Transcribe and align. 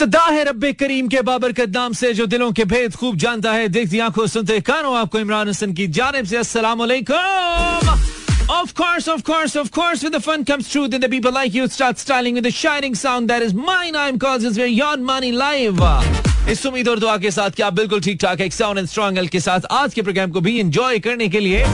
इब्तदा 0.00 0.24
है 0.24 0.44
रब्बे 0.44 0.72
करीम 0.80 1.08
के 1.12 1.20
बाबर 1.22 1.52
नाम 1.68 1.92
से 1.92 2.12
जो 2.16 2.26
दिलों 2.26 2.50
के 2.56 2.64
भेद 2.64 2.94
खूब 2.96 3.16
जानता 3.20 3.52
है 3.52 3.68
देखती 3.68 3.98
आँखों 4.00 4.26
सुनते 4.32 4.60
कानों 4.64 4.96
आपको 4.96 5.18
इमरान 5.18 5.48
हसन 5.48 5.72
की 5.76 5.86
जानब 5.92 6.24
से 6.24 6.36
अस्सलाम 6.36 6.88
Of 8.52 8.72
course, 8.74 9.06
of 9.08 9.20
course, 9.22 9.56
of 9.56 9.68
course, 9.70 10.02
when 10.02 10.12
the 10.12 10.20
fun 10.20 10.44
comes 10.44 10.70
true, 10.70 10.88
then 10.88 11.02
the 11.02 11.10
people 11.10 11.32
like 11.32 11.54
you 11.54 11.66
start 11.68 11.98
styling 11.98 12.34
with 12.34 12.44
the 12.44 12.50
shining 12.52 12.96
sound 12.96 13.30
that 13.30 13.42
is 13.42 13.54
mine. 13.54 13.94
I'm 13.96 14.18
is 14.40 14.56
very 14.56 14.72
Yon 14.72 15.04
Money 15.04 15.32
Live. 15.34 15.84
इस 16.48 16.66
उम्मीद 16.66 16.88
और 16.88 16.98
दुआ 16.98 17.16
के 17.18 17.30
साथ 17.30 17.50
क्या 17.56 17.66
आप 17.66 17.74
बिल्कुल 17.74 18.00
ठीक 18.00 18.20
ठाक 18.22 18.40
एक 18.40 18.52
साउंड 18.52 18.78
एंड 18.78 18.88
स्ट्रॉन्ग 18.88 19.28
के 19.28 19.40
साथ 19.40 19.72
आज 19.72 19.94
के 19.94 20.02
प्रोग्राम 20.02 20.30
को 20.30 20.40
भी 20.40 20.58
एंजॉय 20.60 20.98
करने 20.98 21.28
के 21.28 21.40
लिए 21.40 21.64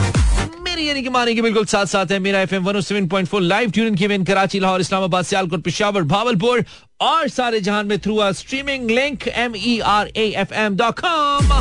मेरी 0.77 0.87
यानी 0.87 1.01
कि 1.03 1.09
मानी 1.09 1.41
बिल्कुल 1.41 1.65
साथ 1.65 1.85
साथ 1.85 2.11
है 2.11 2.17
मेरा 2.19 2.41
एफएम 2.41 2.65
107.4 2.71 3.41
लाइव 3.41 3.71
ट्यून 3.71 3.95
की 3.95 4.05
इन 4.05 4.23
कराची, 4.23 4.59
लाहौर, 4.59 4.81
इस्लामाबाद, 4.81 5.25
सियालकोट, 5.25 5.61
पिशावर, 5.63 6.03
भावलपुर 6.03 6.63
और 7.01 7.29
सारे 7.29 7.59
जहान 7.59 7.87
में 7.87 7.97
through 7.99 8.19
streaming 8.33 8.89
link 8.89 9.27
M 9.27 9.53
E 9.57 9.79
R 9.85 10.07
A 10.07 10.25
F 10.37 10.53
M 10.55 10.75
dot 10.77 10.99
com 10.99 11.53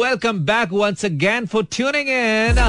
welcome 0.00 0.38
back 0.46 0.72
once 0.72 1.04
again 1.04 1.46
for 1.52 1.66
tuning 1.72 2.08
in 2.08 2.62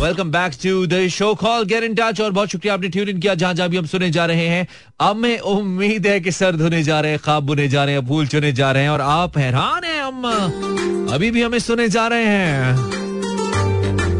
welcome 0.00 0.30
back 0.32 0.52
to 0.62 0.86
the 0.86 1.06
show 1.10 1.34
call 1.44 1.64
get 1.66 1.84
in 1.84 1.94
touch 1.94 2.20
और 2.20 2.30
बहुत 2.32 2.48
शुक्रिया 2.50 2.74
आपने 2.74 2.88
ट्यून 2.88 3.08
इन 3.08 3.20
किया। 3.20 3.34
जहाँ 3.34 3.54
जहाँ 3.54 3.68
भी 3.68 3.76
हम 3.76 3.86
सुने 3.86 4.10
जा 4.10 4.26
रहे 4.26 4.46
हैं 4.48 4.66
अब 5.00 5.16
मैं 5.16 5.38
उम्मीद 5.52 6.06
है 6.06 6.18
कि 6.20 6.32
सर 6.32 6.56
धुने 6.56 6.82
जा 6.82 7.00
रहे 7.00 7.10
हैं, 7.10 7.20
खाब 7.24 7.42
बुने 7.42 7.68
जा 7.68 7.84
रहे 7.84 7.94
हैं, 7.94 8.06
फूल 8.08 8.26
चुने 8.26 8.52
जा 8.52 8.72
रहे 8.72 8.82
हैं 8.82 8.90
और 8.90 9.00
आप 9.00 9.38
हैरान 9.38 9.84
हैं 9.84 10.02
हम 10.02 11.08
अभी 11.14 11.30
भी 11.30 11.42
हमें 11.42 11.58
सुने 11.60 11.88
जा 11.88 12.06
रहे 12.06 12.24
हैं। 12.26 13.03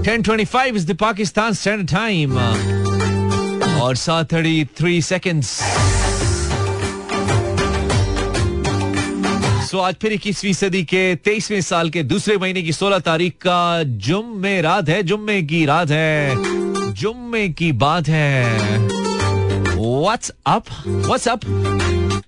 10:25 0.04 0.76
is 0.76 0.84
the 0.84 0.94
Pakistan 0.94 1.54
Standard 1.54 1.88
Time. 1.88 2.32
और 3.82 3.94
7:33 3.96 5.00
seconds. 5.02 5.52
सो 9.70 9.78
आज 9.78 9.94
फिर 10.02 10.12
इक्कीसवीं 10.12 10.52
सदी 10.52 10.82
के 10.84 11.14
तेईसवें 11.24 11.60
साल 11.60 11.90
के 11.90 12.02
दूसरे 12.02 12.36
महीने 12.38 12.62
की 12.62 12.72
सोलह 12.72 12.98
तारीख 12.98 13.32
का 13.46 13.82
जुम्मे 13.82 14.60
रात 14.60 14.88
है, 14.88 15.02
जुम्मे 15.02 15.42
की 15.42 15.64
रात 15.66 15.90
है, 15.90 16.92
जुम्मे 16.92 17.48
की 17.48 17.72
बात 17.72 18.08
है। 18.08 18.78
What's 19.78 20.32
up 20.46 20.64
what's 20.86 21.28
up 21.28 21.40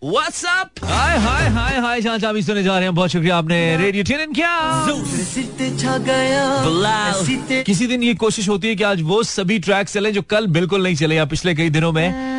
what's 0.05 0.45
up 0.45 0.85
hi 0.85 1.17
hi 1.19 1.49
hi 1.49 1.77
hi 1.81 2.01
जहाँ 2.01 2.19
जहाँ 2.19 2.33
भी 2.35 2.43
सुने 2.43 2.63
जा 2.63 2.75
रहे 2.75 2.83
हैं 2.83 2.95
बहुत 2.95 3.11
शुक्रिया 3.11 3.37
आपने 3.37 3.77
रेडियो 3.77 4.05
ट्यून 4.05 4.21
इन 4.21 4.33
किया। 4.33 4.51
किसी 7.63 7.87
दिन 7.87 8.03
ये 8.03 8.15
कोशिश 8.15 8.49
होती 8.49 8.69
है 8.69 8.75
कि 8.75 8.85
आज 8.85 9.03
वो 9.03 9.23
सभी 9.25 9.59
ट्रैक 9.59 9.89
चले 9.89 10.13
जो 10.13 10.23
कल 10.23 10.47
बिल्कुल 10.47 10.83
नहीं 10.83 10.95
चले 10.97 11.17
या 11.17 11.25
पिछले 11.25 11.55
कई 11.55 11.71
दिनों 11.71 11.93
में। 11.93 12.37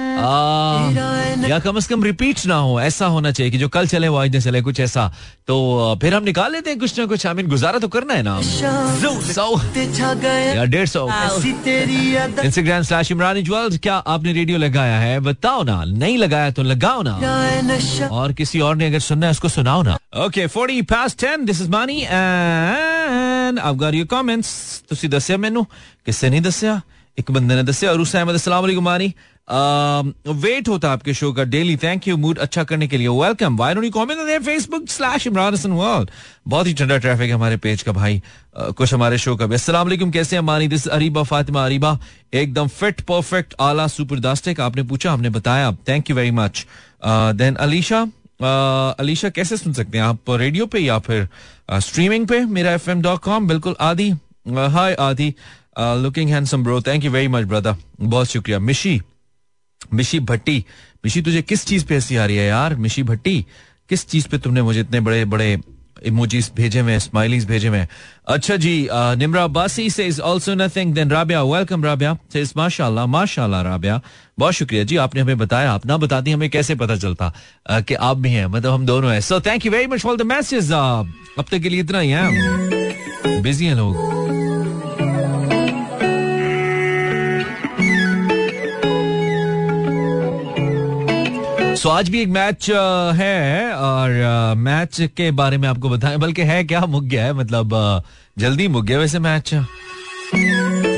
या 1.50 1.58
कम 1.60 1.80
से 1.80 1.94
कम 1.94 2.04
रिपीट 2.04 2.46
ना 2.46 2.56
हो 2.56 2.80
ऐसा 2.82 3.06
होना 3.06 3.32
चाहिए 3.32 3.52
कि 3.52 3.58
जो 3.58 3.68
कल 3.70 3.88
चले 3.88 4.08
वो 4.08 4.18
आज 4.18 4.36
न 4.36 4.40
चले 4.40 4.62
कुछ 4.62 4.80
ऐसा। 4.80 5.08
तो 5.48 5.98
फिर 6.02 6.14
हम 6.16 6.24
निकाल 6.24 6.52
लेते 6.52 6.70
हैं 6.70 6.80
कुछ 6.80 7.00
ना 7.00 7.06
कुछ। 7.06 7.26
आई 7.28 7.44
गुजारा 7.44 7.80
तो 7.80 7.88
करना 7.88 8.14
है 8.14 8.24
ना। 8.24 8.40
सौ 9.34 9.50
या 10.56 10.64
डेढ़ 10.66 10.88
सौ। 10.88 11.08
इंस्टाग्राम 12.46 12.84
स्लैश 12.84 13.12
इमरानी 13.12 13.42
ज्वेल्स 13.44 13.78
क्या 13.80 13.96
आपने 13.96 14.34
रेडियो 14.34 14.58
लगाया 14.58 14.98
है? 15.00 15.20
बताओ 15.20 15.64
ना 15.64 15.84
नहीं 15.86 16.18
लगाया 16.18 16.52
तो 16.52 16.64
लगाओ 16.64 17.02
ना। 17.02 17.20
और 18.11 18.33
किसी 18.33 18.61
और 18.61 18.77
ने 18.77 18.87
अगर 18.87 19.01
सुनना 19.01 19.27
है 19.27 19.31
उसको 19.31 19.49
सुनाओ 19.49 19.83
ना 19.83 19.99
okay 20.25 20.47
forty 20.47 20.81
pass 20.95 21.17
ten 21.21 21.45
this 21.45 21.61
is 21.63 21.69
money 21.71 22.01
and 22.03 23.59
I've 23.61 23.79
got 23.83 23.95
your 23.95 24.09
comments 24.13 24.49
ਤੁਸੀਂ 24.89 25.09
ਦੱਸਿਆ 25.09 25.37
ਮੈਨੂੰ 25.37 25.67
ਕਿਸੇ 26.07 26.31
ਨਹੀਂ 26.31 26.41
ਦੱਸਿਆ 26.41 26.81
ਇੱਕ 27.19 27.31
ਬੰਦੇ 27.31 27.55
ਨੇ 27.55 27.63
ਦੱਸਿਆ 27.63 27.93
और 27.93 28.01
अहमद 28.01 28.35
अस्सलाम 28.35 28.63
वालेकुम 28.63 28.85
मानी 28.85 29.13
वेट 29.49 30.69
होता 30.69 30.91
आपके 30.91 31.15
शो 31.15 31.33
का 31.33 31.45
डेली 31.45 31.77
थैंक 31.77 32.07
यू 32.09 32.17
मूड 32.17 32.39
अच्छा 32.39 32.63
करने 32.65 32.87
के 32.89 32.97
लिए 32.97 33.09
welcome 33.09 33.57
why 33.57 33.75
don't 33.75 33.85
you 33.85 33.91
comment 33.91 34.21
on 34.21 34.39
Facebook 34.43 34.89
slash 34.89 35.27
Imran 35.27 35.55
Hasan 35.55 35.73
world 35.73 36.11
बहुत 36.49 36.67
ही 36.67 36.75
ठंडा 36.75 36.97
ट्रैफिक 36.99 37.29
है 37.29 37.35
हमारे 37.35 37.57
पेज 37.67 37.83
का 37.83 37.93
भाई 37.93 38.21
uh, 38.21 38.73
कुछ 38.73 38.95
हमारे 38.95 39.19
शो 39.19 39.37
का 39.37 39.47
भी 39.47 39.55
अस्सलाम 39.55 39.87
वालेकुम 39.87 40.11
कैसे 40.11 40.37
हैं 40.37 40.43
मानी 40.45 40.69
दिस 40.69 40.87
अरीबा 40.99 41.23
फातिमा 41.33 41.65
अरीबा 41.65 41.99
एकदम 42.35 42.69
फिट 42.79 43.01
परफेक्ट 43.11 43.55
आला 43.61 43.87
सुपर 43.97 44.21
दास्टिक 44.29 44.61
आपने 44.61 44.83
पूछा 44.95 45.13
हमने 45.13 45.31
बताया 45.31 45.73
thank 45.89 46.11
you 46.11 46.17
very 46.17 46.31
much 46.41 46.67
then 47.02 47.56
Alisha 47.56 48.02
Alisha 49.00 49.30
कैसे 49.30 49.58
सुन 49.58 49.74
सकते 49.74 49.98
हैं 49.98 50.06
आप 50.06 50.30
रेडियो 50.30 50.66
पे 50.66 50.80
या 50.80 50.98
फिर 51.00 51.28
स्ट्रीमिंग 51.80 52.28
पे 52.28 52.40
मेरा 52.46 52.72
एफ़ 52.72 52.90
एम 52.90 53.02
डॉट 53.02 53.20
कॉम 53.24 53.48
बिल्कुल 53.48 53.76
Adi 53.82 54.10
hi 54.76 54.94
Adi 55.00 55.34
looking 55.80 56.30
handsome 56.30 56.64
bro 56.64 56.82
thank 56.82 57.04
you 57.04 57.12
very 57.12 57.28
much 57.28 57.46
brother 57.46 57.76
बहुत 58.02 58.28
शुक्रिया 58.28 58.60
मिशी 58.60 59.02
मिशी 59.94 60.20
भट्टी 60.20 60.64
मिशी 61.06 61.22
तुझे 61.22 61.42
किस 61.42 61.66
चीज़ 61.66 61.86
पे 61.86 61.96
हँसी 61.96 62.16
आ 62.16 62.26
रही 62.26 62.38
है 62.38 62.48
यार 62.48 62.76
मिशी 62.76 63.04
भट्टी 63.04 63.46
किस 63.90 64.08
चीज़ 64.08 64.28
पे 64.28 64.38
तुमने 64.38 64.62
मुझे 64.62 64.80
इतने 64.80 65.00
बड़े 65.00 65.24
बड़े 65.26 65.58
इमोजीज 66.06 66.52
भेजे 66.56 66.80
हुए 66.80 67.00
स्माइलीज 67.00 67.46
भेजे 67.46 67.68
हुए 67.68 67.86
अच्छा 68.28 68.56
जी 68.56 68.76
Nimra 68.92 69.48
Basi 69.48 69.90
says 69.90 70.06
is 70.06 70.22
also 70.22 70.54
nothing 70.56 70.94
then 70.94 71.12
Rabia 71.12 71.42
welcome 71.44 71.84
Rabia 71.86 72.18
says 72.34 72.42
is 72.42 72.54
माशाल्लाह 72.58 73.06
माशाल्लाह 73.06 73.62
राबिया 73.62 74.02
बहुत 74.40 74.54
शुक्रिया 74.54 74.84
जी, 74.84 74.96
आपने 74.98 75.22
हमें 75.22 75.38
बताया। 75.38 75.72
आप 75.72 75.86
ना 75.86 75.98
बताती, 75.98 76.32
हमें 76.32 76.50
कैसे 76.50 76.76
पता 76.76 76.96
चलता 76.96 77.32
कि 77.82 77.94
आप 77.94 78.18
भी 78.18 78.32
हैं। 78.32 78.46
मतलब 78.46 78.74
हम 78.74 78.86
दोनों 78.86 79.12
हैं। 79.12 79.22
So 79.22 79.40
thank 79.42 79.66
you 79.66 79.72
very 79.72 79.88
much 79.88 80.02
for 80.02 80.18
the 80.18 80.22
message 80.22 80.72
अब 80.72 81.46
तक 81.52 81.58
के 81.58 81.70
लिए 81.70 81.80
इतना 81.80 82.00
ही 82.00 82.10
है। 82.10 83.42
बिज़ी 83.42 83.66
हैं 83.66 83.76
लोग। 83.76 84.27
सो 91.78 91.90
आज 91.90 92.10
भी 92.10 92.22
एक 92.22 92.28
मैच 92.28 92.70
है 93.16 93.74
और 93.74 94.56
मैच 94.58 95.02
के 95.18 95.30
बारे 95.32 95.58
में 95.58 95.68
आपको 95.70 95.90
बताएँ, 95.90 96.18
बल्कि 96.18 96.42
है 96.42 96.64
क्या? 96.64 96.80
मुक 96.86 97.04
गया 97.04 97.26
है 97.26 97.34
मतलब 97.34 98.04
जल्दी 98.40 98.68
मुक 98.68 98.86
गया 98.86 99.00
वैसे 99.00 99.20
मैच 99.20 99.54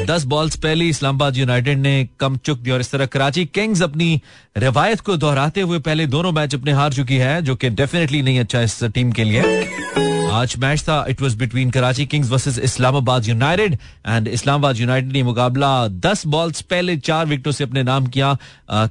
दस 0.08 0.24
बॉल्स 0.26 0.56
पहले, 0.56 0.86
इस्लामाबाद 0.86 1.38
यूनाइटेड 1.38 1.80
ने 1.80 2.08
कम 2.20 2.38
चुक 2.38 2.60
दी 2.60 2.72
और 2.72 2.82
इस 2.82 2.92
तरह 2.92 3.06
कराची 3.06 3.46
किंग्स 3.46 3.82
अपनी 3.82 4.22
रिवायत 4.58 5.00
को 5.00 5.18
दोहराते 5.18 5.62
हुए 5.62 5.80
पहले 5.80 6.08
दोनों 6.08 6.32
मैच 6.32 6.56
अपने 6.56 6.72
हार 6.72 6.94
चुकी 6.94 7.18
है, 7.18 7.42
जो 7.42 7.56
कि 7.56 7.70
डेफिनेटली 7.70 8.22
नहीं 8.22 8.40
अच्छा 8.40 8.62
इस 8.62 8.84
टीम 8.84 9.12
के 9.12 9.24
लिए। 9.24 10.09
आज 10.30 10.54
मैच 10.60 10.82
था। 10.82 11.06
It 11.10 11.22
was 11.22 11.36
between 11.36 11.70
Karachi 11.72 12.06
Kings 12.06 12.30
versus 12.30 12.58
Islamabad 12.60 13.28
United 13.28 13.74
and 14.08 14.28
Islamabad 14.28 14.78
United 14.78 15.12
ने 15.12 15.24
मुकाबला 15.24 15.72
10 16.02 16.26
बॉल्स 16.28 16.62
पहले 16.64 16.96
चार 16.98 17.26
विकेटों 17.26 17.52
से 17.52 17.64
अपने 17.64 17.84
नाम 17.84 18.08
किया। 18.08 18.38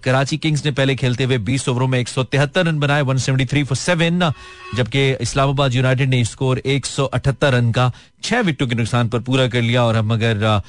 कराची 0.05 0.37
किंग्स 0.37 0.65
ने 0.65 0.73
पहले 0.73 0.95
खेलते 0.95 1.25
हुए 1.25 1.39
20 1.47 1.69
ओवरों 1.69 1.87
में 1.89 1.99
एक 1.99 2.09
सौ 2.09 2.25
तिहत्तर 2.25 2.67
रन 2.67 2.79
बनाए 2.79 3.03
173 3.05 3.65
फॉर 3.65 3.77
सेवन 3.77 4.31
जबकि 4.77 5.11
इस्लामाबाद 5.21 5.75
यूनाइटेड 5.75 6.09
ने 6.09 6.25
स्कोर 6.25 6.59
एक 6.67 6.87
सौ 6.87 7.05
अठहत्तर 7.05 7.53
रन 7.55 7.71
का 7.73 7.91
छह 8.23 8.41
विकेटों 8.41 8.67
के 8.67 8.75
नुकसान 8.75 9.09
पर 9.09 9.21
पूरा 9.21 9.47
कर 9.49 9.63
लिया। 9.63 9.85
और 9.85 9.97
हम 9.97 10.13
अगर 10.13 10.61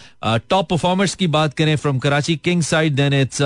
टॉप 0.49 0.69
परफॉर्मर्स 0.69 1.15
की 1.15 1.27
बात 1.29 1.53
करें 1.53 1.75
from 1.77 1.99
Karachi 1.99 2.35
Kings 2.43 2.67
side 2.69 2.95
then 2.95 3.13
it's 3.13 3.41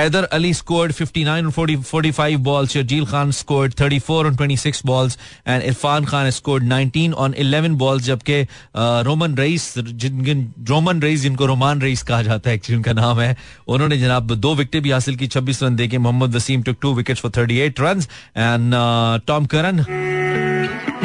Haider 0.00 0.26
Ali 0.32 0.52
scored 0.52 0.94
59 0.94 1.46
on 1.46 1.50
40, 1.50 1.76
45 1.76 2.42
balls. 2.42 2.68
Shajil 2.74 3.06
Khan 3.06 3.32
scored 3.32 3.74
34 3.74 4.26
on 4.26 4.36
26 4.36 4.82
balls. 4.82 5.16
And 5.46 5.62
Irfan 5.62 6.06
Khan 6.06 6.24
has 6.24 6.36
scored 6.36 6.62
19 6.62 7.14
on 7.14 7.34
11 7.34 7.76
balls. 7.76 8.02
जबकि 8.10 8.40
रोमन 9.08 9.34
रईस 9.38 9.72
जिन 9.78 10.52
रोमन 10.68 11.02
रईस 11.02 11.20
जिनको 11.22 11.46
रोमान 11.46 11.80
रईस 11.82 12.02
कहा 12.10 12.22
जाता 12.22 12.50
है 12.50 12.56
actually 12.56 12.76
उनका 12.76 12.92
नाम 13.00 13.20
है 13.20 13.36
उन्होंने 13.68 13.98
जनाब 13.98 14.34
दो 14.34 14.54
विकेट 14.54 14.82
भी 14.82 14.90
हासिल 14.90 15.16
की 15.16 15.28
26 15.28 15.62
रन 15.62 15.76
देके 15.76 15.98
Mohammad 16.06 16.34
Wasim 16.36 16.62
took 16.68 16.76
two 16.82 16.94
wickets 16.94 17.20
for 17.22 17.30
38 17.46 17.80
run 17.80 18.00
and 18.36 18.74
Tom 19.26 19.46
Curran 19.54 19.84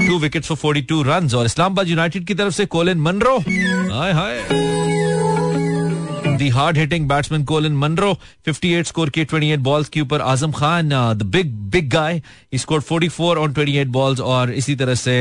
two 0.07 0.17
wickets 0.19 0.51
for 0.51 0.75
42 0.75 1.03
run 1.07 1.29
और 1.37 1.45
इस्लामाबाद 1.45 1.87
यूनाइटेड 1.89 2.25
की 2.27 2.33
तरफ़ 2.35 2.53
से 2.53 2.65
Colin 2.77 3.01
Munro 3.09 3.37
hi 3.37 4.11
hi 4.13 4.64
the 6.37 6.49
hard 6.49 6.77
hitting 6.77 7.07
batsman 7.09 7.43
Colin 7.45 7.75
Munro 7.77 8.11
58 8.47 8.87
score 8.87 9.09
के 9.09 9.25
28 9.25 9.57
बॉल्स 9.67 9.89
के 9.89 10.01
ऊपर 10.01 10.21
Azam 10.21 10.51
Khan 10.51 10.89
the 10.89 11.23
big 11.35 11.51
big 11.73 11.89
guy 11.89 12.21
score 12.55 12.81
44 12.81 13.37
on 13.37 13.53
28 13.53 13.85
balls 13.97 14.19
और 14.19 14.51
इसी 14.53 14.75
तरह 14.75 14.95
से 14.95 15.15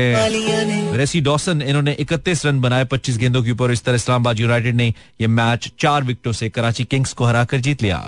रेसी 0.97 1.21
डॉसन 1.21 1.61
इन्होंने 1.61 1.95
31 2.01 2.45
रन 2.45 2.61
बनाए 2.61 2.85
25 2.93 3.17
गेंदों 3.17 3.43
के 3.43 3.51
ऊपर 3.51 3.71
इस 3.71 3.83
तरह 3.83 3.95
इस्लामाबाद 3.95 4.39
यूनाइटेड 4.39 4.75
ने 4.75 4.87
ये 5.21 5.27
मैच 5.27 5.71
चार 5.79 6.03
विकेटों 6.03 6.31
से 6.31 6.49
कराची 6.49 6.83
किंग्स 6.83 7.13
को 7.13 7.25
हराकर 7.25 7.57
जीत 7.59 7.83
लिया। 7.83 8.03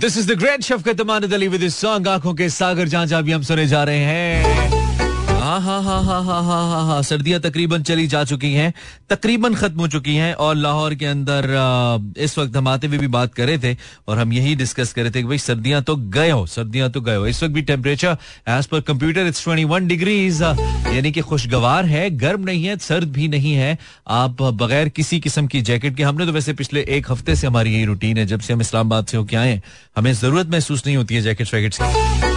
This 0.00 0.18
is 0.18 0.32
the 0.32 0.38
great 0.38 0.62
Shafqat 0.62 1.00
Amanat 1.00 1.32
Ali 1.32 1.48
with 1.48 1.68
song 1.68 2.08
आँखों 2.08 2.34
के 2.34 2.48
सागर, 2.48 2.88
जहाँ 2.88 3.06
जहाँ 3.06 3.22
भी 3.22 3.32
हम 3.32 3.42
सुने 3.42 3.66
जा 3.66 3.84
रहे 3.84 3.98
हैं। 3.98 4.95
हाँ 5.46 5.60
हाँ 5.60 5.82
हाँ 5.82 6.02
हाँ 6.04 6.22
हाँ 6.24 6.42
हाँ 6.44 6.62
हाँ 6.68 6.86
हाँ 6.86 7.02
सर्दियाँ 7.02 7.40
तकरीबन 7.40 7.82
चली 7.82 8.06
जा 8.06 8.22
चुकी 8.24 8.52
हैं, 8.52 8.72
तकरीबन 9.10 9.54
खत्म 9.54 9.80
हो 9.80 9.88
चुकी 9.88 10.14
हैं, 10.16 10.32
और 10.34 10.54
लाहौर 10.56 10.94
के 10.94 11.06
अंदर 11.06 12.14
इस 12.18 12.36
वक्त 12.38 12.56
हम 12.56 12.68
आते 12.68 12.86
हुए 12.86 12.98
भी 12.98 13.06
बात 13.06 13.34
कर 13.34 13.46
रहे 13.46 13.58
थे, 13.58 13.76
और 14.08 14.18
हम 14.18 14.32
यही 14.32 14.54
डिस्कस 14.54 14.92
कर 14.92 15.02
रहे 15.02 15.10
थे 15.10 15.22
कि 15.22 15.28
भाई 15.28 15.38
सर्दियाँ 15.38 15.82
तो 15.82 15.96
गए 15.96 16.30
हो, 16.30 16.46
सर्दियाँ 16.46 16.90
तो 16.90 17.00
गए 17.00 17.16
हो। 17.16 17.26
इस 17.26 17.42
वक्त 17.42 17.54
भी 17.54 17.62
temperature 17.62 18.16
as 18.48 18.66
per 18.66 18.80
computer 18.82 19.26
it's 19.26 19.44
twenty 19.44 19.64
one 19.64 19.86
degrees 19.86 20.42
यानी 20.42 21.12
कि 21.12 21.20
खुशगवार 21.22 21.84
है, 21.86 22.08
गर्म 22.18 22.44
नहीं 22.44 22.64
है, 22.64 22.76
सर्द 22.78 23.12
भी 23.12 23.28
नहीं 23.28 23.54
है। 23.54 23.76
आप 24.08 24.42
बगैर 24.42 24.88
किसी 24.88 25.20
किस्म 25.20 25.46
की 25.46 25.60
जैकेट 25.62 25.96
के, 25.96 26.02
हमने 26.02 26.26
तो 26.26 26.32
वैसे 26.32 26.52
पिछले 26.54 26.84
एक 26.88 27.10
हफ़्ते 27.10 27.36
से 27.36 27.46
हमारी 27.46 27.74
यही 27.74 27.84
रूटीन 27.84 28.18
है, 28.18 28.26
जब 28.26 28.40
से 28.40 28.52
हम 28.52 28.60
इस्लामाबाद 28.60 29.06
से 29.06 29.16
होके 29.16 29.36
आए 29.36 29.60
हमें 29.96 30.12
ज़रूरत 30.14 30.50
महसूस 30.50 30.86
नहीं 30.86 30.96
होती 30.96 31.14
है 31.14 31.22
जैकेट 31.22 31.54
वैकेट 31.54 31.74
की। 31.74 32.35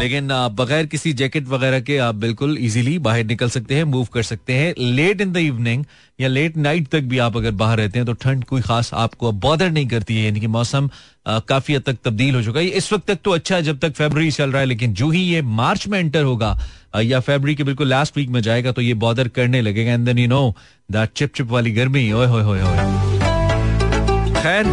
लेकिन 0.00 0.28
बगैर 0.56 0.86
किसी 0.86 1.12
जैकेट 1.12 1.46
वगैरह 1.48 1.80
के 1.80 1.96
आप 1.98 2.14
बिल्कुल 2.14 2.56
इजीली 2.58 2.98
बाहर 2.98 3.24
निकल 3.24 3.48
सकते 3.50 3.74
हैं 3.74 3.84
मूव 3.84 4.06
कर 4.14 4.22
सकते 4.22 4.52
हैं। 4.52 4.74
लेट 4.78 5.20
इन 5.20 5.32
द 5.32 5.36
इवनिंग 5.36 5.84
या 6.18 6.28
लेट 6.28 6.56
नाइट 6.56 6.86
तक 6.88 7.00
भी 7.02 7.18
आप 7.18 7.36
अगर 7.36 7.50
बाहर 7.52 7.78
रहते 7.78 7.98
हैं 7.98 8.06
तो 8.06 8.12
ठंड 8.14 8.44
कोई 8.44 8.60
खास 8.60 8.90
आपको 8.94 9.28
अब 9.28 9.40
बॉदर 9.40 9.70
नहीं 9.70 9.86
करती 9.88 10.16
है। 10.16 10.24
यानी 10.24 10.40
कि 10.40 10.46
मौसम 10.48 10.90
काफ़ी 11.28 11.74
हद 11.74 11.82
तक 11.82 11.96
तब्दील 12.04 12.34
हो 12.34 12.42
चुका 12.42 12.60
है। 12.60 12.66
इस 12.66 12.92
वक्त 12.92 13.06
तक 13.06 13.18
तो 13.24 13.30
अच्छा 13.30 13.56
है, 13.56 13.62
जब 13.62 13.78
तक 13.78 13.92
फेबर 13.92 14.30
चल 14.30 14.50
रहा 14.50 14.60
है, 14.60 14.66
लेकिन 14.66 14.94
जो 14.94 15.10
ही 15.10 15.22
ये 15.22 15.42
मार्च 15.42 15.86
में 15.88 15.98
एंटर 15.98 16.22
होगा 16.22 16.56
या 16.96 17.20
फेबर 17.20 17.52
के 17.54 17.64
बिल्कुल 17.64 17.88
लास्ट 17.88 18.16
वीक 18.16 18.28
में 18.28 18.40
जाएगा 18.40 18.72
तो 18.72 18.82
ये 18.82 18.94
बॉदर 18.96 19.28
करने 19.30 19.60
लगेगा। 19.62 19.92
And 19.92 20.06
then 20.06 20.18
you 20.18 20.28
know 20.28 20.54
that 20.88 21.10
chip 21.16 21.34
चिप 21.34 21.46
वाली 21.48 21.70
गर्मी, 21.72 22.10
ओए 22.12 22.26
होए 22.26 22.60
होए। 22.60 22.76
खैर 24.34 24.66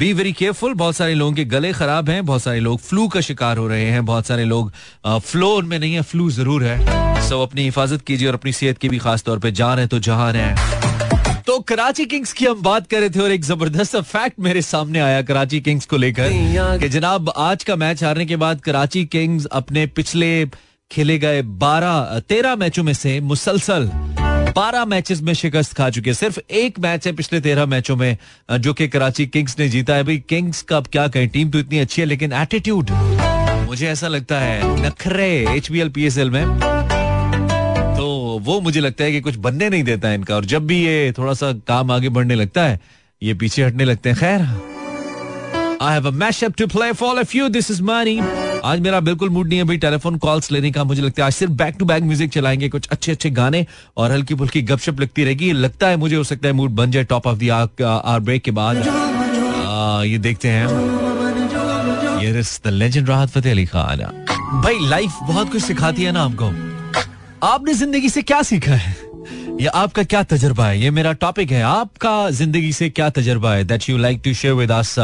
बी 0.00 0.12
वेरी 0.12 0.32
केयरफुल 0.32 0.74
बहुत 0.74 0.96
सारे 0.96 1.14
लोगों 1.14 1.32
के 1.32 1.44
गले 1.44 1.72
खराब 1.72 2.08
हैं, 2.10 2.24
बहुत 2.26 2.42
सारे 2.42 2.60
लोग 2.60 2.78
फ्लू 2.80 3.06
का 3.08 3.20
शिकार 3.20 3.56
हो 3.56 3.66
रहे 3.68 3.84
हैं, 3.84 4.04
बहुत 4.04 4.26
सारे 4.26 4.44
लोग 4.44 4.72
फ्लो 5.06 5.60
में 5.62 5.78
नहीं 5.78 5.94
है 5.94 6.02
फ्लू 6.02 6.30
ज़रूर 6.30 6.64
है। 6.64 7.28
सब 7.28 7.40
अपनी 7.40 7.62
हिफाजत 7.62 8.02
कीजिए 8.06 8.28
और 8.28 8.34
अपनी 8.34 8.52
सेहत 8.52 8.78
की 8.78 8.88
भी 8.88 8.98
खास 8.98 9.22
तौर 9.22 9.38
पे 9.38 9.50
जा 9.52 9.72
रहे 9.74 9.86
तो 9.86 9.98
जहाँ 9.98 10.32
रहे 10.32 11.42
तो 11.46 11.58
कराची 11.68 12.04
किंग्स 12.06 12.32
की 12.32 12.46
हम 12.46 12.62
बात 12.62 12.86
कर 12.86 13.00
रहे 13.00 13.10
थे 13.10 13.20
और 13.20 13.32
एक 13.32 13.44
ज़बरदस्त 13.44 13.96
फैक्ट 13.96 14.40
मेरे 14.40 14.62
सामने 14.62 15.00
आया 15.00 15.20
कराची 15.22 15.60
किंग्स 15.60 15.86
को 15.86 15.96
लेकर 15.96 16.78
कि 16.80 16.88
जनाब, 16.88 17.32
आज 17.36 17.64
का 17.64 17.76
मैच 17.76 18.04
हारने 18.04 18.26
के 18.26 18.36
बाद 18.36 18.60
कराची 18.60 19.04
किंग्स 19.06 19.46
अपने 19.52 19.86
पिछले 19.86 20.46
खेले 20.90 21.18
गए 21.18 21.42
बारह, 21.42 22.18
तेरह 22.28 22.56
मैचों 22.56 22.84
में 22.84 22.94
से 22.94 23.20
मुसलसल 23.22 23.90
बारह 24.56 24.84
मैचेस 24.84 25.20
में 25.22 25.32
शिकस्त 25.34 25.72
खा 25.72 25.88
चुके 25.90 26.14
सिर्फ़ 26.14 26.38
एक 26.50 26.78
मैच 26.80 27.06
है 27.06 27.12
पिछले 27.12 27.40
तेरह 27.40 27.66
मैचों 27.66 27.96
में 27.96 28.16
जो 28.52 28.72
कि 28.74 28.88
कराची 28.88 29.26
किंग्स 29.26 29.58
ने 29.58 29.68
जीता 29.68 29.94
है। 29.94 30.04
भाई 30.04 30.18
किंग्स 30.28 30.62
का 30.62 30.76
अब 30.76 30.86
क्या 30.86 31.06
कहें? 31.08 31.28
टीम 31.28 31.50
तो 31.50 31.58
इतनी 31.58 31.78
अच्छी 31.78 32.02
है, 32.02 32.06
लेकिन 32.08 32.32
एटीट्यूड 32.32 32.90
मुझे 33.66 33.88
ऐसा 33.88 34.08
लगता 34.08 34.38
है, 34.38 34.86
नखरे 34.86 35.28
H 35.48 35.70
B 35.72 35.80
L 35.80 35.88
P 35.88 36.04
S 36.06 36.18
L 36.18 36.30
में। 36.30 36.44
तो 37.96 38.06
वो 38.44 38.60
मुझे 38.60 38.80
लगता 38.80 39.04
है 39.04 39.12
कि 39.12 39.20
कुछ 39.20 39.36
बनने 39.38 39.68
नहीं 39.68 39.84
देता 39.84 40.08
है 40.08 40.14
इनका, 40.14 40.36
और 40.36 40.44
जब 40.44 40.66
भी 40.66 40.84
ये 40.84 41.12
थोड़ा 41.18 41.34
सा 41.34 41.52
काम 41.68 41.90
आगे 41.90 42.08
बढ़ने 42.08 42.34
लगता 42.34 42.64
है, 42.64 42.80
ये 43.22 43.34
पीछे 43.34 43.64
हटने 43.64 43.84
लगते 43.84 44.10
हैं। 44.10 44.18
खैर 44.18 44.40
I 45.82 45.92
have 45.92 46.08
a 46.08 46.10
mashup 46.10 46.54
to 46.58 46.66
play 46.66 46.92
for 46.92 47.18
a 47.18 47.22
few 47.24 47.48
this 47.48 47.70
is 47.70 47.82
Mani 47.82 48.20
आज 48.64 48.80
मेरा 48.80 48.98
बिल्कुल 49.00 49.30
मूड 49.30 49.48
नहीं 49.48 49.58
है 49.58 49.64
भाई 49.64 49.76
टेलीफोन 49.78 50.16
कॉल्स 50.18 50.50
लेने 50.52 50.70
का 50.70 50.84
मुझे 50.84 51.02
लगता 51.02 51.22
है, 51.22 51.26
आज 51.26 51.32
सिर्फ़ 51.32 51.52
बैक 51.52 51.76
टू 51.78 51.84
बैक 51.84 52.02
म्यूज़िक 52.04 52.30
चलाएँगे, 52.32 52.68
कुछ 52.68 52.88
अच्छे 52.88 53.12
अच्छे 53.12 53.30
गाने 53.30 53.64
और 53.96 54.12
हल्की 54.12 54.34
फुल्की 54.34 54.62
गपशप 54.62 55.00
लगती 55.00 55.24
रहेगी। 55.24 55.52
लगता 55.52 55.88
है 55.88 55.96
मुझे, 55.96 56.16
हो 56.16 56.24
सकता 56.24 56.48
है 56.48 56.54
मूड 56.54 56.70
बन 56.70 56.90
जाए 56.90 57.04
top 57.04 57.26
of 57.26 57.38
the 57.38 57.50
hour 58.04 58.20
break 58.20 58.42
के 58.42 58.50
बाद। 58.50 58.76
ये 60.06 60.18
देखते 60.18 60.48
हैं। 60.48 60.66
लेजेंड 62.66 63.08
राहत 63.08 63.30
फतेह 63.30 63.52
अली 63.52 63.64
खान। 63.66 63.98
भाई 64.62 64.88
लाइफ 64.88 65.18
बहुत 65.22 65.52
कुछ 65.52 65.62
सिखाती 65.62 66.02
है 66.02 66.12
ना 66.12 66.22
आपको 66.22 66.46
आपने 67.46 67.74
ज़िंदगी 67.74 68.08
से 68.08 68.22
क्या 68.22 68.42
सीखा 68.42 68.74
है? 68.74 68.96
या 69.60 69.70
आपका 69.74 70.02
क्या 70.02 70.22
तजर्बा 70.22 70.66
है? 70.66 70.80
ये 70.80 70.90
मेरा 70.90 71.12
टॉपिक 71.14 71.50
है। 71.50 71.62
आपका 71.62 72.30
ज़िंदगी 72.30 72.72
से 72.72 72.88
क्या 72.90 73.08
तजर्बा 73.10 73.54
है? 73.54 73.64
That 73.64 73.88
you 73.88 73.96
like 73.98 74.20
to 74.24 74.34
share 74.34 74.54
with 74.54 74.70
us 74.72 74.94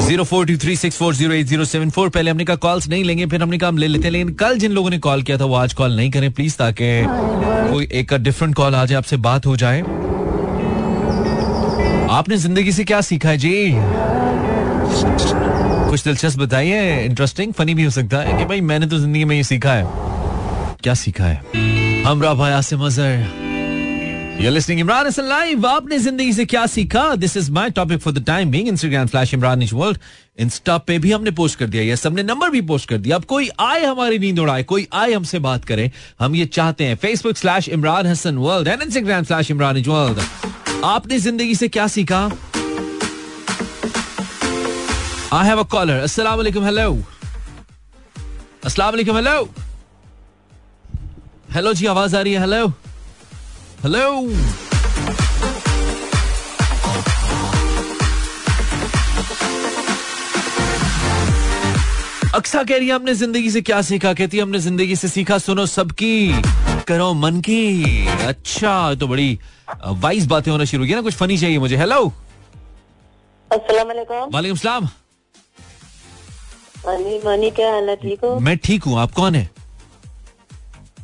zero 0.00 0.24
four 0.24 0.46
two 0.46 0.56
three 0.58 0.74
six 0.76 0.96
four 0.98 1.14
zero 1.14 1.34
eight 1.34 1.46
zero 1.46 1.64
seven 1.64 1.90
four. 1.90 2.08
पहले 2.08 2.30
हमने 2.30 2.44
कहा 2.44 2.56
कॉल्स 2.56 2.88
नहीं 2.88 3.04
लेंगे, 3.04 3.26
फिर 3.26 3.42
हमने 3.42 3.58
कहा 3.58 3.68
हम 3.68 3.78
ले 3.78 3.86
लेते 3.86 4.04
हैं, 4.04 4.10
लेकिन 4.12 4.32
कल 4.34 4.58
जिन 4.58 4.72
लोगों 4.72 4.90
ने 4.90 4.98
कॉल 4.98 5.22
किया 5.22 5.38
था, 5.38 5.44
वो 5.44 5.54
आज 5.54 5.72
कॉल 5.72 5.96
नहीं 5.96 6.10
करें। 6.10 6.30
प्लीज़ 6.32 6.56
ताकि 6.56 7.02
कोई 7.72 7.88
एक 7.92 8.14
डिफरेंट 8.14 8.54
कॉल 8.54 8.74
आ 8.74 8.84
जाए 8.84 8.98
आपसे 8.98 9.16
बात 9.18 9.46
हो 9.46 9.56
जाए। 9.56 9.80
आपने 12.10 12.36
ज़िंदगी 12.36 12.72
से 12.72 12.84
क्या 12.84 13.00
सीखा 13.00 13.28
है? 13.28 13.38
जी, 13.38 13.72
कुछ 15.90 16.04
दिलचस्प 16.04 16.38
बताइए 16.38 17.04
इंटरेस्टिंग 17.04 17.52
फनी 17.52 17.74
भी 17.74 17.84
हो 17.84 17.90
सकता 17.90 18.18
है 18.18 18.38
कि 18.38 18.44
भाई, 18.44 18.60
मैंने 18.60 18.86
तो 18.86 18.98
ज़िंदगी 18.98 19.24
में 19.24 19.36
ये 19.36 19.42
सीखा 19.44 19.72
है। 19.72 19.84
क्या 20.82 20.94
सीखा 20.94 21.24
है? 21.24 22.02
हमरा 22.06 22.34
भाई 22.34 22.52
Asim 22.52 22.86
Azhar 22.86 23.48
You're 24.40 24.52
listening, 24.52 24.78
Imran. 24.80 25.64
आपने 25.66 25.98
ज़िंदगी 25.98 26.32
से 26.32 26.44
क्या 26.46 26.64
सीखा? 26.66 27.14
This 27.14 27.36
is 27.36 27.50
my 27.52 27.70
topic 27.70 27.98
for 28.00 28.12
the 28.12 28.24
time 28.26 28.50
being 28.50 28.68
Instagram 28.68 29.06
slash 29.06 29.34
Imran 29.34 29.64
world 29.72 29.98
insta 30.40 30.76
पे 30.78 30.98
भी 30.98 31.12
हमने 31.12 31.30
पोस्ट 31.40 31.58
कर 31.58 31.66
दिया 31.66 31.82
ये 31.82 31.96
सबने 31.96 32.22
नंबर 32.22 32.50
भी 32.50 32.60
पोस्ट 32.70 32.88
कर 32.88 32.98
दिया। 32.98 33.16
अब 33.16 33.24
कोई 33.32 33.50
आए 33.60 33.84
हमारी 33.84 34.18
नींद 34.18 34.38
उड़ाए, 34.38 34.62
कोई 34.62 34.86
आए 34.92 35.12
हमसे 35.12 35.38
बात 35.38 35.64
करे, 35.64 35.90
हम 36.20 36.34
ये 36.34 36.46
चाहते 36.46 36.84
हैं। 36.84 36.96
Facebook 36.96 37.36
slash 37.36 37.68
Imran 37.68 38.06
Hasan 38.06 38.38
world 38.38 38.68
and 38.68 38.82
Instagram 38.82 39.24
slash 39.24 39.50
Imran 39.50 39.82
world 39.88 40.20
आपने 40.84 41.18
ज़िंदगी 41.18 41.54
से 41.54 41.68
क्या 41.68 41.86
सीखा? 41.98 42.24
आई 45.32 45.46
हैव 45.46 45.58
अ 45.58 45.68
कॉलर 45.72 46.02
अस्सलाम 46.02 46.36
वालेकुम 46.36 46.64
हेलो 46.64 46.92
अस्सलाम 48.64 48.90
वालेकुम 48.90 49.16
हेलो 49.16 49.42
हेलो 51.54 51.72
जी, 51.72 51.86
आवाज़ 51.86 52.16
आ 52.16 52.20
रही 52.20 52.32
है 52.32 52.40
हेलो 52.40 52.72
हेलो 53.84 54.00
अक्सा 62.34 62.62
कह 62.62 62.76
रही 62.76 62.88
है 62.88 62.94
हमने 62.94 63.14
ज़िंदगी 63.14 63.50
से 63.50 63.60
क्या 63.62 63.80
सीखा? 63.82 64.12
कहती 64.14 64.36
है 64.36 64.42
हमने 64.42 64.58
ज़िंदगी 64.58 64.96
से 64.96 65.08
सीखा 65.08 65.38
सुनो 65.38 65.66
सबकी 65.66 66.42
करो 66.88 67.12
मन 67.14 67.40
की। 67.48 68.06
अच्छा 68.26 68.94
तो 68.94 69.08
बड़ी 69.08 69.38
वाइज 69.84 70.26
बातें 70.26 70.50
होना 70.52 70.64
शुरू 70.64 70.86
की 70.86 70.94
ना 70.94 71.00
कुछ 71.02 71.14
फनी 71.16 71.38
चाहिए 71.38 71.58
मुझे। 71.58 71.76
हेलो 71.76 72.04
वालेकुम 73.50 74.56
सलाम। 74.56 74.88
मानी 77.24 77.50
क्या 77.50 77.72
हाल 77.72 77.88
है 77.88 77.96
ठीक 77.96 78.24
हो? 78.24 78.38
मैं 78.40 78.56
ठीक 78.58 78.84
हूँ 78.84 78.98
आप 79.00 79.12
कौन 79.12 79.34
है? 79.34 79.48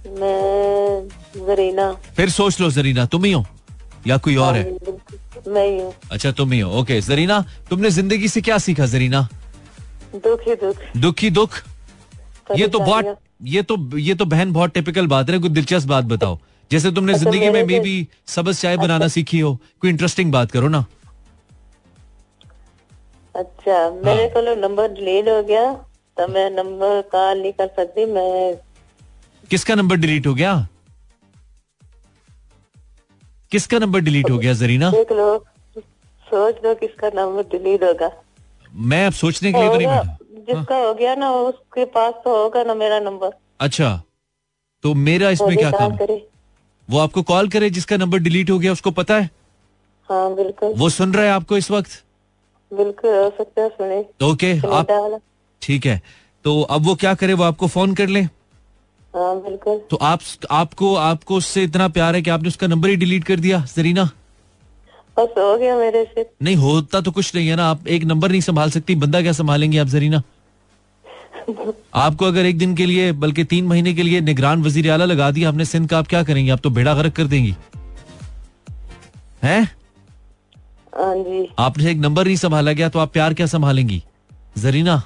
मैं 0.06 1.08
जरीना। 1.36 1.92
फिर 2.16 2.30
सोच 2.30 2.60
लो 2.60 2.70
जरीना 2.70 3.04
तुम 3.06 3.24
ही 3.24 3.32
हो? 3.32 3.44
या 4.06 4.16
कोई 4.18 4.36
और 4.38 4.56
है? 4.56 4.62
हाँ, 4.62 4.96
मैं 5.48 5.66
ही 5.66 5.78
हूँ। 5.78 5.92
अच्छा 6.12 6.30
तुम 6.32 6.52
ही 6.52 6.60
हो। 6.60 6.70
ओके 6.80 7.00
जरीना 7.02 7.44
तुमने 7.70 7.90
ज़िंदगी 7.90 8.28
से 8.28 8.40
क्या 8.40 8.58
सीखा 8.58 8.86
जरीना? 8.86 9.28
दुख 10.16 10.46
ही 10.48 10.54
दुख। 10.56 10.76
दुख 10.96 11.20
ही 11.20 11.30
दुख? 11.30 11.62
ये 12.56 12.68
तो 12.68 12.78
बहुत 12.80 13.16
ये 13.44 13.62
तो 13.62 13.76
ये 13.98 14.14
तो 14.14 14.24
बहन 14.26 14.52
बहुत 14.52 14.72
टिपिकल 14.74 15.06
बात 15.06 15.30
है 15.30 15.38
कोई 15.38 15.50
दिलचस्प 15.50 15.88
बात 15.88 16.04
बताओ। 16.06 16.38
जैसे 16.70 16.90
तुमने 16.92 17.12
अच्छा, 17.12 17.24
ज़िंदगी 17.24 17.50
में 17.50 17.64
मे 17.64 17.78
भी 17.80 18.06
सबस 18.26 18.60
चाय 18.60 18.76
बनाना 18.76 18.94
अच्छा। 18.94 19.08
सीखी 19.08 19.40
हो 19.40 19.54
कोई 19.80 19.90
इंटरेस्टिंग 19.90 20.32
बात 20.32 20.50
करो 20.50 20.68
ना। 20.68 20.84
अच्छा 23.34 23.90
मेरे 23.90 24.22
हाँ। 24.22 24.28
को 24.34 24.54
नंबर 24.60 24.88
डिलीट 24.92 25.28
हो 25.28 25.42
गया 25.42 25.72
तो 26.16 26.26
मैं 26.28 26.48
नंबर 26.50 27.00
कॉल 27.12 27.40
नहीं 27.40 27.52
कर 27.52 27.66
सकती 27.76 28.04
मैं 28.12 28.54
किसका 29.50 29.74
नंबर 29.74 29.96
डिलीट 29.96 30.26
हो 30.26 30.34
गया? 30.34 30.54
किसका 33.52 33.78
नंबर 33.78 34.00
डिलीट 34.00 34.30
हो 34.30 34.38
गया 34.38 34.52
जरीना? 34.54 34.90
देख 34.90 35.12
लो। 35.12 35.38
सोच 36.26 36.64
लो 36.64 36.74
किसका 36.74 37.08
नंबर 37.14 37.42
डिलीट 37.50 37.82
होगा। 37.84 38.10
मैं 38.86 39.06
अब 39.06 39.12
सोचने 39.14 39.52
के 39.52 39.58
लिए 39.58 39.68
तो 39.68 39.76
नहीं 39.76 39.86
बैठा। 39.86 40.16
जिसका 40.48 40.76
हो। 40.76 40.92
गया 40.94 41.14
ना 41.14 41.30
उसके 41.32 41.84
पास 41.94 42.14
तो 42.24 42.36
होगा 42.36 42.62
ना 42.62 42.74
मेरा 42.74 42.98
नंबर। 43.00 43.30
अच्छा 43.60 44.02
तो 44.84 44.94
मेरा 44.94 45.30
इसमें 45.30 45.56
क्या 45.56 45.70
काम 45.70 45.96
करे। 45.96 46.16
वो 46.88 46.98
आपको 46.98 47.22
कॉल 47.22 47.48
करे 47.48 47.70
जिसका 47.70 47.96
नंबर 47.96 48.18
डिलीट 48.18 48.50
हो 48.50 48.58
गया 48.58 48.72
उसको 48.72 48.90
पता 48.92 49.14
है? 49.14 49.30
हाँ 50.08 50.34
बिल्कुल। 50.34 50.74
वो 50.76 50.88
सुन 50.90 51.14
रहा 51.14 51.24
है 51.24 51.30
आपको 51.30 51.56
इस 51.56 51.70
वक्त? 51.70 52.02
बिल्कुल 52.72 53.10
हो 53.12 53.30
सकता 53.38 53.62
है 53.62 53.68
सुने। 53.68 54.04
ओके 54.24 54.52
आप 54.68 55.20
ठीक 55.62 55.86
है 55.86 56.00
तो 56.44 56.60
अब 56.62 56.86
वो 56.86 56.94
क्या 56.94 57.14
करे 57.14 57.34
वो 57.34 57.44
आपको 57.44 57.66
फ़ोन 57.68 57.94
कर 57.94 58.08
ले। 58.08 58.20
हाँ 58.20 58.30
बिल्कुल। 59.16 59.80
तो 59.90 59.96
आप 59.96 60.20
आपको 60.50 60.94
आपको 60.94 61.36
उससे 61.36 61.62
इतना 61.64 61.88
प्यार 61.88 62.14
है 62.14 62.22
कि 62.22 62.30
आपने 62.30 62.48
उसका 62.48 62.66
नंबर 62.66 62.88
ही 62.88 62.96
डिलीट 62.96 63.24
कर 63.24 63.40
दिया 63.40 63.64
जरीना? 63.76 64.04
बस 65.18 65.34
हो 65.38 65.56
गया 65.58 65.76
मेरे 65.76 66.04
से। 66.04 66.30
नहीं 66.42 66.56
होता 66.56 67.00
तो 67.00 67.10
कुछ 67.10 67.34
नहीं 67.34 67.48
है 67.48 67.56
ना 67.56 67.66
आप 67.66 67.88
एक 67.88 68.04
नंबर 68.04 68.30
नहीं 68.30 68.40
संभाल 68.40 68.70
सकती 68.70 68.94
बंदा 68.94 69.22
क्या 69.22 69.32
संभालेंगे 69.32 69.78
आप 69.78 69.86
जरीना? 69.86 70.22
आपको 71.94 72.24
अगर 72.24 72.46
एक 72.46 72.58
दिन 72.58 72.74
के 72.76 72.86
लिए 72.86 73.12
बल्कि 73.12 73.44
तीन 73.44 73.66
महीने 73.66 73.94
के 73.94 74.02
लिए 74.02 74.20
निगरान 74.20 74.62
वज़ीर 74.62 74.90
आला 74.90 75.04
लगा 75.04 75.30
दिया 75.30 75.48
हमने 75.48 75.64
सिंध 75.64 75.88
का 75.88 75.98
आप 75.98 76.06
क्या 76.06 76.22
करेंगे? 76.22 76.50
आप 76.50 76.60
तो 76.60 76.70
बेड़ा 76.70 76.94
गर्क 76.94 77.12
कर 77.12 77.24
देंगी। 77.24 77.54
हैं? 79.42 79.62
हाँ 80.94 81.14
जी। 81.16 81.48
आपने 81.58 81.90
एक 81.90 81.98
नंबर 81.98 82.26
नहीं 82.26 82.36
संभाला 82.36 82.72
गया 82.72 82.88
तो 82.88 82.98
आप 82.98 83.12
प्यार 83.12 83.34
क्या 83.34 83.46
संभालेंगी? 83.46 84.02
जरीना? 84.58 85.02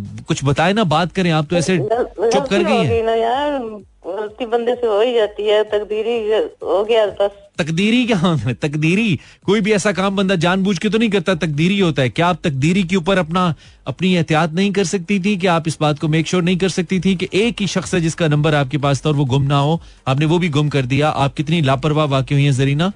कुछ 0.00 0.44
बताए 0.44 0.72
ना 0.72 0.84
बात 0.84 1.12
करें 1.12 1.30
आप 1.30 1.46
तो 1.50 1.56
ऐसे 1.56 1.78
चुप 1.78 2.46
कर 2.50 2.62
गई 2.62 2.84
है। 2.86 3.06
ना 3.06 3.12
यार 3.12 3.58
गलती 4.06 4.46
बंदे 4.46 4.74
से 4.74 4.86
हो 4.86 5.00
ही 5.00 5.14
जाती 5.14 5.42
है 5.42 5.62
तकदीरी 5.64 6.16
हो 6.62 6.84
गया 6.84 7.06
बस। 7.06 7.30
तकदीरी 7.58 8.06
क्या 8.06 8.18
है 8.46 8.54
तकदीरी? 8.54 9.20
कोई 9.44 9.60
भी 9.60 9.72
ऐसा 9.72 9.92
काम 9.92 10.16
बंदा 10.16 10.34
जानबूझ 10.34 10.78
के 10.78 10.88
तो 10.88 10.98
नहीं 10.98 11.10
करता 11.10 11.34
तकदीरी 11.34 11.78
होता 11.78 12.02
है। 12.02 12.08
क्या 12.08 12.26
आप 12.26 12.38
तकदीरी 12.44 12.82
के 12.82 12.96
ऊपर 12.96 13.18
अपना 13.18 13.54
अपनी 13.86 14.14
एहतियात 14.14 14.52
नहीं 14.52 14.72
कर 14.72 14.84
सकती 14.84 15.20
थी? 15.20 15.36
कि 15.36 15.46
आप 15.46 15.68
इस 15.68 15.78
बात 15.80 15.98
को 15.98 16.08
मेक 16.08 16.26
श्योर 16.26 16.42
नहीं 16.42 16.56
कर 16.56 16.68
सकती 16.68 17.00
थी 17.00 17.16
कि 17.16 17.28
एक 17.34 17.60
ही 17.60 17.66
शख्स 17.66 17.94
है 17.94 18.00
जिसका 18.00 18.28
नंबर 18.28 18.54
आपके 18.54 18.78
पास 18.78 19.06
था 19.06 19.08
और 19.08 19.16
वो 19.16 19.24
गुम 19.24 19.42
ना 19.42 19.58
हो? 19.58 19.80
आपने 20.08 20.26
वो 20.26 20.38
भी 20.38 20.48
गुम 20.48 20.68
कर 20.68 20.86
दिया। 20.86 21.08
आप 21.08 21.34
कितनी 21.34 21.60
लापरवाह 21.62 22.06
वाकई 22.06 22.34
हुई 22.34 22.44
है 22.44 22.52
जरीना? 22.52 22.92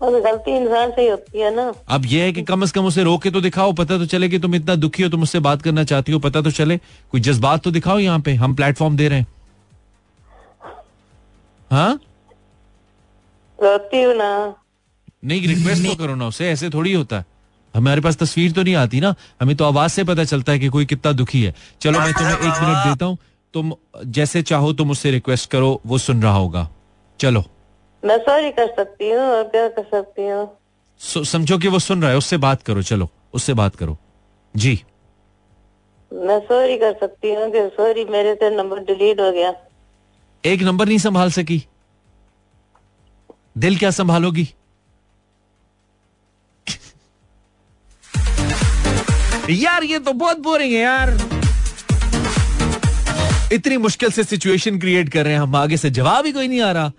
और 0.00 0.20
गलती 0.20 0.56
इंसान 0.56 0.90
से 0.90 1.02
ही 1.02 1.08
होती 1.08 1.40
है 1.40 1.54
ना। 1.54 1.72
अब 1.88 2.06
यह 2.06 2.22
है 2.24 2.32
कि 2.32 2.42
कम 2.42 2.64
से 2.64 2.72
कम 2.72 2.86
उसे 2.86 3.02
रोके 3.02 3.30
तो 3.30 3.40
दिखाओ 3.40 3.72
पता 3.72 3.98
तो 3.98 4.06
चले 4.06 4.28
कि 4.28 4.38
तुम 4.38 4.54
इतना 4.54 4.74
दुखी 4.76 5.02
हो 5.02 5.08
तुम 5.08 5.22
उससे 5.22 5.40
बात 5.40 5.62
करना 5.62 5.84
चाहती 5.84 6.12
हो 6.12 6.18
पता 6.18 6.40
तो 6.40 6.50
चले। 6.50 6.76
कोई 7.12 7.20
जज्बात 7.20 7.62
तो 7.62 7.70
दिखाओ 7.70 7.98
यहाँ 7.98 8.20
पे 8.20 8.34
हम 8.34 8.54
प्लेटफॉर्म 8.54 8.96
दे 8.96 9.08
रहे 9.08 9.18
हैं। 9.18 9.26
हाँ? 11.70 12.00
रोती 13.58 14.02
हूँ 14.02 14.14
ना। 14.14 14.54
नहीं 15.24 15.46
रिक्वेस्ट 15.48 15.86
तो 15.86 15.94
करो 15.94 16.14
ना 16.14 16.26
उसे 16.26 16.48
ऐसे 16.50 16.70
थोड़ी 16.70 16.92
होता। 16.92 17.16
है 17.16 17.24
हमारे 17.74 18.00
पास 18.00 18.16
तस्वीर 18.16 18.52
तो 18.52 18.62
नहीं 18.62 18.74
आती 18.74 19.00
ना। 19.00 19.14
हमें 19.40 19.56
तो 19.56 19.64
आवाज़ 19.64 19.92
से 19.92 20.04
पता 20.04 20.24
चलता 20.24 20.52
है 20.52 20.58
कि 20.58 20.68
कोई 20.68 20.86
कितना 20.86 21.12
दुखी 21.12 21.42
है। 21.42 21.54
चलो 21.80 22.00
मैं 22.00 22.12
तुम्हें 22.12 22.34
एक 22.34 22.62
मिनट 22.62 22.86
देता 22.86 23.06
हूँ। 23.06 23.18
तुम 23.54 23.72
जैसे 24.06 24.42
चाहो 24.42 24.72
तुम 24.72 24.90
उससे 24.90 25.10
रिक्वेस्ट 25.10 25.50
करो 25.50 25.80
वो 25.86 25.98
सुन 25.98 26.22
रहा 26.22 26.32
होगा। 26.32 26.68
चलो। 27.20 27.44
मैं 28.02 28.18
सॉरी 28.18 28.50
कर 28.50 28.66
सकती 28.76 29.10
हूँ 29.10 29.20
और 29.20 29.42
क्या 29.44 29.66
कर 29.68 29.82
सकती 29.84 30.26
हूँ? 30.28 30.48
समझो 31.00 31.58
कि 31.58 31.68
वो 31.68 31.78
सुन 31.78 32.02
रहा 32.02 32.10
है 32.10 32.16
उससे 32.16 32.36
बात 32.36 32.62
करो 32.62 32.82
चलो 32.82 33.08
उससे 33.34 33.54
बात 33.54 33.76
करो। 33.76 33.96
जी। 34.54 34.72
मैं 36.10 36.38
सॉरी 36.40 36.76
कर 36.76 36.92
सकती 37.00 37.34
हूँ 37.34 37.50
कि 37.50 37.68
सॉरी 37.76 38.04
मेरे 38.04 38.34
से 38.34 38.50
नंबर 38.56 38.78
डिलीट 38.84 39.20
हो 39.20 39.30
गया। 39.32 39.52
एक 40.44 40.62
नंबर 40.62 40.86
नहीं 40.86 40.98
संभाल 40.98 41.30
सकी। 41.30 41.62
दिल 43.58 43.78
क्या 43.78 43.90
संभालोगी? 43.90 44.48
यार 49.50 49.84
ये 49.84 49.98
तो 49.98 50.12
बहुत 50.12 50.38
बोरिंग 50.38 50.72
है 50.72 50.80
यार। 50.80 51.10
इतनी 53.52 53.76
मुश्किल 53.76 54.10
से 54.10 54.24
सिचुएशन 54.24 54.78
क्रिएट 54.78 55.08
कर 55.12 55.24
रहे 55.24 55.32
हैं 55.32 55.40
हम 55.40 55.56
आगे 55.56 55.76
से 55.76 55.90
जवाब 55.90 56.26
ही 56.26 56.32
कोई 56.32 56.48
नहीं 56.48 56.60
आ 56.60 56.70
रहा। 56.72 56.92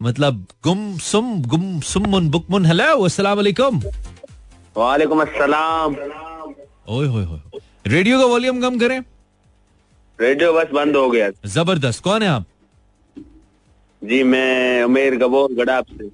मतलब 0.00 0.46
गुम 0.64 0.96
सुम 0.98 1.26
गुम 1.42 1.80
सुमुन 1.80 2.28
बुकमुन 2.30 2.66
हेलो 2.66 2.84
अस्सलाम 3.04 3.36
वालेकुम। 3.36 3.78
वालेकुम 4.76 5.20
अस्सलाम। 5.22 5.94
ओए 6.88 7.06
होए 7.06 7.24
होए 7.24 7.60
रेडियो 7.86 8.18
का 8.20 8.24
वॉल्यूम 8.26 8.60
कम 8.60 8.78
करें। 8.78 8.98
रेडियो 10.18 10.52
बस 10.52 10.70
बंद 10.74 10.96
हो 10.96 11.08
गया। 11.10 11.30
ज़बरदस्त। 11.46 12.02
कौन 12.04 12.22
है 12.22 12.28
आप? 12.28 12.44
जी 14.02 14.22
मैं 14.24 14.82
उमेर 14.84 15.16
गबोर 15.18 15.52
गडाप 15.54 15.86
से। 15.98 16.10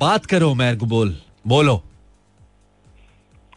बात 0.00 0.26
करो 0.26 0.50
उमेर 0.50 0.74
गबोल। 0.76 1.16
बोलो। 1.46 1.82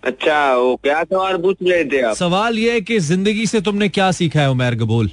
अच्छा 0.03 0.37
वो 0.55 0.75
क्या 0.83 1.03
सवाल 1.03 1.37
पूछ 1.41 1.57
रहे 1.63 1.83
थे 1.85 2.01
आप? 2.01 2.15
सवाल 2.15 2.59
ये 2.59 2.71
है 2.73 2.81
कि 2.81 2.99
ज़िंदगी 3.01 3.45
से 3.47 3.61
तुमने 3.61 3.89
क्या 3.89 4.11
सीखा 4.11 4.41
है 4.41 4.49
उमेर 4.51 4.75
गबोल? 4.75 5.09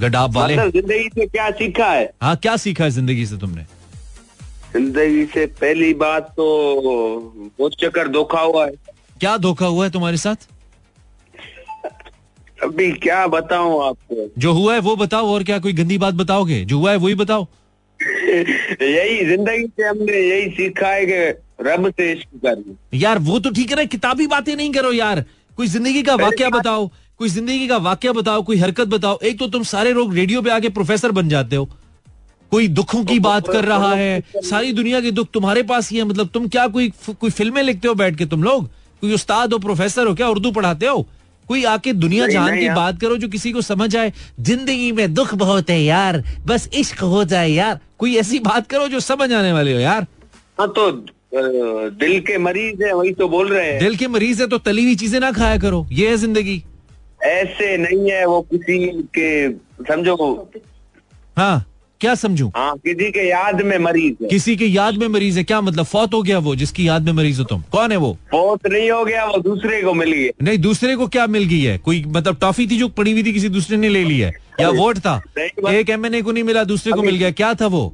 गडाब 0.00 0.36
वाले। 0.36 0.56
मतलब 0.56 0.72
ज़िंदगी 0.72 1.08
से 1.14 1.26
क्या 1.26 1.50
सीखा 1.50 1.90
है? 1.92 2.12
हाँ 2.22 2.36
क्या 2.36 2.56
सीखा 2.56 2.84
है 2.84 2.90
ज़िंदगी 2.90 3.26
से 3.26 3.36
तुमने? 3.36 3.64
ज़िंदगी 4.72 5.24
से 5.24 5.46
पहली 5.60 5.92
बात 5.94 6.28
तो 6.36 6.46
बहुत 7.58 7.74
चक्कर 7.80 8.08
धोखा 8.08 8.40
हुआ 8.40 8.64
है। 8.66 8.72
क्या 9.20 9.36
धोखा 9.38 9.66
हुआ 9.66 9.84
है 9.84 9.90
तुम्हारे 9.90 10.16
साथ? 10.16 10.48
अभी 12.58 12.90
क्या 12.92 13.26
बताऊँ 13.26 13.82
आपको? 13.86 14.28
जो 14.38 14.52
हुआ 14.52 14.74
है 14.74 14.80
वो 14.80 14.94
बताओ 14.96 15.26
और 15.34 15.42
क्या 15.44 15.58
कोई 15.58 15.72
गंदी 15.72 15.98
बात 15.98 16.14
बताओगे? 16.14 16.64
जो 16.64 16.78
हुआ 16.78 16.90
है 16.90 16.96
वही 16.96 17.14
बताओ। 17.14 17.46
यही 18.02 19.24
ज़िंदगी 19.26 19.66
से 19.66 19.82
हमने 19.82 20.18
यही 20.18 20.50
सीखा 20.50 20.88
है 20.88 21.06
कि 21.06 21.64
रब 21.64 21.88
से 21.90 22.12
इश्क 22.12 22.28
करना। 22.42 22.74
यार 22.94 23.18
वो 23.18 23.38
तो 23.38 23.50
ठीक 23.50 23.70
है 23.70 23.76
ना 23.76 23.84
किताबी 23.92 24.26
बातें 24.26 24.54
नहीं 24.56 24.72
करो 24.72 24.92
यार। 24.92 25.24
कोई 25.58 25.66
ज़िंदगी 25.66 26.02
का 26.02 26.14
वाक्य 26.16 26.48
बताओ। 26.50 26.90
कोई 27.20 27.28
ज़िंदगी 27.28 27.66
का 27.68 27.76
वाक्य 27.78 28.12
बताओ 28.12 28.42
कोई 28.42 28.56
हरकत 28.56 28.88
बताओ 28.88 29.18
एक 29.22 29.38
तो 29.38 29.46
तुम 29.48 29.62
सारे 29.64 29.92
लोग 29.92 30.14
रेडियो 30.14 30.42
पे 30.42 30.50
आके 30.50 30.68
प्रोफेसर 30.70 31.12
बन 31.12 31.28
जाते 31.28 31.56
हो। 31.56 31.68
कोई 32.52 32.68
दुखों 32.70 33.02
की 33.04 33.18
बात 33.20 33.48
कर 33.48 33.64
रहा 33.64 33.92
है 33.94 34.22
सारी 34.44 34.72
दुनिया 34.72 35.00
के 35.00 35.10
दुख 35.10 35.28
तुम्हारे 35.34 35.62
पास 35.64 35.90
ही 35.90 35.96
है 35.98 36.04
मतलब 36.04 36.28
तुम 36.34 36.46
क्या 36.48 36.66
कोई 36.68 36.88
कोई 37.10 37.30
फ़िल्में 37.30 37.62
लिखते 37.62 37.88
हो 37.88 37.94
बैठ 37.94 38.16
के 38.16 38.26
तुम 38.26 38.42
लोग? 38.42 38.66
कोई 39.02 39.14
उस्ताद 39.14 39.52
हो 39.52 39.58
प्रोफेसर 39.58 40.06
हो 40.06 40.14
क्या 40.14 40.28
उर्दू 40.28 40.50
पढ़ाते 40.52 40.86
हो? 40.86 41.06
कोई 41.48 41.64
आके 41.66 41.92
दुनिया 41.94 42.26
जहान 42.28 42.58
की 42.58 42.68
बात 42.70 43.00
करो 43.00 43.16
जो 43.16 43.28
किसी 43.28 43.52
को 43.52 43.60
समझ 43.62 43.94
आए 43.96 44.12
ज़िंदगी 44.40 44.90
में 44.92 45.12
दुख 45.14 45.34
बहुत 45.36 45.70
है 45.70 45.82
यार 45.82 46.22
बस 46.46 46.68
इश्क 46.74 47.00
हो 47.02 47.24
जाए 47.26 47.50
यार। 47.50 47.78
कोई 47.98 48.16
ऐसी 48.16 48.38
बात 48.40 48.66
करो 48.66 48.88
जो 48.88 49.00
समझ 49.02 49.32
आने 49.32 49.52
वाले 49.52 49.72
हो 49.72 49.80
यार। 49.80 50.06
हाँ 50.58 50.68
तो 50.70 50.90
दिल 51.32 52.20
के 52.20 52.38
मरीज़ 52.38 52.84
है 52.84 52.92
वही 52.94 53.12
तो 53.14 53.28
बोल 53.28 53.48
रहे 53.48 53.70
हैं। 53.70 53.78
दिल 53.80 53.96
के 53.96 54.08
मरीज़ 54.08 54.42
है 54.42 54.48
तो 54.48 54.58
तली 54.60 54.84
हुई 54.84 54.94
चीज़ें 54.96 55.20
ना 55.20 55.32
खाया 55.32 55.56
करो 55.58 55.86
ये 55.92 56.08
है 56.10 56.16
ज़िंदगी। 56.16 56.62
ऐसे 57.28 57.76
नहीं 57.76 58.10
है 58.10 58.24
वो 58.26 58.40
किसी 58.52 58.78
के 59.18 59.50
समझो। 59.84 60.50
हाँ 61.36 61.64
क्या 62.00 62.14
समझू? 62.14 62.46
हाँ 62.56 62.74
किसी 62.78 63.10
के 63.10 63.28
याद 63.28 63.60
में 63.62 63.76
मरीज़ 63.78 64.22
है। 64.22 64.28
किसी 64.28 64.56
की 64.56 64.76
याद 64.76 64.96
में 64.96 65.06
मरीज़ 65.08 65.38
है 65.38 65.44
क्या 65.44 65.60
मतलब? 65.60 65.84
फौत 65.84 66.14
हो 66.14 66.22
गया 66.22 66.38
वो 66.38 66.54
जिसकी 66.56 66.86
याद 66.88 67.02
में 67.02 67.12
मरीज़ 67.12 67.38
हो 67.38 67.44
तुम। 67.44 67.62
कौन 67.72 67.92
है 67.92 67.96
वो? 67.96 68.16
बहुत 68.32 68.66
नहीं 68.66 68.90
हो 68.90 69.04
गया 69.04 69.24
वो 69.24 69.38
दूसरे 69.42 69.80
को 69.82 69.94
मिली 69.94 70.22
है 70.24 70.30
नहीं 70.42 70.58
दूसरे 70.58 70.96
को 70.96 71.06
क्या 71.08 71.26
मिल 71.26 71.44
गई 71.44 71.60
है? 71.60 71.78
कोई 71.78 72.04
मतलब 72.06 72.36
टॉफी 72.40 72.66
थी 72.66 72.78
जो 72.78 72.88
पड़ी 72.88 73.12
हुई 73.12 73.22
थी 73.24 73.32
किसी 73.32 73.48
दूसरे 73.48 73.76
ने 73.76 73.88
ले 73.88 74.04
ली 74.04 74.18
है? 74.18 74.32
या 74.60 74.68
वोट 74.70 74.98
था? 74.98 75.20
एक 75.70 75.90
एमएनए 75.90 76.22
को 76.22 76.32
नहीं 76.32 76.44
मिला 76.44 76.64
दूसरे 76.64 76.92
को 76.92 77.02
मिल 77.02 77.16
गया। 77.16 77.30
क्या 77.32 77.52
था 77.54 77.66
वो? 77.66 77.92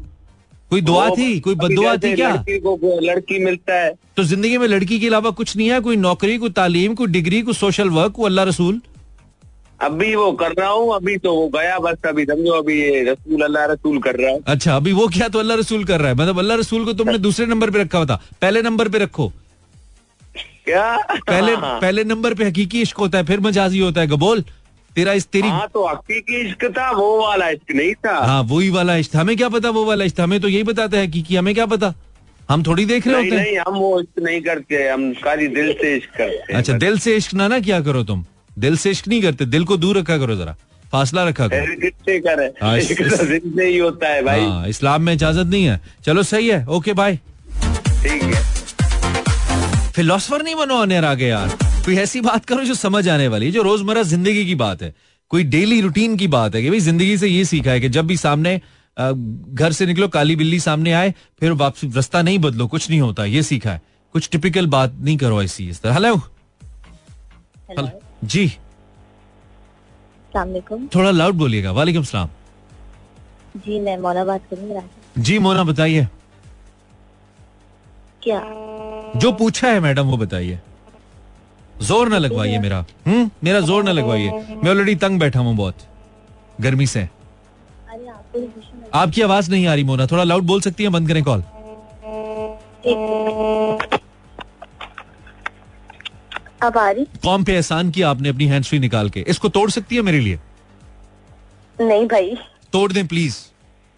कोई 0.71 0.81
दुआ 0.81 1.09
थी? 1.11 1.39
कोई 1.41 1.55
बदुआ 1.55 1.97
थी 1.97 2.15
क्या? 2.15 2.35
लड़की 2.35 2.59
को 2.61 2.77
को 2.77 2.99
लड़की 3.03 3.45
मिलता 3.45 3.75
है। 3.75 3.93
तो 4.17 4.25
ज़िंदगी 4.25 4.59
में 4.59 4.67
लड़की 4.69 4.99
के 5.01 5.07
अलावा 5.07 5.31
कुछ 5.33 5.57
नहीं 5.57 5.71
है? 5.71 5.81
कोई 5.81 5.97
नौकरी 5.97 6.39
कोई 6.39 6.51
तालीम 6.53 6.95
कोई 6.95 7.07
डिग्री 7.09 7.43
कोई 7.43 7.55
सोशल 7.55 7.91
वर्क 7.91 8.13
कोई 8.13 8.27
अल्लाह 8.27 8.45
रसूल? 8.45 8.81
अभी 9.85 10.15
वो 10.15 10.31
कर 10.35 10.53
रहा 10.59 10.69
हूँ 10.71 10.95
अभी 10.95 11.17
तो 11.19 11.35
वो 11.35 11.47
गया 11.55 11.79
बस 11.79 12.07
अभी 12.09 12.25
समझो 12.25 12.53
अभी 12.53 12.81
ये 12.81 13.03
रसूल 13.05 13.43
अल्लाह 13.45 13.65
रसूल 13.67 13.99
कर 14.03 14.17
रहा 14.17 14.31
है। 14.31 14.41
अच्छा 14.47 14.77
अभी 14.77 14.93
वो 14.93 15.07
क्या 15.15 15.29
तो 15.29 15.39
अल्लाह 15.39 15.57
रसूल 15.59 15.85
कर 15.85 16.01
रहा 16.01 16.09
है? 16.09 16.15
मतलब 16.15 16.39
अल्लाह 16.39 16.57
रसूल 16.59 16.85
को 16.85 16.93
तुमने 16.95 17.19
दूसरे 17.21 17.47
नंबर 17.47 17.71
पे 17.71 17.83
रखा 17.83 18.05
था। 18.05 18.21
पहले 18.43 18.63
नंबर 18.63 18.89
पे 18.89 18.99
रखो। 18.99 19.33
क्या? 20.65 20.97
पहले 21.11 21.55
हाँ, 21.55 21.79
पहले 21.81 22.05
नंबर 22.05 22.35
पे 22.35 22.45
हकीकी 22.45 22.83
इश्क 22.83 22.99
होता 22.99 23.19
है 23.19 23.25
फिर 23.27 23.41
मजाजी 23.41 23.79
होता 23.79 24.01
है 24.01 24.07
गबोल। 24.09 24.45
तेरा 24.97 25.13
इस 25.13 25.27
तेरी 25.27 25.49
हाँ 25.49 25.69
तो 25.75 25.87
हकीकी 25.87 26.41
इश्क 26.41 26.65
था 26.77 26.91
वो 26.93 27.07
वाला 27.21 27.49
इश्क 27.51 27.75
नहीं 27.75 27.95
था। 28.05 28.17
हाँ 28.17 28.43
वही 28.51 28.69
वाला 28.71 28.97
इश्क 28.97 29.17
हमें 29.17 29.37
क्या 29.37 29.49
पता 29.49 29.71
वो 29.71 29.85
वाला 29.85 30.05
इश्क 30.05 30.21
हमें 30.21 30.41
तो 30.41 30.49
यही 30.49 30.63
बताता 30.65 30.99
है 30.99 31.07
कि 31.09 31.37
हमें 31.37 31.55
क्या 31.55 31.67
पता? 31.67 31.95
हम 32.51 32.63
थोड़ी 32.63 32.85
देख 32.87 33.07
रहे 33.07 33.17
होते 33.17 33.37
हैं। 33.37 33.43
नहीं 33.43 33.57
हम 33.59 33.75
वो 33.75 34.01
इश्क 34.01 34.23
नहीं 34.23 34.41
करते 34.43 34.89
हम 34.89 35.13
सारी 35.15 35.47
दिल 35.49 35.73
से 35.73 35.97
इश्क 35.97 36.17
करते 36.17 36.53
हैं 36.53 36.59
अच्छा 36.59 36.79
दिल 36.79 36.99
से 36.99 37.17
इश्क 37.17 37.35
ना 37.35 37.49
ना 37.49 37.59
क्या 37.61 37.81
करो 37.81 38.03
तुम। 38.05 38.25
दिल 38.59 38.77
से 38.77 38.91
इश्क 38.91 39.09
नहीं 39.09 39.23
करते 39.23 39.47
दिल 39.47 39.65
को 39.65 39.77
दूर 39.77 39.99
रखा 39.99 40.19
करो 40.19 40.37
जरा 40.37 40.55
फासला 40.93 41.25
रखा 41.25 41.49
करो। 41.49 41.91
करे 42.21 42.47
हाँ, 42.63 42.77
इश्क 42.79 43.03
तो 43.03 43.17
से 43.17 43.67
ही 43.67 43.79
होता 43.79 44.09
है 44.09 44.23
भाई। 44.25 44.41
हाँ 44.41 44.69
इस्लाम 44.69 45.03
में 45.03 45.13
इजाज़त 45.13 45.47
नहीं 45.47 45.65
है। 45.65 45.81
चलो 46.05 46.23
सही 46.23 46.49
है। 46.49 46.65
ओके 46.69 46.93
बाय 46.93 47.17
ठीक 47.17 48.23
है। 48.23 48.43
फिलोसफर 49.93 50.43
नहीं 50.43 50.55
बनो 50.55 50.77
अनेर 50.83 51.05
आगे 51.05 51.27
यार। 51.27 51.57
कोई 51.85 51.97
ऐसी 51.99 52.21
बात 52.21 52.45
करो 52.45 52.65
जो 52.65 52.75
समझ 52.75 53.09
आने 53.09 53.29
वाली 53.29 53.47
है 53.47 53.53
जो 53.53 53.63
रोज़मर्रा 53.63 54.03
ज़िंदगी 54.05 54.45
की 54.47 54.55
बात 54.55 54.83
है। 54.83 54.95
कोई 55.31 55.45
डेली 55.47 55.81
रूटीन 55.81 56.17
की 56.17 56.27
बात 56.29 56.55
है 56.55 56.63
कि 56.63 56.71
भाई 56.71 56.81
ज़िंदगी 56.81 57.17
से 57.19 57.29
ये 57.29 57.45
सीखा 57.45 57.71
है 57.71 57.81
कि 57.81 57.89
जब 57.89 58.07
भी 58.07 58.17
सामने 58.17 58.61
घर 58.97 59.73
से 59.73 59.87
निकलो 59.87 60.09
काली 60.09 60.37
बिल्ली 60.37 60.59
सामने 60.61 60.93
आए 60.93 61.13
फिर 61.41 61.53
वापसी 61.55 61.87
रास्ता 61.95 62.23
नहीं 62.23 62.39
बदलो 62.39 62.67
कुछ 62.67 62.89
नहीं 62.91 63.01
होता 63.01 63.25
ये 63.25 63.43
सीखा 63.43 63.71
है। 63.71 63.81
कुछ 64.15 64.29
टिपिकल 64.33 64.67
बात 64.69 64.95
नहीं 65.01 65.17
करो 65.19 65.43
ऐसी 65.43 65.69
इस 65.69 65.81
तरह। 65.83 65.95
हेलो 65.95 66.17
हेलो 67.71 67.89
जी। 68.25 68.47
थोड़ा 70.95 71.11
लाउड 71.11 71.35
बोलिएगा। 71.35 71.73
वालेकुम 71.73 72.03
सलाम। 72.03 72.29
जी 73.57 73.79
मैं 73.81 73.97
मौना 73.99 74.25
बात 74.25 74.55
जी 75.19 75.39
मोना 75.39 75.65
बताइए। 75.65 76.07
क्या? 78.23 78.41
जो 79.17 79.33
पूछा 79.33 79.69
है 79.69 79.81
मैडम 79.81 80.07
वो 80.07 80.17
बताइए। 80.17 80.59
ज़ोर 81.83 82.09
ना 82.09 82.19
लगवाइए 82.19 82.59
मेरा। 82.59 82.85
हम्म 83.07 83.31
मेरा 83.45 83.61
ज़ोर 83.61 83.85
ना 83.85 83.93
लगवाइए। 83.93 84.31
मैं 84.31 84.71
ऑलरेडी 84.71 84.95
तंग 84.97 85.21
बैठा 85.21 85.41
हूँ 85.41 85.55
बहुत। 85.57 85.87
गर्मी 86.61 86.87
से। 86.87 87.09
आपकी 88.95 89.23
आवाज़ 89.23 89.51
नहीं 89.51 89.67
आ 89.67 89.75
रही 89.75 89.85
मोना। 89.85 90.07
थोड़ा 90.07 90.25
लाउड 90.25 90.45
बोल 90.45 90.61
सकती 90.61 90.83
है? 90.83 90.89
बंद 90.91 91.09
करें 91.09 91.23
कॉल 91.25 91.43
अब 96.65 96.79
आ 96.79 96.91
रही। 96.91 97.05
कॉम 97.23 97.45
पे 97.45 97.53
एहसान 97.55 97.91
किया 97.91 98.11
आपने 98.11 98.29
अपनी 98.29 98.47
हैंड 98.47 98.65
फ्री 98.65 98.79
निकाल 98.79 99.11
के? 99.11 99.21
इसको 99.29 99.49
तोड़ 99.49 99.71
सकती 99.71 99.97
है 99.97 100.03
मेरे 100.03 100.21
लिए? 100.21 100.39
नहीं 101.79 102.07
भाई। 102.07 102.37
तोड़ 102.73 102.91
दें 102.93 103.07
प्लीज़ 103.07 103.37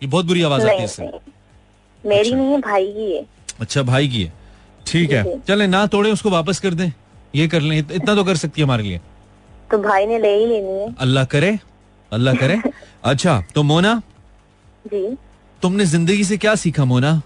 ये 0.03 0.09
बहुत 0.09 0.27
बुरी 0.27 0.43
आवाज़ 0.43 0.67
आती 0.67 0.79
है 0.79 0.85
इससे। 0.85 1.03
मेरी 2.05 2.21
अच्छा। 2.21 2.37
नहीं 2.37 2.53
है 2.53 2.61
भाई 2.61 2.87
की 2.87 3.13
है। 3.13 3.25
अच्छा 3.61 3.83
भाई 3.83 4.09
की 4.09 4.23
है। 4.23 4.33
ठीक 4.87 5.13
है। 5.13 5.39
चले 5.41 5.67
ना 5.67 5.87
तोड़े 5.87 6.11
उसको 6.13 6.31
वापस 6.31 6.61
कर 6.61 6.75
दें। 6.75 6.91
ये 7.35 7.47
कर 7.49 7.61
लें 7.61 7.79
इतना 7.79 8.15
तो 8.15 8.25
कर 8.25 8.37
सकती 8.37 8.61
है 8.61 8.67
हमारे 8.67 8.83
लिए। 8.83 9.01
तो 9.71 9.79
भाई 9.79 10.07
ने 10.07 10.19
ले 10.19 10.35
ही 10.35 10.47
लेनी 10.47 10.79
है। 10.81 10.95
अल्लाह 11.01 11.25
करे 11.25 11.59
अल्लाह 12.13 12.35
करे। 12.35 12.61
अच्छा 13.05 13.43
तो 13.55 13.63
मोना 13.63 14.01
जी। 14.87 15.07
तुमने 15.63 15.85
ज़िंदगी 15.85 16.25
से 16.25 16.37
क्या 16.37 16.55
सीखा 16.55 16.85
मोना? 16.85 17.21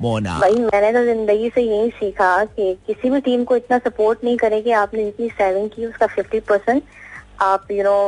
मोना। 0.00 0.38
भाई 0.40 0.54
मैंने 0.54 0.92
तो 0.92 1.04
ज़िंदगी 1.04 1.48
से 1.54 1.62
यही 1.62 1.90
सीखा 1.90 2.44
कि 2.46 2.72
किसी 2.86 3.10
भी 3.10 3.20
टीम 3.20 3.44
को 3.44 3.56
इतना 3.56 3.78
सपोर्ट 3.78 4.24
नहीं 4.24 4.36
करे 4.36 4.60
कि 4.62 4.70
आपने 4.78 5.04
जितनी 5.04 5.28
सेविंग 5.30 5.68
की 5.70 5.86
उसका 5.86 6.06
फिफ्टी 6.06 6.40
परसेंट 6.48 6.82
आप 7.42 7.70
यू 7.72 7.84
नो 7.84 7.98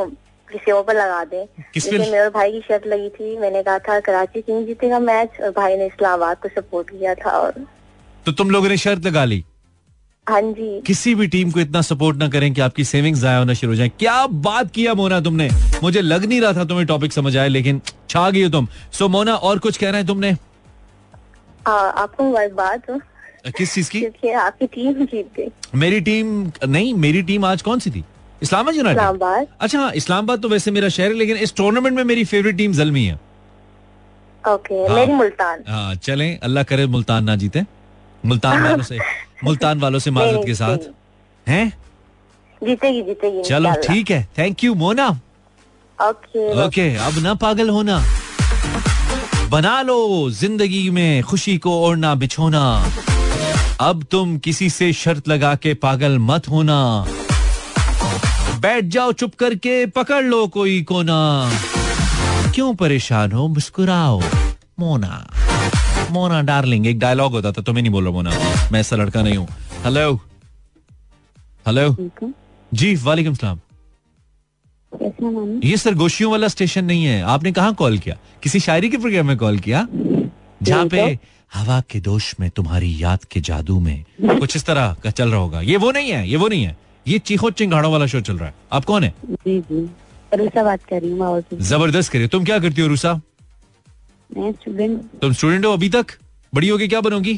किसी 0.47 0.71
और 0.71 0.83
पर 0.83 0.95
लगा 0.95 1.23
दें। 1.25 1.45
जैसे 1.75 1.97
मेरे 1.99 2.29
भाई 2.29 2.51
की 2.51 2.59
शर्त 2.61 2.87
लगी 2.87 3.09
थी 3.09 3.37
मैंने 3.39 3.63
कहा 3.63 3.79
था 3.79 3.99
कराची 3.99 4.41
किंग 4.41 4.65
जीतेगा 4.67 4.99
मैच 5.01 5.39
और 5.41 5.51
भाई 5.51 5.77
ने 5.77 5.85
इस्लामाबाद 5.85 6.37
को 6.37 6.49
सपोर्ट 6.55 6.89
किया 6.89 7.15
था 7.15 7.31
और 7.31 7.65
तो 8.25 8.31
तुम 8.31 8.49
लोगों 8.49 8.69
ने 8.69 8.77
शर्त 8.77 9.05
लगा 9.05 9.23
ली? 9.25 9.43
हाँ 10.27 10.41
जी। 10.41 10.81
किसी 10.87 11.13
भी 11.15 11.27
टीम 11.27 11.51
को 11.51 11.59
इतना 11.59 11.81
सपोर्ट 11.81 12.17
ना 12.17 12.27
करें 12.29 12.53
कि 12.53 12.61
आपकी 12.61 12.83
सेविंग 12.83 13.15
जाया 13.15 13.37
होना 13.37 13.53
शुरू 13.53 13.71
हो 13.71 13.75
जाए। 13.75 13.89
क्या 13.99 14.25
बात 14.27 14.71
किया 14.71 14.93
मोना 14.93 15.19
तुमने? 15.21 15.49
मुझे 15.83 16.01
लग 16.01 16.25
नहीं 16.25 16.41
रहा 16.41 16.53
था 16.53 16.65
तुम्हें 16.65 16.85
टॉपिक 16.87 17.13
समझ 17.13 17.35
आए 17.37 17.47
लेकिन 17.49 17.81
छा 18.09 18.29
गई 18.29 18.43
हो 18.43 18.49
तुम। 18.49 18.67
सो 18.91 19.07
मोना 19.07 19.35
और 19.35 19.59
कुछ 19.59 19.77
कह 19.77 19.89
रहे 19.89 20.01
हैं 20.01 20.07
तुमने? 20.07 20.35
आपको 21.67 22.23
मुबारकबाद 22.23 22.81
हो। 22.89 22.99
किस 23.57 23.73
चीज़ 23.73 23.89
की? 23.91 23.99
क्योंकि 23.99 24.31
आपकी 24.31 24.67
टीम 24.67 25.05
जीत 25.05 25.29
गई। 25.37 25.47
मेरी 25.75 26.01
टीम 26.01 26.51
नहीं 26.65 26.93
मेरी 26.93 27.21
टीम 27.23 27.45
आज 27.45 27.61
कौन 27.61 27.79
सी 27.79 27.91
थी? 27.91 28.03
इस्लामाबाद 28.43 28.75
यूनाइटेड 28.75 29.01
इस्लामाबाद। 29.01 29.47
अच्छा 29.61 29.79
हाँ, 29.79 29.91
इस्लामाबाद 29.93 30.41
तो 30.41 30.49
वैसे 30.49 30.71
मेरा 30.71 30.89
शहर 30.89 31.07
है 31.07 31.17
लेकिन 31.17 31.37
इस 31.37 31.55
टूर्नामेंट 31.55 31.95
में 31.97 32.03
मेरी 32.03 32.23
फेवरेट 32.25 32.57
टीम 32.57 32.73
जलमी 32.73 33.05
है। 33.05 33.19
ओके 34.43 34.75
हाँ। 34.75 34.95
मेरी 34.95 35.13
मुल्तान। 35.13 35.63
हाँ 35.67 35.95
चलें 35.95 36.39
अल्लाह 36.39 36.63
करे 36.63 36.85
मुल्तान 36.87 37.23
ना 37.23 37.35
जीते। 37.35 37.63
मुल्तान 38.25 38.63
वालों 38.63 38.83
से 38.83 38.97
मुल्तान 39.43 39.79
वालों 39.79 39.99
से 39.99 40.11
माजरत 40.11 40.45
के 40.45 40.53
साथ। 40.55 40.89
हैं? 41.47 41.67
जीतेगी 42.61 43.01
जीतेगी 43.01 43.43
चलो 43.43 43.73
ठीक 43.83 44.11
है। 44.11 44.23
Thank 44.37 44.63
you 44.63 44.73
Mona. 44.75 45.07
Okay 45.99 46.65
okay 46.65 46.95
अब 47.07 47.19
ना 47.23 47.33
पागल 47.33 47.69
होना। 47.69 47.97
बना 49.51 49.81
लो 49.81 50.29
ज़िंदगी 50.29 50.89
में 50.89 51.23
खुशी 51.23 51.57
को 51.57 51.71
ओढ़ना 51.85 52.13
बिछोना। 52.15 52.61
अब 53.81 54.03
तुम 54.11 54.37
किसी 54.37 54.69
से 54.69 54.91
शर्त 54.93 55.27
लगा 55.27 55.53
के 55.55 55.73
पागल 55.73 56.17
मत 56.19 56.47
होना। 56.49 56.77
बैठ 58.61 58.85
जाओ 58.93 59.11
चुप 59.11 59.33
करके 59.35 59.85
पकड़ 59.95 60.23
लो 60.23 60.45
कोई 60.47 60.81
कोना। 60.83 61.19
क्यों 62.55 62.73
परेशान 62.75 63.31
हो? 63.31 63.47
मुस्कुराओ। 63.47 64.21
मोना। 64.79 65.25
मोना 66.11 66.41
डार्लिंग 66.41 66.87
एक 66.87 66.99
डायलॉग 66.99 67.31
होता 67.31 67.51
था 67.51 67.61
तुम्हें 67.61 67.81
नहीं 67.83 67.91
बोल 67.91 68.03
रहा 68.03 68.13
मोना। 68.13 68.31
मैं 68.71 68.79
ऐसा 68.79 68.95
लड़का 68.95 69.21
नहीं 69.21 69.37
हूँ। 69.37 69.47
हेलो 69.83 70.13
हेलो 71.67 71.95
जी 72.71 72.95
वालेकुम 73.03 73.33
सलाम। 73.33 73.59
ये 74.93 75.77
सरगोशियों 75.77 76.31
वाला 76.31 76.47
स्टेशन 76.47 76.85
नहीं 76.85 77.03
है। 77.05 77.21
आपने 77.23 77.51
कहा 77.51 77.71
कॉल 77.71 77.97
किया? 77.97 78.17
किसी 78.43 78.59
शायरी 78.59 78.89
के 78.89 78.97
प्रोग्राम 78.97 79.27
में 79.27 79.37
कॉल 79.37 79.59
किया? 79.59 79.87
जहाँ 80.63 80.85
पे 80.87 81.01
हवा 81.53 81.79
के 81.89 81.99
दोष 81.99 82.33
में 82.39 82.49
तुम्हारी 82.49 82.95
याद 82.99 83.23
के 83.23 83.41
जादू 83.41 83.79
में। 83.79 84.03
कुछ 84.21 84.55
इस 84.55 84.65
तरह 84.65 84.95
का 85.03 85.09
चल 85.09 85.29
रहा 85.31 85.39
होगा। 85.39 85.61
ये 85.61 85.77
वो 85.77 85.91
नहीं 85.91 86.11
है 86.11 86.27
ये 86.29 86.37
वो 86.37 86.47
नहीं 86.47 86.63
है। 86.63 86.77
ये 87.07 87.19
चीखो 87.19 87.49
चिंगाड़ों 87.51 87.91
वाला 87.91 88.05
शो 88.05 88.21
चल 88.21 88.37
रहा 88.37 88.47
है। 88.47 88.53
आप 88.71 88.85
कौन 88.85 89.03
है? 89.03 89.13
जी 89.25 89.59
जी। 89.61 89.83
रुसा 90.33 90.63
बात 90.63 90.83
कर 90.89 91.01
रही 91.01 91.11
हूँ 91.11 91.43
ज़बरदस्त 91.61 92.11
करिए। 92.11 92.27
तुम 92.27 92.45
क्या 92.45 92.59
करती 92.59 92.81
हो 92.81 92.87
रूसा? 92.87 93.13
मैं 94.37 94.51
स्टूडेंट 94.51 95.01
तुम 95.21 95.33
स्टूडेंट 95.33 95.65
हो 95.65 95.71
अभी 95.73 95.89
तक? 95.89 96.05
बड़ी 96.53 96.67
होगी 96.67 96.87
क्या 96.87 97.01
बनोगी? 97.01 97.33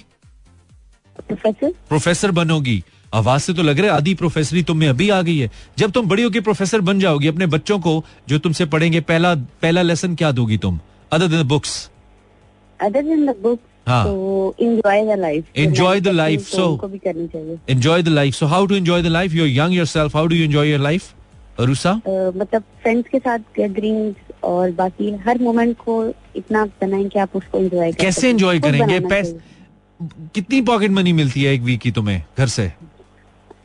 प्रोफेसर 1.19 1.73
प्रोफेसर 1.89 2.31
बनोगी। 2.31 2.83
आवाज़ 3.13 3.41
से 3.41 3.53
तो 3.53 3.63
लग 3.63 3.79
रहा 3.79 3.91
है 3.91 3.97
आधी 3.97 4.13
प्रोफेसरी 4.21 4.63
तुम 4.63 4.77
में 4.77 4.87
अभी 4.87 5.09
आ 5.09 5.21
गई 5.21 5.37
है 5.37 5.49
जब 5.77 5.91
तुम 5.91 6.07
बड़ी 6.09 6.23
होगी 6.23 6.39
प्रोफेसर 6.47 6.81
बन 6.89 6.99
जाओगी 6.99 7.27
अपने 7.27 7.45
बच्चों 7.55 7.79
को 7.79 8.03
जो 8.29 8.39
तुमसे 8.45 8.65
पढ़ेंगे 8.75 9.01
पहला 9.09 9.33
पहला 9.61 9.81
लेसन 9.81 10.15
क्या 10.15 10.31
दोगी 10.39 10.57
तुम 10.65 10.79
other 11.11 11.27
than 11.27 11.43
books 11.47 11.75
other 12.79 13.01
than 13.01 13.25
the 13.25 13.35
book 13.43 13.59
enjoy 14.61 15.01
the 15.05 15.19
life 15.19 15.45
Enjoy 15.57 15.95
the 16.01 16.13
life, 16.19 16.47
so- 16.51 16.67
उनको 16.67 16.87
भी 16.87 16.97
करनी 16.97 17.27
चाहिए 17.27 17.57
enjoy 17.75 18.01
the 18.07 18.15
life. 18.17 18.35
So 18.35 18.47
how 18.47 18.61
to 18.67 18.79
enjoy 18.81 19.01
the 19.07 19.13
life? 19.15 19.35
You're 19.39 19.53
young 19.53 19.75
yourself. 19.77 20.13
How 20.13 20.25
do 20.27 20.39
you 20.39 20.45
enjoy 20.49 20.65
your 20.69 20.81
life? 20.85 21.09
Arusa? 21.59 21.95
मतलब 22.37 22.63
friends 22.83 23.09
के 23.11 23.19
साथ 23.19 23.39
gatherings 23.57 24.31
और 24.43 24.71
बाकी 24.77 25.11
हर 25.25 25.39
moment 25.41 25.75
को 25.77 25.97
इतना 26.35 26.65
बनाएँ 26.81 27.07
कि 27.09 27.19
आप 27.19 27.35
उसको 27.35 27.59
एंजॉय 27.59 27.91
कैसे 28.05 28.29
एंजॉय 28.29 28.59
करेंगे 28.59 28.99
बनाना 28.99 29.51
कितनी 30.35 30.61
पॉकेट 30.71 30.91
मनी 30.91 31.13
मिलती 31.13 31.43
है 31.43 31.53
एक 31.53 31.61
वीक 31.61 31.81
की 31.81 31.91
तुम्हें 31.91 32.21
घर 32.37 32.47
से 32.47 32.71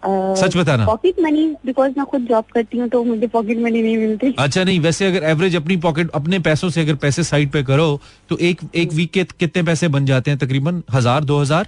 सच 0.02 0.56
बताना। 0.56 0.84
पॉकेट 0.86 1.20
मनी 1.20 1.46
बिकॉज़ 1.66 1.92
मैं 1.96 2.04
खुद 2.06 2.26
जॉब 2.26 2.44
करती 2.54 2.78
हूँ 2.78 2.88
तो 2.88 3.02
मुझे 3.04 3.26
पॉकेट 3.28 3.58
मनी 3.58 3.82
नहीं 3.82 3.96
मिलती। 3.98 4.34
अच्छा 4.38 4.64
नहीं 4.64 4.80
वैसे 4.80 5.06
अगर 5.06 5.24
एवरेज 5.26 5.56
अपनी 5.56 5.76
पॉकेट 5.78 6.10
अपने 6.14 6.38
पैसों 6.40 6.70
से 6.70 6.80
अगर 6.80 6.94
पैसे 6.96 7.22
साइड 7.24 7.50
पे 7.52 7.62
करो 7.62 7.88
तो 8.28 8.36
एक 8.40 8.60
एक 8.74 8.92
वीक 8.92 9.10
के 9.12 9.24
कितने 9.38 9.62
पैसे 9.62 9.88
बन 9.88 10.06
जाते 10.06 10.30
हैं 10.30 10.38
तकरीबन? 10.38 10.82
हज़ार 10.92 11.24
दो 11.24 11.40
हज़ार? 11.40 11.66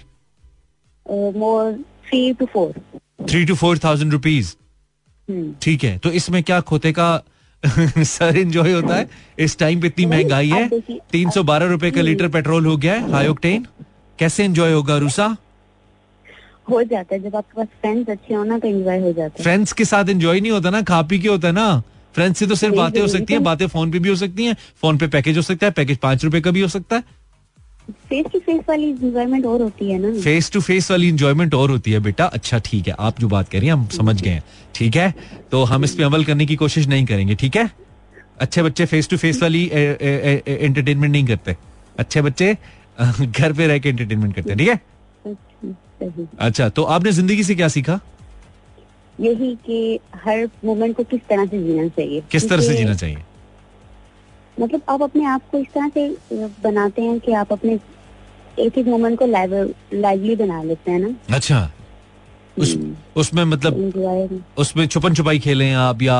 More 1.05 1.73
three 2.07 2.33
two 2.33 2.45
four 2.53 2.73
three 3.29 3.45
two 3.45 3.55
four 3.55 3.77
thousand 3.79 4.11
rupees 4.11 4.55
ठीक 5.61 5.83
है 5.83 5.97
तो 5.97 6.11
इसमें 6.11 6.41
क्या 6.43 6.59
खोते 6.61 6.91
का 6.91 7.11
सर 7.67 8.37
एंजॉय 8.37 8.71
होता 8.71 8.95
है? 8.95 9.07
इस 9.39 9.57
टाइम 9.57 9.81
पे 9.81 9.87
इतनी 9.87 10.05
महँगाई 10.05 10.49
है। 10.49 10.69
तीन 11.11 11.29
सौ 11.29 11.43
बारह 11.43 11.67
रुपए 11.67 11.91
का 11.91 12.01
लीटर 12.01 12.27
पेट्रोल 12.29 12.65
हो 12.65 12.75
गया 12.77 12.93
है 12.93 13.11
हाई 13.11 13.27
ऑक्टेन 13.27 13.65
कैसे 14.19 14.43
एंजॉय 14.43 14.71
होगा 14.73 14.97
रूसा? 14.97 15.35
हो 16.67 16.81
जाता 16.83 17.15
है। 17.15 17.21
जब 17.21 17.35
आपके 17.35 17.57
पास 17.57 17.67
फ्रेंड्स 17.81 18.09
अच्छे 18.09 18.33
हो 18.33 18.43
ना 18.43 18.57
तो 18.59 18.67
एंजॉय 18.67 18.99
हो 18.99 19.11
जाता 19.13 19.35
है। 19.37 19.43
फ्रेंड्स 19.43 19.73
के 19.73 19.85
साथ 19.85 20.09
एंजॉय 20.09 20.39
नहीं 20.39 20.51
होता 20.51 20.69
ना 20.69 20.81
खा 20.83 21.01
पी 21.01 21.19
के 21.19 21.27
होता 21.27 21.47
है 21.47 21.53
ना। 21.53 21.81
फ्रेंड्स 22.15 22.39
से 22.39 22.47
तो 22.47 22.55
सिर्फ़ 22.55 22.75
बातें 22.75 22.99
हो 23.01 23.07
सकती 23.07 23.33
हैं 23.33 23.43
बातें 23.43 23.65
फ़ोन 23.67 23.91
पे 23.91 23.99
भी 23.99 24.09
हो 24.09 24.15
सकती 24.15 24.45
हैं 24.45 24.55
फ़ोन 24.81 24.97
पे 24.97 25.07
पैकेज 25.07 25.37
हो 25.37 25.41
सकता 25.43 25.65
है 25.65 25.71
पैकेज 25.73 25.97
पाँच 25.99 26.23
रुपए 26.25 26.41
का 26.41 26.51
भी 26.51 26.61
हो 26.61 26.67
सकता 26.69 26.95
है। 26.95 27.03
फेस 28.09 28.25
टू 28.33 28.39
फेस 28.39 28.59
वाली 28.69 28.89
एंजॉयमेंट 28.91 29.45
और 29.45 29.61
होती 29.61 29.89
है 29.91 29.97
ना। 29.99 30.11
फेस 30.21 30.51
टू 30.51 30.59
फेस 30.61 30.89
वाली 30.91 31.07
इंजॉयमेंट 31.09 31.53
और 31.53 31.71
होती 31.71 31.91
है 31.91 31.99
बेटा। 31.99 32.25
अच्छा 32.27 32.59
ठीक 32.65 32.87
है 32.87 32.95
आप 32.99 33.19
जो 33.19 33.27
बात 33.27 33.49
कर 33.49 33.57
रही 33.57 33.67
हैं 33.67 33.73
हम 33.73 33.87
समझ 33.89 34.21
गए 34.21 34.29
हैं। 34.29 34.43
ठीक 34.75 34.95
है? 34.95 35.13
तो 35.51 35.63
हम 35.63 35.83
इस 35.83 35.95
पे 35.95 36.03
अमल 36.03 36.23
करने 36.25 36.45
की 36.45 36.55
कोशिश 36.55 36.87
नहीं 36.87 37.05
करेंगे 37.05 37.35
ठीक 37.35 37.55
है? 37.55 37.69
अच्छे 38.39 38.63
बच्चे 38.63 38.85
फेस 38.85 39.09
टू 39.09 39.17
फेस 39.17 39.41
वाली 39.41 39.63
एंटरटेनमेंट 39.73 41.11
नहीं 41.11 41.25
करते। 41.25 41.55
अच्छे 41.99 42.21
बच्चे 42.21 42.53
घर 43.21 43.53
पे 43.53 43.67
रह 43.67 43.79
के 43.79 43.89
एंटरटेनमेंट 43.89 44.35
करते 44.35 44.49
हैं 44.49 44.57
ठीक 44.57 44.69
है? 44.69 44.79
सही। 46.01 46.27
अच्छा 46.39 46.69
तो 46.69 46.83
आपने 46.95 47.11
ज़िंदगी 47.11 47.43
से 47.43 47.55
क्या 47.55 47.67
सीखा? 47.67 47.99
यही 49.19 49.55
कि 49.65 49.99
हर 50.23 50.47
मोमेंट 50.65 50.95
को 50.97 51.03
किस 51.03 51.21
तरह 51.29 51.45
से 51.45 51.63
जीना 51.63 51.87
चाहिए। 51.87 52.21
किस 52.31 52.49
तरह 52.49 52.61
से 52.61 52.73
जीना 52.73 52.93
चाहिए? 52.95 53.17
मतलब 54.57 54.81
आप 54.89 55.01
अपने 55.01 55.25
आप 55.25 55.49
को 55.51 55.57
इस 55.57 55.67
तरह 55.75 55.89
से 55.89 56.47
बनाते 56.63 57.01
हैं 57.01 57.19
कि 57.19 57.33
आप 57.33 57.51
अपने 57.53 57.79
एक 58.59 58.77
एक 58.77 58.87
मोमेंट 58.87 59.19
को 59.19 59.25
लाइवली 59.25 60.35
बना 60.35 60.61
लेते 60.63 60.91
हैं 60.91 60.99
ना? 60.99 61.35
अच्छा। 61.35 61.69
उस 62.57 62.75
उसमें 63.17 63.43
मतलब 63.45 64.43
उसमें 64.59 64.85
छुपन 64.87 65.13
छुपाई 65.13 65.39
खेलें 65.39 65.73
आप 65.73 66.01
या 66.01 66.17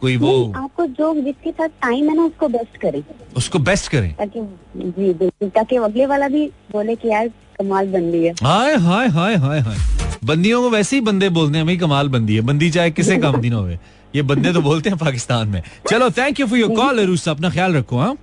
कोई 0.00 0.16
वो 0.16 0.32
आपको 0.56 0.86
जो 0.88 1.14
जिसके 1.20 1.50
साथ 1.50 1.68
टाइम 1.82 2.08
है 2.08 2.14
ना 2.16 2.24
उसको 2.24 2.48
बेस्ट 2.48 2.76
करें। 2.80 3.02
उसको 3.36 3.58
बेस्ट 3.58 3.90
करें? 3.92 4.12
ताकि 4.14 4.40
जी 4.76 5.12
बिल्कुल। 5.12 5.48
ताकि 5.48 5.76
अगले 5.76 6.06
वाला 6.06 6.28
भी 6.28 6.46
बोले 6.72 6.96
कि 6.96 7.08
यार 7.08 7.30
कमाल 7.58 7.86
रही 7.88 8.24
है। 8.24 8.32
हाय 8.42 8.74
हाय 8.78 9.08
हाय 9.08 9.36
हाय 9.36 9.60
हाय। 9.60 9.76
बंदियों 10.24 10.62
को 10.62 10.70
वैसे 10.70 10.96
ही 10.96 11.00
बंदे 11.02 11.28
बोलते 11.30 11.56
हैं 11.56 11.66
भाई 11.66 11.76
कमाल 11.76 12.08
बंदी 12.08 12.34
है। 12.34 12.40
बंदी 12.42 12.70
चाहे 12.70 12.90
किसे 12.90 13.16
काम 13.18 13.40
दिन 13.40 13.52
होवे 13.52 13.78
ये 14.14 14.22
बंदे 14.22 14.52
तो 14.52 14.60
बोलते 14.62 14.90
हैं 14.90 14.98
पाकिस्तान 14.98 15.48
में। 15.48 15.62
चलो 15.90 16.10
thank 16.10 16.40
you 16.40 16.46
for 16.46 16.58
your 16.58 16.74
call 16.76 17.00
Rusa 17.06 17.30
अपना 17.30 17.50
ख्याल 17.50 17.74
रखो 17.74 17.98
हाँ? 17.98 18.16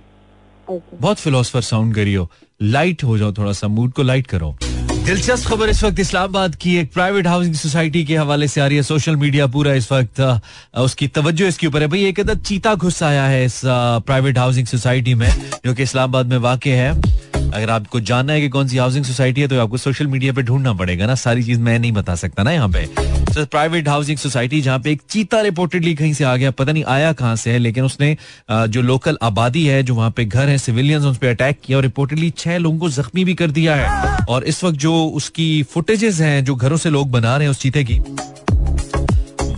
बहुत 0.68 1.18
फिलोसफर 1.18 1.60
साउंड 1.62 1.94
करियो। 1.94 2.28
लाइट 2.60 3.04
हो 3.04 3.18
जाओ 3.18 3.32
थोड़ा 3.32 3.52
सा 3.52 3.68
मूड 3.68 3.92
को 3.92 4.02
लाइट 4.02 4.26
करो। 4.26 4.56
दिलचस्प 4.62 5.48
खबर 5.48 5.68
इस 5.68 5.82
वक्त 5.84 5.98
इस्लामाबाद 6.00 6.54
की 6.54 6.76
एक 6.76 6.92
प्राइवेट 6.92 7.26
हाउसिंग 7.26 7.54
सोसाइटी 7.54 8.04
के 8.04 8.16
हवाले 8.16 8.48
से 8.48 8.60
आ 8.60 8.66
रही 8.66 8.76
है 8.76 8.82
सोशल 8.82 9.16
मीडिया 9.16 9.46
पूरा 9.46 9.74
इस 9.74 9.90
वक्त 9.92 10.20
उसकी 10.78 11.08
तवज्जो 11.08 11.46
इसके 11.46 11.66
ऊपर 11.66 11.82
है। 11.82 11.88
भाई 11.88 12.04
एक 12.04 12.20
अदद 12.20 12.40
चीता 12.46 12.74
घुस 12.74 13.02
आया 13.02 13.26
है 13.26 13.44
इस 13.44 13.60
प्राइवेट 13.64 14.38
हाउसिंग 14.38 14.66
सोसाइटी 14.66 15.14
में 15.14 15.28
जो 15.66 15.74
कि 15.74 15.82
इस्लामाबाद 15.82 16.26
में 16.26 16.38
वाक़ 16.38 16.68
है। 16.68 16.92
अगर 17.46 17.70
आपको 17.70 18.00
जानना 18.00 18.32
है 18.32 18.40
कि 18.40 18.48
कौन 18.48 18.68
सी 18.68 18.76
हाउसिंग 18.76 19.04
सोसाइटी 19.04 19.40
है 19.40 19.48
तो 19.48 19.60
आपको 19.60 19.76
सोशल 19.76 20.06
मीडिया 20.06 20.32
पे 20.32 20.42
ढूंढना 20.42 20.72
पड़ेगा 20.74 21.06
ना। 21.06 21.14
सारी 21.16 21.42
चीज़ 21.42 21.60
मैं 21.60 21.78
नहीं 21.78 21.92
बता 21.92 22.14
सकता 22.14 22.42
ना 22.42 22.50
यहाँ 22.52 22.68
पे। 22.68 22.84
तो 23.34 23.44
प्राइवेट 23.46 23.88
हाउसिंग 23.88 24.18
सोसाइटी 24.18 24.60
जहाँ 24.60 24.78
पे 24.78 24.90
एक 24.92 25.02
चीता 25.10 25.40
रिपोर्टेडली 25.40 25.94
कहीं 25.94 26.12
से 26.14 26.24
आ 26.24 26.34
गया, 26.36 26.50
पता 26.50 26.72
नहीं 26.72 26.84
आया 26.84 27.12
कहाँ 27.12 27.36
से 27.36 27.50
है, 27.50 27.58
लेकिन 27.58 27.84
उसने 27.84 28.16
जो 28.50 28.82
लोकल 28.82 29.18
आबादी 29.22 29.64
है, 29.66 29.82
जो 29.82 29.94
वहाँ 29.94 30.10
पे 30.10 30.24
घर 30.24 30.48
है 30.48 30.58
सिविलियंस 30.58 31.04
उस 31.04 31.18
पर 31.18 31.26
अटैक 31.26 31.58
किया 31.64 31.78
और 31.78 31.84
रिपोर्टेडली 31.84 32.30
छह 32.38 32.58
लोगों 32.58 32.78
को 32.78 32.88
जख्मी 32.90 33.24
भी 33.24 33.34
कर 33.34 33.50
दिया 33.50 33.74
है। 33.74 34.24
और 34.26 34.44
इस 34.44 34.62
वक्त 34.64 34.78
जो 34.78 34.94
उसकी 35.06 35.62
फुटेजेस 35.62 36.20
हैं, 36.20 36.44
जो 36.44 36.54
घरों 36.54 36.76
से 36.76 36.90
लोग 36.90 37.10
बना 37.10 37.36
रहे 37.36 37.46
हैं 37.46 37.50
उस 37.50 37.60
चीते 37.60 37.84
की 37.84 38.00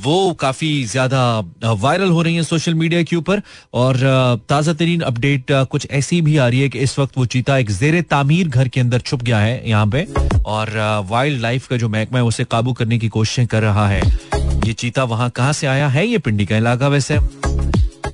वो 0.02 0.32
काफ़ी 0.40 0.84
ज़्यादा 0.86 1.22
वायरल 1.64 2.10
हो 2.10 2.22
रही 2.22 2.34
है 2.36 2.42
सोशल 2.42 2.74
मीडिया 2.74 3.02
के 3.02 3.16
ऊपर 3.16 3.42
और 3.74 3.96
ताज़ा 4.48 4.72
तरीन 4.72 5.00
अपडेट 5.02 5.52
कुछ 5.70 5.86
ऐसी 5.90 6.20
भी 6.22 6.36
आ 6.36 6.48
रही 6.48 6.60
है 6.60 6.68
कि 6.68 6.78
इस 6.78 6.98
वक्त 6.98 7.18
वो 7.18 7.26
चीता 7.26 7.56
एक 7.58 7.70
जेर 7.70 8.00
तामीर 8.10 8.48
घर 8.48 8.68
के 8.68 8.80
अंदर 8.80 9.00
छुप 9.00 9.22
गया 9.22 9.38
है 9.38 9.68
यहाँ 9.68 9.86
पे 9.86 10.06
और 10.46 10.70
वाइल्ड 11.08 11.40
लाइफ 11.40 11.66
का 11.66 11.76
जो 11.76 11.88
महकमा 11.88 12.18
है 12.18 12.24
उसे 12.24 12.44
काबू 12.46 12.72
करने 12.72 12.98
की 12.98 13.08
कोशिशें 13.08 13.46
कर 13.46 13.62
रहा 13.62 13.88
है। 13.88 14.00
ये 14.66 14.72
चीता 14.72 15.04
वहाँ 15.04 15.28
कहाँ 15.30 15.52
से 15.52 15.66
आया 15.66 15.88
है? 15.88 16.06
ये 16.06 16.18
पिंडी 16.18 16.46
का 16.46 16.56
इलाका 16.56 16.88
वैसे। 16.88 17.18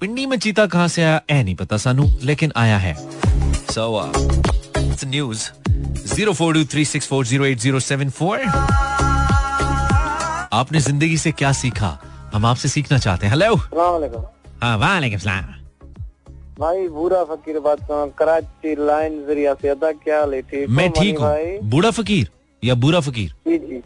पिंडी 0.00 0.26
में 0.26 0.38
चीता 0.38 0.66
कहाँ 0.66 0.88
से 0.88 1.02
आया? 1.02 1.20
ए 1.30 1.42
नहीं 1.42 1.54
पता 1.54 1.76
सानू, 1.76 2.10
लेकिन 2.22 2.52
आया 2.56 2.78
है। 2.78 2.94
So 3.70 4.12
news 5.06 5.48
zero 6.14 6.32
four 6.32 6.54
two 6.54 6.64
three 6.64 6.84
six 6.84 7.08
four 7.08 7.26
zero 7.26 7.44
eight 7.44 7.58
zero 7.60 7.80
seven 7.80 8.10
four. 8.10 9.03
आपने 10.54 10.80
ज़िंदगी 10.80 11.16
से 11.18 11.32
क्या 11.32 11.52
सीखा? 11.52 11.98
हम 12.34 12.46
आपसे 12.46 12.68
सीखना 12.68 12.98
चाहते 12.98 13.26
हैं। 13.26 13.32
हेलो 13.32 13.54
हाँ 14.62 14.76
वालेकुम 14.78 15.18
सलाम। 15.18 15.42
भाई 16.60 16.88
बुरा 16.88 17.24
फकीर 17.24 17.58
बात 17.60 17.78
कर 17.90 18.12
कराची 18.18 18.74
लाइन 18.86 19.24
ज़रिया 19.26 19.54
से 19.54 19.68
अदा 19.68 19.92
क्या 19.92 20.24
ठीक 20.40 20.68
मैं 20.68 20.90
ठीक 20.90 21.18
हूँ। 21.18 21.70
बूढ़ा 21.70 21.90
फकीर 21.90 22.28
या 22.64 22.74
बुरा 22.74 23.00
फकीर? 23.00 23.34
जी 23.48 23.58
जी। 23.58 23.82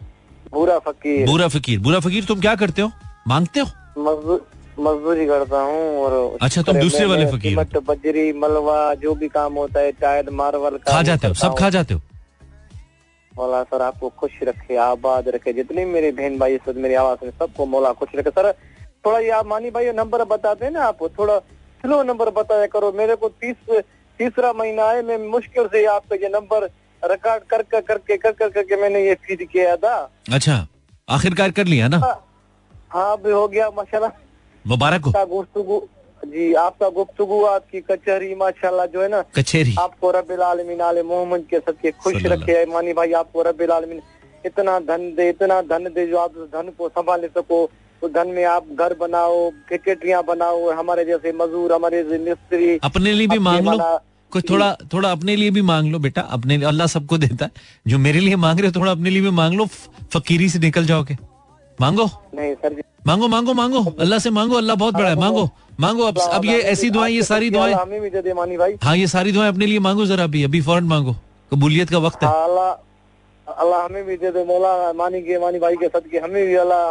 बुरा 0.53 0.79
फकीर। 0.79 1.27
बुरा 1.27 1.49
फकीर। 1.49 1.79
बुरा 1.81 2.01
फकीर 2.01 2.25
तुम 2.25 2.41
क्या 2.41 2.55
करते 2.55 2.83
हो? 2.83 2.91
मांगते 3.29 3.61
हो? 3.61 3.67
मजदू- 3.99 4.41
मजदूरी 4.81 5.27
करता 5.27 5.61
हूँ 5.61 5.99
और 5.99 6.39
अच्छा, 6.43 6.63
तुम 6.63 6.79
दूसरे 6.81 7.07
वाले 7.07 7.27
फकीर। 7.27 7.57
बजरी 7.89 8.33
मलवा 8.33 8.95
जो 8.95 9.15
भी 9.15 9.29
काम 9.29 9.55
होता 9.55 9.81
है 9.81 9.93
टायर 9.93 10.31
मार्बल 10.31 10.77
का 10.77 10.93
खा 10.93 11.03
जाते 11.03 11.29
हो 11.29 11.35
सब 11.35 11.55
खा 11.59 11.71
जाते 11.71 11.95
हो? 11.95 12.01
मौला 13.39 13.63
सर 13.65 13.83
आपको 13.83 14.09
खुश 14.19 14.39
रखे 14.45 14.77
आबाद 14.83 15.29
रखे। 15.29 15.53
जितने 15.53 15.85
मेरे 15.87 16.11
बहन 16.13 16.39
भाई 16.39 16.55
इस 16.55 16.61
वक्त 16.69 16.79
मेरी 16.79 16.95
आवाज़ 17.03 17.25
में 17.25 17.31
सबको 17.33 17.67
मौला 17.67 17.93
खुश 17.95 18.15
रखे। 18.17 18.31
सर 18.33 18.53
थोड़ा 19.07 19.19
ये 19.21 19.31
आप 19.33 19.47
मानी 19.47 19.71
भाई 19.71 19.93
नंबर 19.95 20.25
बताते 20.27 20.65
हैं 20.65 20.73
ना 20.73 20.85
आप 20.85 21.03
थोड़ा 21.19 21.39
स्लो 21.83 22.03
नंबर 22.05 22.31
बताया 22.33 22.67
करो। 22.69 22.93
मेरे 22.93 23.17
को 23.17 23.29
तीस 23.41 23.57
तीसरा 24.19 24.53
महीना 24.55 24.85
है 24.85 25.03
मैं 25.07 25.19
मुश्किल 25.29 25.67
से 25.73 25.85
आपका 25.89 26.17
ये 26.17 26.29
नंबर 26.31 26.65
रिकॉर्ड 27.03 27.43
कर 27.45 27.63
कर 27.65 27.81
करके 27.83 28.17
कर 28.19 28.33
कर 28.33 28.49
करके 28.51 28.77
मैंने 28.77 29.01
ये 29.03 29.15
फ़ीड 29.17 29.47
किया 29.49 29.77
था। 29.77 29.95
अच्छा 30.33 30.57
आखिरकार 31.09 31.51
कर 31.51 31.67
लिया 31.67 31.89
ना? 31.89 31.99
हाँ 32.91 33.17
भी 33.23 33.31
हो 33.31 33.47
गया 33.49 33.69
माशाल्लाह। 33.77 34.11
मुबारक 34.65 35.05
हो। 35.05 35.13
गुफ्तगू 35.27 35.79
जी 36.25 36.53
आपका 36.57 36.89
गुफ्तगू 36.91 37.43
आपकी 37.47 37.81
कचहरी 37.83 38.35
माशाल्लाह 38.35 38.87
जो 38.89 39.03
है 39.03 39.09
ना 39.09 39.23
कचहरी। 39.37 39.75
आपको 39.81 40.11
रब्बिल 40.11 40.41
आलमीन 40.43 40.81
आले 40.83 41.03
मोहम्मद 41.05 41.45
के 41.51 41.59
सदके 41.61 41.91
खुश 41.95 42.25
रखे 42.27 42.65
मानी 42.67 42.93
भाई 42.93 43.13
आपको 43.21 43.43
रब्बिल 43.43 43.71
आलमीन 43.73 44.01
इतना 44.45 44.79
धन 44.83 45.03
दे 45.17 45.29
इतना 45.29 45.61
धन 45.65 45.85
दे 45.95 46.07
जो 46.07 46.17
आप 46.19 46.35
धन 46.53 46.71
को 46.79 46.89
संभाल 46.91 47.27
सको 47.29 47.63
उस 48.03 48.11
धन 48.13 48.29
में 48.29 48.45
आप 48.47 48.67
घर 48.75 48.95
बनाओ 48.97 49.49
फैक्ट्रियाँ 49.69 50.23
बनाओ 50.25 50.71
हमारे 50.73 51.05
जैसे 51.05 51.33
मजदूर 51.35 51.73
हमारे 51.73 52.03
जैसे 52.03 52.19
मिस्त्री 52.25 52.79
अपने 52.85 53.13
लिए 53.13 53.27
भी 53.29 53.39
मांग 53.41 53.69
लो। 53.69 53.79
कोई 54.33 54.43
थोड़ा 54.43 54.73
थोड़ा 54.93 55.11
अपने 55.11 55.35
लिए 55.37 55.51
भी 55.51 55.63
मांग 55.65 55.91
लो 55.93 55.99
बेटा 55.99 56.23
अपने 56.33 56.63
अल्लाह 56.65 56.87
सबको 56.89 57.19
देता 57.19 57.45
है। 57.45 57.51
जो 57.87 57.99
मेरे 57.99 58.21
लिए 58.21 58.37
मांग 58.39 58.61
रहे 58.61 58.69
हो 58.69 58.81
थोड़ा 58.81 58.93
अपने 58.93 59.11
लिए 59.11 59.23
भी 59.23 59.31
मांग 59.33 59.55
लो 59.55 59.67
फकीरी 60.13 60.49
से 60.49 60.59
निकल 60.59 60.85
जाओगे। 60.87 61.17
मांगो। 61.81 62.11
नहीं 62.35 62.55
सर 62.55 62.81
मांगो 63.07 63.29
मांगो 63.29 63.53
मांगो। 63.55 63.85
अल्लाह 64.01 64.19
से 64.19 64.31
मांगो 64.31 64.57
अल्लाह 64.57 64.77
बहुत 64.77 64.95
बड़ा 64.95 65.09
है। 65.09 65.17
मांगो 65.17 65.49
मांगो। 65.81 66.07
अब 66.07 66.19
अब 66.19 66.45
ये 66.45 66.61
ऐसी 66.73 66.91
दुआएँ 66.91 67.15
ये 67.15 67.23
सारी 67.25 67.51
दुआएँ। 67.51 67.75
हाँ 68.83 68.97
ये 68.97 69.07
सारी 69.09 69.33
दुआएँ 69.33 69.49
अपने 69.49 69.67
लिए 69.67 69.79
मांगो 69.81 70.07
जरा 70.07 70.25
अभी 70.25 70.43
अभी 70.45 70.61
फ़ौरन 70.63 70.85
मांगो। 70.87 71.15
कबूलियत 71.53 71.91
का 71.91 71.99
वक्त 71.99 72.23
है। 72.23 72.29
हाँ, 72.29 72.45
अल्लाह 73.47 73.85
हमें 73.85 74.05
भी 74.07 74.17
दे 74.17 74.31
दे 74.31 74.45
मौला 74.45 74.93
मानी 74.93 75.21
के 75.23 75.39
मानी 75.41 75.59
भाई 75.59 75.77
के 75.77 75.89
सदके 75.89 76.19
हमें 76.19 76.45
भी 76.47 76.55
अल्लाह 76.55 76.85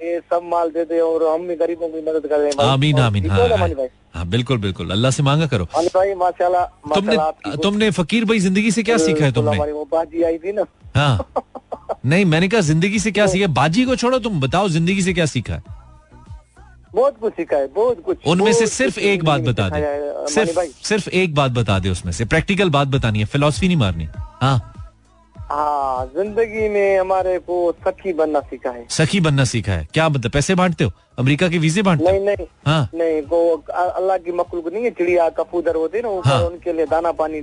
ये 0.00 0.18
सब 0.30 0.42
माल 0.44 0.68
दे 0.70 0.84
दे 0.84 0.98
और 1.00 1.22
हम 1.26 1.46
भी 1.48 1.54
गरीबों 1.56 1.88
की 1.88 2.00
मदद 2.08 2.26
करें 2.28 2.50
भाई। 2.50 2.66
आमीन 2.68 2.98
आमीन। 3.00 3.22
ठीक 3.22 3.32
हाँ 3.32 3.48
हाँ, 3.48 3.68
हाँ 4.14 4.26
बिल्कुल 4.28 4.58
बिल्कुल। 4.58 4.90
अल्लाह 4.90 5.10
से 5.10 5.22
मांगा 5.22 5.46
करो। 5.46 5.64
मानी 5.74 5.88
भाई 5.94 6.14
माशाल्लाह 6.14 6.64
तुमने 6.94 7.16
तुमने 7.62 7.90
फकीर 7.96 8.24
भाई 8.24 8.38
ज़िंदगी 8.40 8.70
से 8.70 8.82
क्या 8.82 8.96
सीखा 8.98 9.24
है 9.24 9.32
तुमने? 9.32 9.56
हमारी 9.56 9.72
वो 9.72 9.84
बाजी 9.92 10.22
आई 10.22 10.38
थी 10.38 10.52
ना। 10.52 10.64
हाँ। 10.96 11.18
नहीं 12.06 12.24
मैंने 12.24 12.48
कहा 12.48 12.60
ज़िंदगी 12.60 12.98
से 12.98 13.10
क्या 13.10 13.26
सीखा? 13.26 13.46
बाजी 13.48 13.84
को 13.84 13.96
छोड़ो 13.96 14.18
तुम 14.18 14.40
बताओ 14.40 14.68
ज़िंदगी 14.68 15.02
से 15.02 15.12
क्या 15.12 15.26
सीखा 15.26 15.54
है? 15.54 15.62
बहुत 16.94 17.18
कुछ 17.20 17.32
सीखा 17.34 17.56
है 17.56 17.66
बहुत 17.74 18.02
कुछ। 18.04 18.26
उनमें 18.26 18.52
से 18.52 18.66
सिर्फ़ 18.66 18.98
एक 19.00 19.24
बात 19.24 19.40
बता 19.42 19.68
दे। 19.68 19.80
सिर्फ़ 20.32 20.60
सिर्फ़ 20.84 21.08
एक 21.10 21.34
बात 21.34 21.52
बता 21.52 21.78
दे 21.78 21.90
उसमें 21.90 22.12
से। 22.12 22.24
प्रैक्टिकल 22.24 22.70
बात 22.70 22.88
बतानी 22.88 23.18
है 23.18 23.24
फिलोसफी 23.26 23.66
नहीं 23.66 23.76
मारनी। 23.76 24.08
हाँ। 24.42 24.74
हाँ 25.36 26.06
ज़िंदगी 26.06 26.68
में 26.68 26.98
हमारे 26.98 27.38
को 27.38 27.60
सखी 27.86 28.12
बनना 28.12 28.40
सीखा 28.40 28.70
है। 28.70 28.86
सखी 28.90 29.20
बनना 29.20 29.44
सीखा 29.44 29.72
है। 29.72 29.86
क्या 29.94 30.08
बता 30.08 30.28
पैसे 30.28 30.54
बांटते 30.54 30.84
हो? 30.84 30.92
अमेरिका 31.18 31.48
के 31.48 31.58
वीजे 31.58 31.82
बांटते 31.82 32.10
नहीं 32.10 32.20
नहीं। 32.26 32.46
हाँ। 32.66 32.88
नहीं 32.94 33.22
वो 33.28 33.40
अल्लाह 33.74 34.16
की 34.18 34.32
मखलूक 34.32 34.72
नहीं 34.72 34.84
है 34.84 34.90
चिड़िया 34.90 35.28
कपूदर 35.38 35.76
होते 35.76 36.00
ना 36.00 36.08
हाँ। 36.26 36.40
उनके 36.42 36.72
लिए 36.72 36.86
दाना 36.86 37.12
पानी 37.12 37.40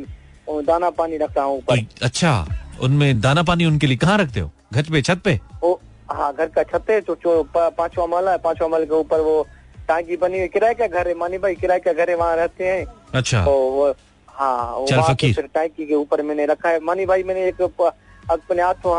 दाना 0.50 0.90
पानी 0.98 1.18
रखता 1.18 1.44
हूँ 1.44 1.62
अच्छा। 2.04 2.34
उनमें 2.84 3.20
दाना 3.22 3.44
पानी 3.44 3.66
उनके 3.66 3.88
लिए 3.88 3.98
कहाँ 3.98 4.18
रखते 4.18 4.40
हो? 4.40 4.52
घर 4.74 4.84
पे 4.92 5.02
छत 5.02 5.22
पे? 5.26 5.40
वो 5.64 5.80
हाँ 6.12 6.34
घर 6.34 6.48
का 6.56 6.64
छत 6.64 6.90
है 6.90 7.00
जो 7.02 7.44
पांचवा 7.56 8.06
माला 8.08 8.32
है 8.32 8.38
पांचवा 8.38 8.68
माले 8.68 8.86
के 8.86 8.94
ऊपर 8.96 9.20
वो 9.20 9.46
टांगी 9.88 10.18
बनी 10.18 10.40
हुई 10.40 10.48
किराए 10.48 10.74
का 10.74 10.88
घर 10.88 11.08
है 11.08 11.14
मानी 11.18 11.38
भाई 11.38 11.56
किराए 11.56 11.80
का 11.80 11.94
घर 11.94 12.10
है 12.10 12.16
वहाँ 12.16 12.36
रहते 12.36 12.68
हैं। 12.68 12.86
अच्छा। 13.14 13.44
तो 13.46 13.52
वो 13.52 13.94
हाँ 14.30 14.76
वो 14.76 14.86
चल 14.88 15.02
फकीर। 15.04 15.34
फिर 15.36 15.48
टांकी 15.54 15.86
के 15.86 15.96
ऊपर 15.96 16.22
मैंने 16.22 16.46
रखा 16.46 16.70
है। 16.70 16.80
मानी 16.84 17.06
भाई 17.06 17.24
मैंने 17.24 17.48
एक 17.48 17.62
अपने 17.62 18.62
हाथों 18.62 18.94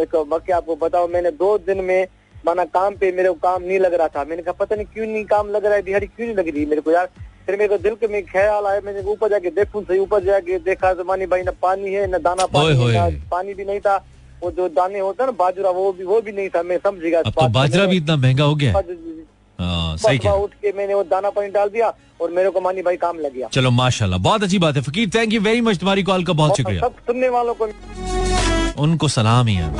एक 0.00 0.14
वाक्य 0.30 0.52
आपको 0.52 0.76
बताओ 0.76 1.08
मैंने 1.08 1.30
दो 1.38 1.56
दिन 1.58 1.84
में 1.84 2.06
माना 2.46 2.64
काम 2.64 2.94
पे 2.96 3.10
मेरे 3.12 3.28
को 3.28 3.34
काम 3.42 3.62
नहीं 3.62 3.78
लग 3.78 3.94
रहा 3.94 4.08
था। 4.08 4.24
मैंने 4.24 4.42
कहा 4.42 4.52
पता 4.58 4.76
नहीं 4.76 4.86
क्यों 4.86 5.06
नहीं 5.06 5.24
काम 5.24 5.48
लग 5.50 5.64
रहा 5.66 5.74
है 5.74 5.82
दिहाड़ी 5.82 6.06
क्यों 6.06 6.26
नहीं 6.26 6.36
लग 6.36 6.48
रही 6.48 6.66
मेरे 6.66 6.80
को 6.80 6.90
यार? 6.90 7.08
फिर 7.50 7.58
मेरे 7.58 7.68
को 7.68 7.82
दिल 7.82 7.94
के 7.94 8.06
में 8.06 8.22
ख्याल 8.22 8.66
आया 8.66 8.80
मैंने 8.84 9.00
ऊपर 9.10 9.28
जाके 9.28 9.50
देखूँ 9.50 9.82
सही 9.84 9.98
ऊपर 9.98 10.24
जाके 10.24 10.58
देखा 10.58 10.92
तो 10.94 11.04
मानी 11.04 11.26
भाई 11.26 11.42
न 11.42 11.50
पानी 11.62 11.92
है 11.92 12.06
न 12.06 12.18
दाना 12.22 12.46
पानी। 12.46 12.90
है 12.94 13.10
पानी 13.30 13.54
भी 13.54 13.64
नहीं 13.64 13.80
था। 13.80 13.96
वो 14.42 14.50
जो 14.50 14.68
दाने 14.68 14.98
होता 14.98 15.24
ना 15.26 15.30
बाजरा 15.30 15.70
वो 15.70 15.92
भी 15.92 16.04
वो 16.04 16.20
भी 16.20 16.32
नहीं 16.32 16.48
था 16.48 16.62
मैं 16.62 16.78
समझ 16.78 17.00
गया। 17.00 17.22
तो 17.22 17.48
बाजरा 17.48 17.84
भी 17.84 17.96
इतना 17.96 18.16
महँगा 18.16 18.44
हो 18.44 18.54
गया 18.54 18.70
है। 18.70 18.82
बस- 18.82 19.18
हाँ, 19.58 19.96
सही 19.96 20.18
वहाँ 20.24 20.36
उठ 20.36 20.52
के 20.62 20.72
मैंने 20.72 20.94
वो 20.94 21.02
दाना 21.04 21.30
पानी 21.30 21.48
डाल 21.48 21.68
दिया 21.68 21.92
और 22.20 22.30
मेरे 22.30 22.50
को 22.50 22.60
मानी 22.60 22.82
भाई 22.82 22.96
काम 22.96 23.18
लग 23.18 23.34
गया। 23.34 23.48
चलो 23.52 23.70
माशाल्लाह 23.70 24.20
बहुत 24.20 24.42
अच्छी 24.42 24.58
बात 24.58 24.76
है। 24.76 24.82
Faqeer 24.82 25.10
thank 25.14 25.32
you 25.32 25.40
very 25.40 25.60
much 25.60 25.78
तुम्हारी 25.78 26.02
कॉल 26.02 26.24
का 26.24 26.32
बहुत 26.32 26.56
शुक्रिया। 26.56 26.80
सब 26.80 26.94
सुनने 27.06 27.28
वालों 27.28 27.54
को 27.54 27.68
उनको 28.82 29.08
सलाम 29.08 29.46
ही 29.46 29.54
है 29.54 29.72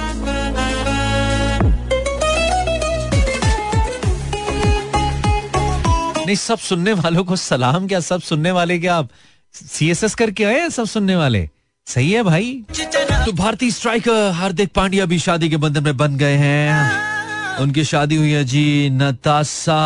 नहीं, 6.30 6.38
सब 6.38 6.58
सुनने 6.58 6.92
वालों 6.92 7.24
को 7.24 7.36
सलाम 7.36 7.86
क्या? 7.88 8.00
सब 8.00 8.20
सुनने 8.22 8.50
वाले 8.50 8.78
क्या 8.78 8.96
आप? 8.96 9.08
सी 9.52 9.90
एस 9.90 10.04
एस 10.04 10.14
करके 10.14 10.44
आए 10.44 10.68
सब 10.70 10.84
सुनने 10.86 11.16
वाले? 11.16 11.48
सही 11.86 12.10
है 12.12 12.22
भाई। 12.22 12.62
तो 12.70 13.32
भारतीय 13.32 13.70
स्ट्राइकर 13.70 14.30
हार्दिक 14.30 14.70
पांड्या 14.74 15.04
भी 15.04 15.18
शादी 15.18 15.48
के 15.48 15.56
बंधन 15.56 15.84
में 15.84 15.96
बन 15.96 16.16
गए 16.16 16.36
हैं। 16.36 17.58
उनकी 17.58 17.84
शादी 17.84 18.16
हुई 18.16 18.30
है 18.30 18.44
जी 18.44 18.90
नतासा 18.90 19.80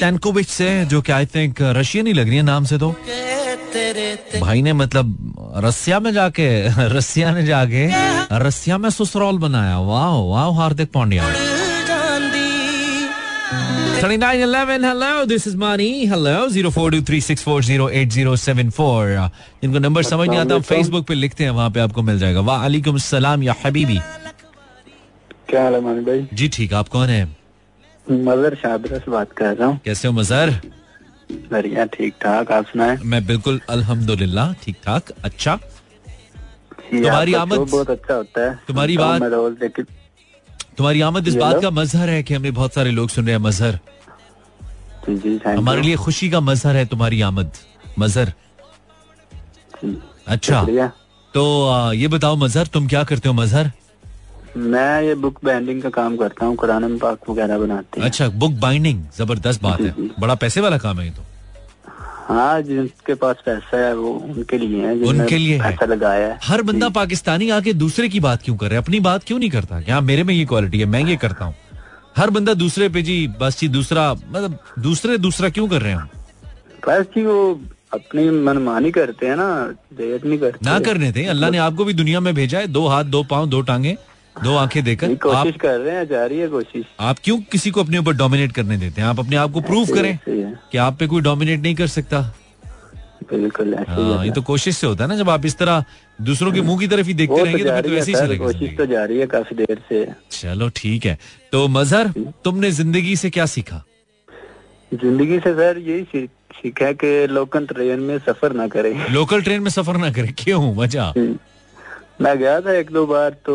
टैनकोविच 0.00 0.48
से, 0.48 0.84
जो 0.84 1.02
कि 1.02 1.12
आई 1.12 1.26
थिंक 1.26 1.62
रशियन 1.62 2.06
ही 2.06 2.12
लग 2.12 2.28
रही 2.28 2.36
है 2.36 2.42
नाम 2.42 2.64
से 2.64 2.78
तो। 2.78 2.90
भाई 4.40 4.62
ने 4.62 4.72
मतलब 4.72 5.34
रसिया 5.56 6.00
में 6.00 6.12
जाके, 6.12 6.48
रसिया 6.88 7.34
ने 7.34 7.46
जाके 7.46 7.88
रसिया 8.38 8.78
में 8.78 8.90
ससुराल 8.90 9.38
बनाया। 9.38 9.78
वाह 9.78 10.14
वाह 10.30 10.60
Hardik 10.60 10.92
Pandya. 10.92 11.34
3911 14.02 14.84
hello 14.84 15.08
this 15.32 15.44
is 15.48 15.54
Mani 15.62 15.88
hello 16.12 16.30
0423640874 16.52 19.28
इनको 19.64 19.78
नंबर 19.78 20.02
समझ 20.02 20.28
नहीं 20.28 20.38
आता 20.38 20.58
फेसबुक 20.70 21.06
पे 21.08 21.14
लिखते 21.14 21.44
हैं 21.44 21.50
वहाँ 21.50 21.70
पे 21.70 21.80
आपको 21.80 22.02
मिल 22.02 22.18
जाएगा। 22.18 22.40
वालेकुम 22.48 22.96
सलाम 23.04 23.42
या 23.42 23.54
हबीबी। 23.64 23.98
क्या 25.48 25.62
हाल 25.62 25.74
है 25.74 25.80
मानी 25.80 26.00
भाई? 26.04 26.26
जी 26.32 26.48
ठीक 26.56 26.72
आप 26.74 26.88
कौन 26.88 27.08
है? 27.08 27.24
मजर 28.06 28.54
शाबरा 28.62 28.98
से 28.98 29.10
बात 29.10 29.32
कर 29.36 29.56
रहा 29.56 29.68
हूँ। 29.68 29.78
कैसे 29.84 30.08
हो 30.08 30.14
मजर? 30.14 30.50
बढ़िया 31.52 31.84
ठीक 31.94 32.14
ठाक 32.22 32.52
आप 32.52 32.64
सुनाए? 32.72 32.96
मैं 33.04 33.24
बिल्कुल 33.26 33.60
अल्हम्दुलिल्लाह 33.70 34.52
ठीक 34.64 34.76
ठाक 34.84 35.10
अच्छा। 35.24 35.56
तुम्हारी 36.92 37.32
आमद- 37.34 37.70
बहुत 37.70 37.90
अच्छा 37.90 38.14
होता 38.14 38.40
है 38.48 38.58
तुम्हारी 38.68 38.96
बात- 38.96 39.22
तुम्हारी 40.82 41.00
आमद 41.06 41.28
इस 41.28 41.34
बात 41.36 41.60
का 41.62 41.70
मजहर 41.70 42.08
है 42.10 42.22
कि 42.22 42.34
हमें 42.34 42.54
बहुत 42.54 42.74
सारे 42.74 42.90
लोग 42.90 43.08
सुन 43.08 43.24
रहे 43.24 43.34
हैं 43.34 43.42
मजहर। 43.42 43.78
हमारे 45.48 45.82
लिए 45.82 45.96
खुशी 45.96 46.30
का 46.30 46.40
मजहर 46.40 46.76
है 46.76 46.84
तुम्हारी 46.86 47.20
आमद 47.22 47.50
मजहर। 47.98 48.32
अच्छा 50.26 50.62
तो 51.34 51.42
ये 51.94 52.08
बताओ 52.08 52.36
मजहर 52.36 52.66
तुम 52.74 52.88
क्या 52.88 53.02
करते 53.04 53.28
हो 53.28 53.34
मजहर? 53.34 53.70
मैं 54.56 55.02
ये 55.02 55.14
बुक 55.22 55.38
बाइंडिंग 55.44 55.82
का 55.82 55.90
काम 55.90 56.16
करता 56.16 56.46
हूँ 56.46 56.56
कुरान 56.56 56.98
पाक 56.98 57.30
वगैरह 57.30 57.58
बनाते 57.58 58.00
हैं। 58.00 58.06
अच्छा 58.06 58.28
बुक 58.42 58.58
बाइंडिंग 58.60 59.04
ज़बरदस्त 59.18 59.62
बात 59.62 59.80
है। 59.80 59.94
बड़ा 60.18 60.34
पैसे 60.34 60.60
वाला 60.60 60.78
काम 60.78 61.00
है 61.00 61.06
ये 61.06 61.12
तो। 61.12 61.22
हाँ 62.32 62.60
जिनके 62.62 63.14
पास 63.14 63.36
पैसा 63.46 63.76
है 63.78 63.94
वो 63.96 64.10
उनके 64.28 64.58
लिए 64.58 64.86
है 64.86 64.94
उनके 65.08 65.38
लिए 65.38 65.58
पैसा 65.60 65.86
लगाया 65.86 66.26
है। 66.26 66.38
हर 66.42 66.62
बंदा 66.62 66.88
पाकिस्तानी 66.90 67.50
आके 67.50 67.72
दूसरे 67.74 68.08
की 68.08 68.20
बात 68.20 68.42
क्यों 68.42 68.56
कर 68.56 68.66
रहा 68.66 68.78
है? 68.78 68.82
अपनी 68.82 69.00
बात 69.00 69.24
क्यों 69.24 69.38
नहीं 69.38 69.50
करता? 69.50 69.80
कि 69.80 69.90
हाँ 69.92 70.00
मेरे 70.02 70.22
में 70.22 70.34
ये 70.34 70.44
क्वालिटी 70.44 70.78
है 70.78 70.86
मैं 70.86 71.04
ये 71.04 71.16
करता 71.16 71.44
हूँ। 71.44 71.54
हर 72.16 72.30
बंदा 72.30 72.54
दूसरे 72.54 72.88
पे 72.88 73.02
जी 73.02 73.26
बस 73.40 73.58
जी 73.60 73.68
दूसरा 73.68 74.12
मतलब 74.14 74.58
दूसरे 74.80 75.18
दूसरा 75.18 75.48
क्यों 75.48 75.68
कर 75.68 75.82
रहे 75.82 75.92
हो 75.92 76.00
बस 76.88 77.06
जी 77.14 77.22
वो 77.24 77.60
अपनी 77.94 78.28
मनमानी 78.44 78.90
करते 78.90 79.26
हैं 79.26 79.36
ना 79.36 79.48
नहीं 80.00 80.38
करते। 80.38 80.64
ना 80.64 80.78
करने 80.80 81.12
थे 81.12 81.24
अल्लाह 81.26 81.50
ने 81.50 81.58
आपको 81.58 81.84
भी 81.84 81.94
दुनिया 81.94 82.20
में 82.20 82.34
भेजा 82.34 82.58
है 82.58 82.66
दो 82.68 82.86
हाथ 82.88 83.04
दो 83.04 83.22
पाँव 83.30 83.46
दो 83.48 83.60
टांगे। 83.62 83.96
दो 84.36 84.56
आँखें 84.56 84.82
देकर 84.84 85.14
कोशिश 85.14 85.56
कर 85.60 85.78
रहे 85.78 85.96
हैं 85.96 86.06
जा 86.08 86.26
रही 86.26 86.38
है 86.38 86.48
कोशिश। 86.48 86.84
आप 87.00 87.16
क्यों 87.24 87.38
किसी 87.52 87.70
को 87.70 87.80
अपने 87.82 87.98
ऊपर 87.98 88.12
डोमिनेट 88.12 88.52
करने 88.52 88.76
देते 88.76 89.00
हैं? 89.00 89.08
आप 89.08 89.18
अपने 89.20 89.36
आप 89.36 89.52
को 89.52 89.60
प्रूव 89.60 89.86
करें 89.86 90.18
कि 90.28 90.78
आप 90.78 90.96
पे 90.98 91.06
कोई 91.06 91.22
डोमिनेट 91.22 91.60
नहीं 91.60 91.74
कर 91.74 91.86
सकता। 91.86 92.20
बिल्कुल 93.32 93.74
हाँ 93.88 94.24
ये 94.26 94.30
तो 94.32 94.42
कोशिश 94.42 94.76
से 94.76 94.86
होता 94.86 95.04
है 95.04 95.10
ना 95.10 95.16
जब 95.16 95.30
आप 95.30 95.46
इस 95.46 95.56
तरह 95.58 95.84
दूसरों 96.22 96.52
के 96.52 96.60
मुँह 96.60 96.80
की 96.80 96.86
तरफ़ 96.86 97.06
ही 97.06 97.14
देखते 97.14 97.36
तो 97.36 97.44
रहेंगे 97.44 97.64
तो 97.64 97.70
तो 97.70 97.74
जारी 97.74 97.90
है 97.90 97.98
ऐसे 97.98 98.12
ही 98.12 98.18
चलेगा। 98.18 98.44
कोशिश। 98.44 98.76
तो 98.78 98.86
जारी 98.86 99.18
है 99.18 99.26
काफ़ी 99.26 99.56
देर 99.56 99.78
से। 99.88 100.06
चलो 100.30 100.68
ठीक 100.68 101.06
है। 101.06 101.18
तो 101.52 101.68
मजहर 101.68 102.08
तुमने 102.44 102.70
ज़िंदगी 102.70 103.16
से 103.16 103.30
क्या 103.30 103.46
सीखा? 103.46 103.84
ज़िंदगी 104.94 105.38
से 105.38 105.52
सर 105.52 105.78
यही 105.78 106.02
सीख- 106.02 106.30
कि 106.94 107.26
लोकल 107.26 107.66
ट्रेन 107.66 108.00
में 108.00 108.18
सफ़र 108.18 108.52
ना 108.52 108.66
करें। 108.68 109.08
लोकल 109.10 109.42
ट्रेन 109.42 109.62
में 109.62 109.70
सफ़र 109.70 109.96
ना 109.96 110.12
करें। 110.12 110.34
क्यों? 110.38 110.76
वजह 110.76 111.12
मैं 112.20 112.36
गया 112.38 112.60
था 112.60 112.72
एक 112.72 112.90
दो 112.92 113.04
बार 113.06 113.30
तो 113.46 113.54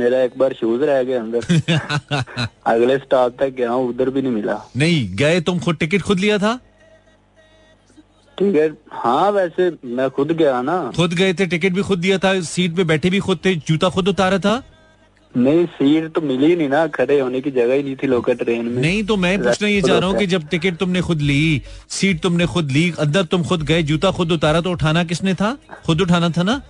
मेरा 0.00 0.20
एक 0.22 0.38
बार 0.38 0.52
शूज़ 0.52 0.82
रह 0.82 1.02
गया 1.02 1.20
अंदर। 1.20 1.40
अगले 2.66 2.98
स्टॉप 2.98 3.36
तक 3.40 3.54
गया 3.56 3.70
हूँ 3.70 3.88
उधर 3.88 4.10
भी 4.10 4.22
नहीं 4.22 4.32
मिला। 4.32 4.60
नहीं 4.76 5.16
गए 5.16 5.40
तुम 5.40 5.58
खुद 5.58 5.76
टिकट 5.76 6.02
खुद 6.02 6.20
लिया 6.20 6.38
था? 6.38 6.58
ठीक 8.38 8.54
है 8.56 8.68
हाँ 8.92 9.30
वैसे 9.30 9.70
मैं 9.96 10.08
खुद 10.10 10.32
गया 10.32 10.60
ना। 10.62 10.76
खुद 10.96 11.14
गए 11.14 11.34
थे 11.34 11.46
टिकट 11.46 11.72
भी 11.72 11.82
खुद 11.82 11.98
दिया 11.98 12.18
था 12.18 12.40
सीट 12.40 12.76
पे 12.76 12.84
बैठे 12.84 13.10
भी 13.10 13.18
खुद 13.20 13.38
थे 13.44 13.54
जूता 13.56 13.88
खुद 13.88 14.08
उतारा 14.08 14.38
था? 14.38 14.62
नहीं 15.34 15.64
सीट 15.66 16.12
तो 16.14 16.20
मिली 16.20 16.54
नहीं 16.56 16.68
ना 16.68 16.86
खड़े 16.86 17.18
होने 17.20 17.40
की 17.40 17.50
जगह 17.50 17.74
ही 17.74 17.82
नहीं 17.82 17.96
थी 17.96 18.06
लोकल 18.06 18.34
ट्रेन 18.34 18.64
में। 18.64 18.80
नहीं 18.82 19.02
तो 19.04 19.16
मैं 19.16 19.38
पूछना 19.42 19.68
ये 19.68 19.80
चाह 19.82 19.98
रहा 19.98 20.08
हूँ 20.10 20.18
कि 20.18 20.26
जब 20.26 20.46
टिकट 20.48 20.76
तुमने 20.76 21.00
खुद 21.00 21.20
ली 21.20 21.62
सीट 21.90 22.20
तुमने 22.22 22.46
खुद 22.46 22.70
ली 22.70 22.92
अंदर 22.98 23.24
तुम 23.24 23.44
खुद 23.44 23.62
गए 23.62 23.82
जूता 23.82 24.10
खुद 24.10 24.32
उतारा 24.32 24.60
तो 24.60 24.70
उठाना 24.70 25.04
किसने 25.04 25.34
था? 25.34 25.56
खुद 25.86 26.00
उठाना 26.00 26.28
था 26.30 26.42
ना? 26.42 26.60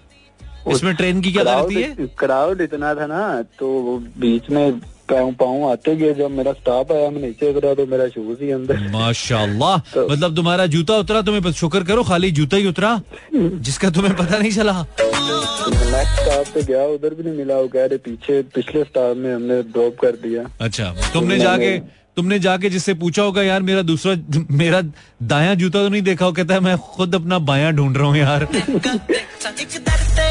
इसमें 0.72 0.94
ट्रेन 0.96 1.20
की 1.20 1.32
क्या 1.32 1.42
गलती 1.44 1.74
है? 1.82 2.06
क्राउड 2.18 2.60
इतना 2.60 2.94
था 2.94 3.06
ना 3.06 3.20
तो 3.58 3.66
वो 3.86 3.96
बीच 4.18 4.50
में 4.50 4.80
पाँव 5.10 5.30
पाँव 5.40 5.64
आते 5.70 5.94
गए 5.96 6.12
जब 6.14 6.30
मेरा 6.30 6.52
स्टॉप 6.52 6.92
आया 6.92 7.08
मैं 7.10 7.20
नीचे 7.22 7.52
उतरा 7.54 7.72
तो 7.74 7.86
मेरा 7.86 8.06
शूज़ 8.08 8.42
ही 8.44 8.50
अंदर। 8.50 8.78
माशाल्लाह। 8.92 9.78
तो- 9.94 10.10
मतलब 10.10 10.36
तुम्हारा 10.36 10.66
जूता 10.74 10.96
उतरा 10.98 11.20
तुम्हें 11.22 11.52
शुक्र 11.52 11.82
करो 11.84 12.02
खाली 12.04 12.30
जूता 12.38 12.56
ही 12.56 12.66
उतरा 12.66 13.00
जिसका 13.34 13.90
तुम्हें 13.90 14.14
पता 14.16 14.38
नहीं 14.38 14.50
चला। 14.52 14.72
नेक्स्ट 15.00 16.20
स्टॉप 16.22 16.46
पे 16.54 16.62
गया 16.62 16.84
उधर 16.94 17.14
भी 17.14 17.22
नहीं 17.22 17.36
मिला 17.38 17.56
वो 17.58 17.68
कह 17.68 17.84
रहे 17.84 17.98
पीछे 18.06 18.40
पिछले 18.54 18.82
स्टॉप 18.84 19.16
में 19.16 19.34
हमने 19.34 19.62
ड्रॉप 19.74 19.96
कर 20.02 20.16
दिया। 20.24 20.44
अच्छा 20.60 20.94
तुमने 21.12 21.38
जाके 21.38 21.78
तुमने 22.16 22.38
जाके 22.38 22.68
जिससे 22.70 22.94
पूछा 22.94 23.22
होगा 23.22 23.42
यार 23.42 23.62
मेरा 23.62 23.82
दूसरा 23.82 24.14
मेरा 24.50 24.80
दाया 25.22 25.54
जूता 25.54 25.82
तो 25.82 25.88
नहीं 25.88 26.02
देखा? 26.02 26.24
हो 26.26 26.32
कहता 26.32 26.54
है 26.54 26.60
मैं 26.60 26.76
खुद 26.78 27.14
अपना 27.14 27.38
बाया 27.50 27.70
ढूंढ 27.70 27.96
रहा 27.96 28.06
हूँ 28.06 28.16
यार। 28.16 28.44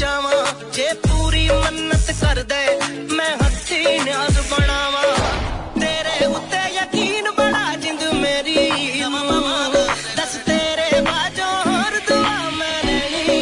ਜਾਵਾਂ 0.00 0.44
ਜੇ 0.74 0.86
ਪੂਰੀ 1.02 1.48
ਮੰਨਤ 1.50 2.10
ਕਰ 2.20 2.42
ਦੇ 2.44 2.64
ਮੈਂ 3.10 3.30
ਹੱਥੀ 3.36 3.98
ਨਿਆਜ਼ 3.98 4.38
ਬਣਾਵਾਂ 4.50 5.02
ਤੇਰੇ 5.80 6.26
ਉੱਤੇ 6.26 6.60
ਯਕੀਨ 6.74 7.30
ਬੜਾ 7.38 7.74
ਜਿੰਦ 7.82 8.02
ਮੇਰੀ 8.14 8.56
ਦੱਸ 10.16 10.36
ਤੇਰੇ 10.46 11.00
ਬਾਝੋਂ 11.00 11.52
ਹੋਰ 11.66 11.98
ਦੁਆ 12.08 12.38
ਮੈਂ 12.50 12.82
ਲੈਣੀ 12.84 13.40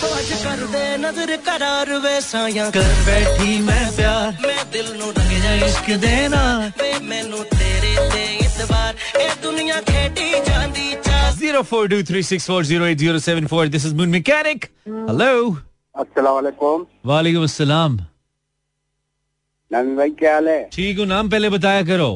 ਫੌਜ 0.00 0.32
ਕਰ 0.44 0.66
ਦੇ 0.72 0.86
ਨਜ਼ਰ 0.98 1.36
ਕਰਾਰ 1.46 1.92
ਵੇ 1.98 2.18
ਸਾਇਆ 2.22 2.70
ਕਰ 2.70 2.94
ਬੈਠੀ 3.06 3.58
ਮੈਂ 3.60 3.90
ਪਿਆਰ 3.92 4.32
ਮੈਂ 4.46 4.64
ਦਿਲ 4.72 4.94
ਨੂੰ 4.96 5.12
ਰੰਗ 5.14 5.42
ਜਾ 5.42 5.54
ਇਸ਼ਕ 5.66 5.90
ਦੇਣਾ 5.98 6.44
ਵੇ 6.78 6.92
ਮੈਨੂੰ 7.02 7.44
ਦੁਨੀਆ 9.45 9.81
ਖੇਡੀ 9.91 10.29
ਜਾਂਦੀ 10.47 10.95
ਚਾ 11.05 11.19
zero 11.41 11.61
four 11.71 11.83
two 11.91 12.01
three 12.09 12.21
six 12.29 12.47
four 12.51 12.61
zero 12.71 12.87
eight 12.91 12.99
zero 13.03 13.19
seven 13.27 13.47
four. 13.51 13.61
This 13.75 13.85
is 13.89 13.93
Moon 13.99 14.11
Mechanic. 14.15 14.65
Hello. 15.09 15.29
अस्सलाम 15.95 16.33
वालेकुम 16.35 16.83
वालेकुम 17.11 17.43
अस्सलाम. 17.43 17.97
नवी 19.71 19.95
भाई 19.95 20.09
क्या 20.19 20.33
हाल 20.33 20.47
है 20.49 20.59
ठीक 20.73 20.97
हूँ 20.99 21.05
नाम 21.07 21.29
पहले 21.29 21.49
बताया 21.49 21.81
करो 21.89 22.09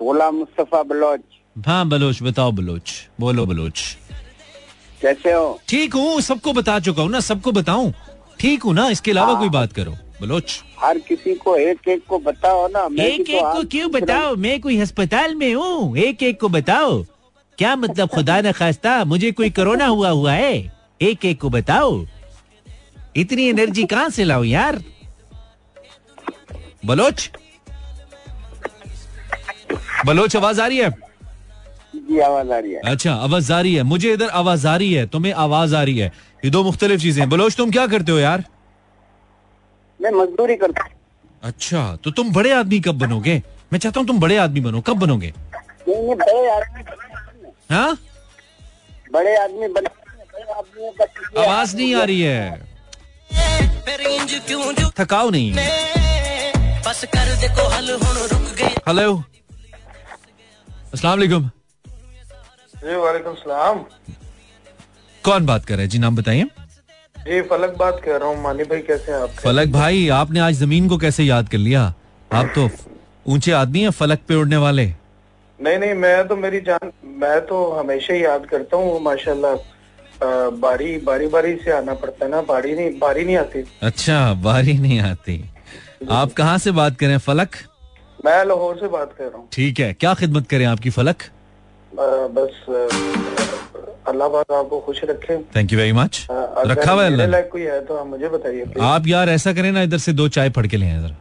गोला 0.00 0.30
मुस्तफा 0.36 0.82
बलोच 0.92 1.20
हाँ 1.56 1.82
बलोच 1.88 2.22
बताओ 2.28 2.52
बलोच 2.60 2.92
बोलो 3.20 3.44
बलोच 3.50 3.82
कैसे 5.02 5.32
हो 5.32 5.44
ठीक 5.68 5.94
हूँ 6.00 6.20
सबको 6.28 6.52
बता 6.60 6.78
चुका 6.86 7.02
हूँ 7.02 7.10
ना 7.10 7.20
सबको 7.28 7.52
बताऊं 7.60 7.90
ठीक 8.40 8.62
हूँ 8.68 8.74
ना 8.74 8.88
इसके 8.96 9.10
अलावा 9.10 9.34
कोई 9.40 9.48
बात 9.58 9.72
करो 9.80 9.94
बलोच। 10.21 10.63
हर 10.79 10.97
किसी 10.97 11.35
को 11.35 11.55
एक 11.55 11.87
एक 11.87 12.05
को 12.05 12.19
बताओ 12.19 12.67
ना 12.67 12.89
मैं 12.89 13.05
एक 13.05 13.27
तो 13.27 13.33
एक 13.33 13.39
को 13.39 13.45
आप- 13.45 13.71
क्यों 13.71 13.91
बताओ? 13.91 14.35
मैं 14.35 14.61
कोई 14.61 14.79
अस्पताल 14.79 15.35
में 15.35 15.53
हूँ। 15.53 15.97
एक 15.97 16.23
एक 16.23 16.39
को 16.39 16.49
बताओ। 16.49 17.03
क्या 17.57 17.75
मतलब 17.75 18.09
खुदा 18.09 18.41
न 18.41 18.51
खास्ता? 18.51 19.05
मुझे 19.05 19.31
कोई 19.31 19.49
कोरोना 19.49 19.85
हुआ 19.85 20.09
हुआ 20.09 20.33
है? 20.33 20.73
एक 21.01 21.25
एक 21.25 21.41
को 21.41 21.49
बताओ। 21.49 22.05
इतनी 23.15 23.49
एनर्जी 23.49 23.83
कहाँ 23.83 24.09
से 24.09 24.23
लाओ 24.23 24.43
यार? 24.43 24.83
बलोच? 26.85 27.31
बलोच 30.05 30.35
आवाज़ 30.35 30.61
आ 30.61 30.67
रही 30.67 30.77
है? 30.77 30.89
जी 31.95 32.19
आवाज़ 32.19 32.51
आ 32.51 32.59
रही 32.59 32.71
है। 32.71 32.79
अच्छा 32.79 33.13
आवाज़ 33.13 33.53
आ 33.53 33.61
रही 33.61 33.75
है। 33.75 33.83
मुझे 33.83 34.13
इधर 34.13 34.27
आवाज़ 34.27 34.67
आ 34.67 34.75
रही 34.75 34.93
है 34.93 35.07
तुम्हें 35.07 35.33
आवाज़ 35.33 35.75
आ 35.75 35.83
रही 35.83 35.97
है। 35.97 36.13
ये 36.45 36.51
दो 36.51 36.63
मुख्तलिफ़ 36.63 37.01
चीज़ें 37.01 37.29
बलोच 37.29 37.55
तुम 37.55 37.71
क्या 37.71 37.87
करते 37.87 38.11
हो 38.11 38.19
यार? 38.19 38.43
मैं 39.99 40.11
मजदूरी 40.11 40.55
करता 40.55 40.87
अच्छा 41.43 41.81
तो 42.03 42.11
तुम 42.11 42.31
बड़े 42.33 42.51
आदमी 42.51 42.79
कब 42.85 42.97
बनोगे? 42.99 43.41
मैं 43.73 43.79
चाहता 43.79 43.99
हूँ 43.99 44.07
तुम 44.07 44.19
बड़े 44.19 44.37
आदमी 44.37 44.61
बनो। 44.61 44.81
कब 44.87 44.97
बनोगे? 44.99 45.33
नहीं 45.87 46.01
नहीं 46.03 46.15
बड़े 46.15 46.49
आदमी 46.49 46.83
हाँ? 47.71 47.97
बड़े 49.13 49.35
आदमी 49.37 49.65
आवाज़ 51.43 51.75
नहीं 51.77 51.95
आ 51.95 52.03
रही 52.03 52.21
है। 52.21 52.67
थकाओ 54.99 55.29
नहीं। 55.29 55.53
बस 56.87 57.03
कर 57.15 57.35
देखो 57.41 57.67
हल 57.69 57.91
रुक 57.91 58.55
गए 58.59 58.73
हेलो 58.87 59.15
अस्सलाम 60.93 61.19
वालेकुम। 61.19 61.49
वालेकुम 63.01 63.33
सलाम। 63.35 63.85
कौन 65.23 65.45
बात 65.45 65.65
कर 65.65 65.75
रहे 65.75 65.83
हैं? 65.83 65.89
जी 65.89 65.99
नाम 65.99 66.15
बताइए। 66.15 66.45
जी 67.29 67.41
फलक 67.49 67.75
बात 67.79 67.99
कर 68.05 68.19
रहा 68.19 68.29
हूँ 68.29 68.41
मानी 68.43 68.63
भाई 68.69 68.79
कैसे 68.81 69.11
हैं 69.11 69.19
आप 69.21 69.29
फलक 69.39 69.67
भाई 69.71 70.07
आपने 70.09 70.39
आज 70.39 70.53
ज़मीन 70.55 70.87
को 70.89 70.97
कैसे 70.97 71.23
याद 71.23 71.49
कर 71.49 71.57
लिया? 71.57 71.81
आप 72.31 72.51
तो 72.55 72.69
ऊँचे 73.33 73.51
आदमी 73.51 73.81
हैं 73.81 73.89
फलक 73.99 74.19
पे 74.27 74.35
उड़ने 74.35 74.57
वाले। 74.57 74.85
नहीं 75.59 75.77
नहीं 75.77 75.93
मैं 75.95 76.27
तो 76.27 76.35
मेरी 76.35 76.59
जान 76.69 76.91
मैं 77.21 77.39
तो 77.47 77.59
हमेशा 77.73 78.13
ही 78.13 78.23
याद 78.23 78.45
करता 78.51 78.77
हूँ 78.77 79.01
माशाल्लाह 79.03 79.55
बारी 80.63 80.97
बारी 81.05 81.27
बारी 81.27 81.55
से 81.63 81.71
आना 81.71 81.93
पड़ता 82.01 82.25
है 82.25 82.31
ना 82.31 82.41
बारी 82.49 82.75
नहीं 82.75 82.97
बारी 82.99 83.25
नहीं 83.25 83.37
आती। 83.37 83.63
अच्छा 83.83 84.33
बारी 84.43 84.73
नहीं 84.79 84.99
आती। 85.13 85.41
आप 86.11 86.33
कहाँ 86.33 86.57
से 86.57 86.71
बात 86.81 86.97
करें 86.99 87.17
फलक? 87.27 87.49
मैं 88.25 88.43
लाहौर 88.45 88.75
से 88.77 88.87
बात 88.87 89.13
कर 89.17 89.23
रहा 89.25 89.37
हूँ। 89.37 89.47
ठीक 89.53 89.79
है 89.79 89.93
क्या 89.93 90.13
खिदमत 90.13 90.47
करें 90.47 90.65
आपकी 90.65 90.89
फलक? 90.97 91.29
बस 91.93 92.53
अल्लाह 94.07 94.27
पाक 94.29 94.51
आपको 94.51 94.79
खुश 94.79 95.01
रखे। 95.03 95.37
थैंक 95.55 95.71
यू 95.73 95.77
वेरी 95.79 95.91
मच 95.93 96.25
रखा 96.31 96.91
हुआ 96.91 97.03
है। 97.03 97.27
लायक 97.27 97.49
कोई 97.51 97.61
है 97.61 97.79
तो 97.85 97.95
आप 97.97 98.07
मुझे 98.07 98.29
बताइए 98.29 98.65
आप 98.81 99.07
यार 99.07 99.29
ऐसा 99.29 99.53
करें 99.53 99.71
ना 99.71 99.81
इधर 99.81 99.97
से 99.97 100.13
दो 100.13 100.27
चाय 100.37 100.49
फड़ 100.49 100.65
के 100.67 100.77
ले 100.77 100.85
आएँ 100.85 101.15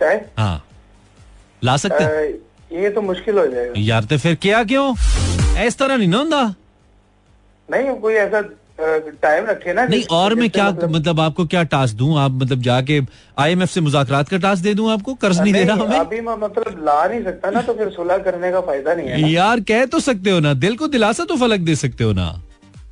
चाय? 0.00 0.24
हाँ। 0.38 0.64
ला 1.64 1.76
सकते 1.76 2.04
आ, 2.04 2.20
ये 2.80 2.90
तो 2.90 3.02
मुश्किल 3.02 3.38
हो 3.38 3.46
जाएगा। 3.46 3.72
यार 3.76 4.04
तो 4.04 4.18
फिर 4.18 4.34
क्या 4.42 4.62
क्यों? 4.64 4.94
इस 5.66 5.78
तरह 5.78 5.96
नहीं 5.96 6.08
ना 6.08 6.18
होता 6.18 6.42
नहीं 7.68 7.94
कोई 8.00 8.14
ऐसा 8.14 8.40
टाइम 8.80 9.44
रखे 9.46 9.72
ना 9.74 9.84
नहीं 9.84 10.02
और 10.10 10.34
मैं 10.34 10.48
क्या 10.50 10.68
मतलब- 10.70 10.90
मतलब 10.94 11.20
आपको 11.20 11.44
क्या 11.46 11.62
टास्क 11.70 11.94
दूँ? 11.96 12.18
आप 12.18 12.30
मतलब 12.32 12.60
जाके 12.62 13.00
आईएमएफ 13.38 13.70
से 13.70 13.80
मुजाकरात 13.80 14.28
का 14.28 14.36
टास्क 14.38 14.62
दे 14.62 14.74
दूँ 14.74 14.90
आपको? 14.92 15.14
कर्ज 15.14 15.40
नहीं, 15.40 15.52
दे 15.52 15.64
रहा 15.64 15.76
हमें? 15.76 15.98
अभी 15.98 16.20
मैं 16.20 16.34
मतलब 16.42 16.84
ला 16.86 17.06
नहीं 17.08 17.22
सकता 17.24 17.50
ना 17.50 17.62
तो 17.62 17.72
फिर 17.74 17.88
सुलह 17.90 18.18
करने 18.18 18.50
का 18.52 18.60
फ़ायदा 18.60 18.94
नहीं 18.94 19.08
है 19.08 19.30
यार 19.32 19.60
कह 19.70 19.84
तो 19.86 20.00
सकते 20.00 20.30
हो 20.30 20.40
ना। 20.40 20.54
दिल 20.54 20.76
को 20.76 20.88
दिलासा 20.88 21.24
तो 21.24 21.36
फलक 21.36 21.60
दे 21.60 21.74
सकते 21.76 22.04
हो 22.04 22.12
ना। 22.12 22.30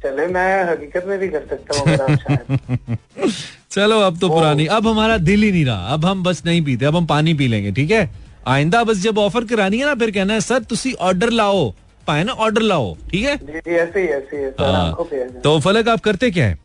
चले 0.02 0.26
मैं 0.26 0.64
हकीकत 0.72 1.04
में 1.08 1.18
भी 1.18 1.28
कर 1.28 1.46
सकता 1.50 1.78
हूँ 1.78 3.28
चलो 3.70 4.00
अब 4.00 4.18
तो 4.18 4.28
पुरानी। 4.28 4.66
अब 4.66 4.86
हमारा 4.88 5.16
दिल 5.18 5.42
ही 5.42 5.50
नहीं 5.52 5.64
रहा। 5.64 5.94
अब 5.94 6.04
हम 6.04 6.22
बस 6.22 6.42
नहीं 6.46 6.62
पीते। 6.64 6.84
अब 6.84 6.96
हम 6.96 7.06
पानी 7.06 7.34
पी 7.34 7.48
लेंगे 7.48 7.72
ठीक 7.72 7.90
है? 7.90 8.10
आइंदा 8.48 8.82
बस 8.84 8.96
जब 8.96 9.18
ऑफ़र 9.18 9.44
करानी 9.44 9.78
है 9.78 9.86
ना 9.86 9.94
फिर 9.94 10.10
कहना 10.10 10.34
है 10.34 10.40
सर 10.40 10.62
तुसी 10.62 10.92
ऑर्डर 11.08 11.30
लाओ। 11.30 11.74
पाए 12.06 12.24
ना 12.24 12.32
ऑर्डर 12.32 12.62
लाओ 12.62 12.94
ठीक 13.10 13.24
है? 13.24 13.36
जी 13.36 13.58
जी 13.58 13.74
ऐसे 13.76 14.00
ही 14.00 14.06
ऐसे 14.08 14.36
ही 14.36 14.42
है, 14.42 15.40
तो 15.40 15.60
फलक 15.60 15.88
आप 15.88 16.00
करते 16.00 16.30
क्या 16.30 16.46
है? 16.46 16.58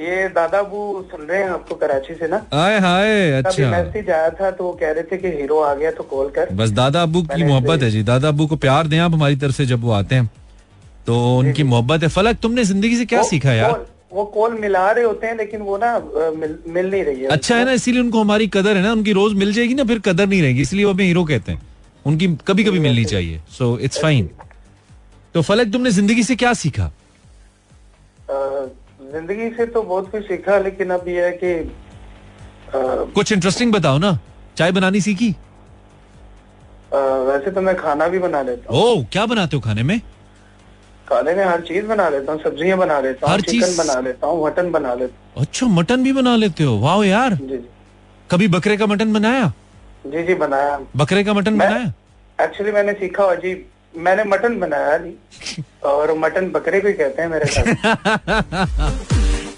ये 0.00 0.28
दादा 0.28 0.62
बू 0.62 1.04
सुन 1.10 1.26
रहे 1.26 1.42
हैं 1.42 1.50
आपको 1.50 1.74
कराची 1.74 2.14
से 2.14 2.28
ना? 2.28 2.36
आए 2.52 2.78
हाय 2.80 3.30
अच्छा। 3.32 3.70
मैसेज 3.70 4.10
आया 4.10 4.30
था 4.30 4.50
तो 4.50 4.64
वो 4.64 4.72
कह 4.72 4.90
रहे 4.90 5.02
थे 5.02 5.16
कि 5.16 5.28
हीरो 5.28 5.60
आ 5.60 5.74
गया 5.74 5.90
तो 5.90 6.02
कॉल 6.02 6.28
कर। 6.28 6.50
बस 6.52 6.70
दादा 6.70 7.02
अबू 7.02 7.22
की 7.22 7.44
मोहब्बत 7.44 7.82
है 7.82 7.90
जी। 7.90 8.02
दादा 8.02 8.28
अबू 8.28 8.46
को 8.46 8.56
प्यार 8.56 8.86
दें 8.86 8.98
आप 8.98 9.12
हमारी 9.12 9.36
तरफ़ 9.36 9.52
से 9.52 9.66
जब 9.66 9.80
वो 9.80 9.92
आते 9.92 10.14
हैं। 10.14 10.30
तो 11.06 11.38
उनकी 11.38 11.62
मोहब्बत 11.62 12.02
है। 12.02 12.08
फलक 12.08 12.36
तुमने 12.36 12.64
ज़िंदगी 12.64 12.96
से 12.96 13.04
क्या 13.04 13.20
वो- 13.20 13.30
सीखा 13.30 13.52
यार? 13.52 13.70
वो- 13.70 13.88
वो 14.12 14.24
कॉल 14.24 14.58
मिला 14.60 14.90
रहे 14.90 15.04
होते 15.04 15.26
हैं 15.26 15.36
लेकिन 15.36 15.60
वो 15.60 15.76
ना 15.76 15.98
मिल, 16.36 16.58
मिल 16.68 16.90
नहीं 16.90 17.04
रही 17.04 17.20
है 17.20 17.26
अच्छा 17.26 17.56
है 17.56 17.64
ना 17.64 17.72
इसीलिए 17.72 18.00
उनको 18.00 18.20
हमारी 18.20 18.46
कदर 18.46 18.76
है 18.76 18.82
ना। 18.82 18.92
उनकी 18.92 19.12
रोज 19.12 19.34
मिल 19.34 19.52
जाएगी 19.52 19.74
ना 19.74 19.84
फिर 19.84 19.98
कदर 19.98 20.26
नहीं 20.26 20.42
रहेगी। 20.42 20.60
इसलिए 20.60 20.84
वो 20.84 20.92
हमें 20.92 21.04
हीरो 21.04 21.24
कहते 21.24 21.52
हैं। 21.52 21.62
उनकी 22.06 22.26
कभी 22.46 22.64
कभी 22.64 22.78
मिलनी 22.78 23.04
चाहिए। 23.04 23.40
सो 23.50 23.78
इट्स 23.78 24.02
फाइन 24.02 24.30
तो 25.34 25.42
फलक 25.42 25.72
तुमने 25.72 25.90
ज़िंदगी 25.90 26.22
से 26.22 26.36
क्या 26.36 26.52
सीखा? 26.54 26.90
ज़िंदगी 28.30 29.48
से 29.56 29.66
तो 29.66 29.82
बहुत 29.82 30.10
कुछ 30.10 30.22
सीखा 30.28 30.58
लेकिन 30.58 30.90
अब 30.90 31.08
ये 31.08 31.24
है 31.24 31.30
कि 31.42 31.52
अ, 31.54 32.78
कुछ 33.14 33.32
इंटरेस्टिंग 33.32 33.72
बताओ 33.72 33.98
ना। 33.98 34.18
चाय 34.56 34.72
बनानी 34.72 35.00
सीखी? 35.00 35.30
अ, 36.92 36.96
वैसे 37.28 37.50
तो 37.50 37.60
मैं 37.60 37.74
खाना 37.76 38.08
भी 38.08 38.18
बना 38.18 38.42
लेता 38.42 38.72
हूँ। 38.72 38.82
ओ 38.82 39.04
क्या 39.12 39.26
बनाते 39.26 39.56
हो 39.56 39.60
खाने 39.62 39.82
में? 39.82 39.98
खाने 41.08 41.34
में 41.34 41.44
हर 41.44 41.60
चीज़ 41.60 41.86
बना 41.86 42.08
लेता 42.08 42.32
हूँ 42.32 42.40
सब्ज़ियाँ 42.42 42.78
बना 42.78 42.98
लेता 43.00 43.30
हूँ 43.30 43.40
चिकन 43.40 43.66
चीज़? 43.66 43.78
बना 43.78 44.00
लेता 44.00 44.26
हूँ 44.26 44.44
मटन 44.46 44.70
बना 44.72 44.94
लेता 44.94 45.14
हूँ। 45.36 45.44
अच्छा 45.44 45.66
मटन 45.66 46.02
भी 46.04 46.12
बना 46.12 46.34
लेते 46.36 46.64
हो? 46.64 46.78
वाह 46.78 47.04
यार। 47.06 47.34
जी। 47.34 47.46
जी 47.46 47.60
कभी 48.30 48.48
बकरे 48.48 48.76
का 48.76 48.86
मटन 48.86 49.12
बनाया? 49.12 49.52
जी 50.06 50.22
जी 50.26 50.34
बनाया। 50.34 50.78
बकरे 50.96 51.24
का 51.24 51.34
मटन 51.34 51.58
बनाया? 51.58 51.92
एक्चुअली 52.38 52.72
मैंने 52.72 52.92
सीखा 52.92 53.34
जी 53.34 53.54
मैंने 53.96 54.24
मटन 54.24 54.58
बनाया 54.60 54.98
नहीं। 54.98 55.62
और 55.84 56.18
मटन 56.18 56.50
बकरे 56.50 56.78
ही 56.86 56.92
कहते 56.92 57.22
हैं 57.22 57.28
मेरे 57.28 57.44
साथ। 57.46 57.64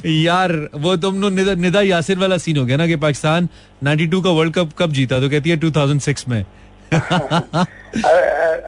यार 0.07 0.53
वो 0.75 0.97
तुम 0.97 1.15
नो 1.15 1.29
निदा, 1.29 1.55
निदा 1.55 1.81
यासिर 1.81 2.19
वाला 2.19 2.37
सीन 2.39 2.57
हो 2.57 2.65
गया 2.67 2.77
ना 2.77 2.87
कि 2.87 2.97
पाकिस्तान 2.97 3.49
92 3.85 4.23
का 4.25 4.31
वर्ल्ड 4.31 4.55
कप 4.55 4.71
कब 4.79 4.93
जीता? 4.93 5.21
तो 5.21 5.31
कहती 5.31 5.51
है 5.51 5.57
2006 5.57 6.29
में। 6.29 6.45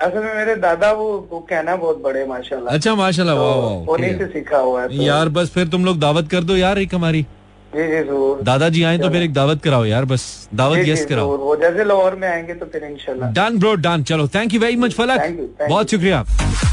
असल 0.03 0.19
में 0.25 0.35
मेरे 0.35 0.55
दादा 0.57 0.93
वो 0.93 1.29
वो 1.33 1.39
कहना 1.51 1.77
बहुत 1.77 2.03
बड़े 2.03 2.27
माशाल्लाह। 2.27 2.75
अच्छा 2.75 2.95
माशाल्लाह 2.95 3.37
तो 3.37 3.43
वाह 3.43 3.57
वाह 3.57 3.95
उन्हीं 3.95 4.19
से 4.19 4.27
सीखा 4.27 4.59
हुआ 4.59 4.83
है 4.83 4.89
तो- 4.89 5.01
यार 5.01 5.29
बस 5.29 5.51
फिर 5.51 5.69
तुम 5.69 5.85
लोग 5.85 5.99
दावत 6.01 6.29
कर 6.31 6.45
दो 6.45 6.57
यार 6.57 6.79
एक 6.79 6.95
हमारी। 6.95 7.27
जी 7.69 7.87
जी 7.87 8.03
ज़रूर। 8.05 8.43
दादाजी 8.43 8.83
आए 8.83 8.99
तो 8.99 9.09
फिर 9.11 9.23
एक 9.23 9.33
दावत 9.33 9.63
कराओ 9.63 9.85
यार 9.85 10.05
बस। 10.05 10.23
दावत 10.55 10.79
यस 10.89 11.05
कराओ। 11.07 11.37
वो 11.39 11.57
जैसे 11.57 11.85
लाहौर 11.85 12.15
में 12.17 12.29
आएँगे 12.29 12.55
तो 12.55 12.67
फिर 12.67 12.85
इंशाल्लाह। 12.85 13.33
डन 13.33 13.59
ब्रो 13.59 13.75
डन 13.77 14.03
चलो 14.03 14.29
thank 14.35 14.55
you 14.55 14.61
very 14.61 14.77
much 14.77 14.95
Falak. 14.95 15.21
बहुत 15.61 15.91
शुक्रिया 15.91 16.25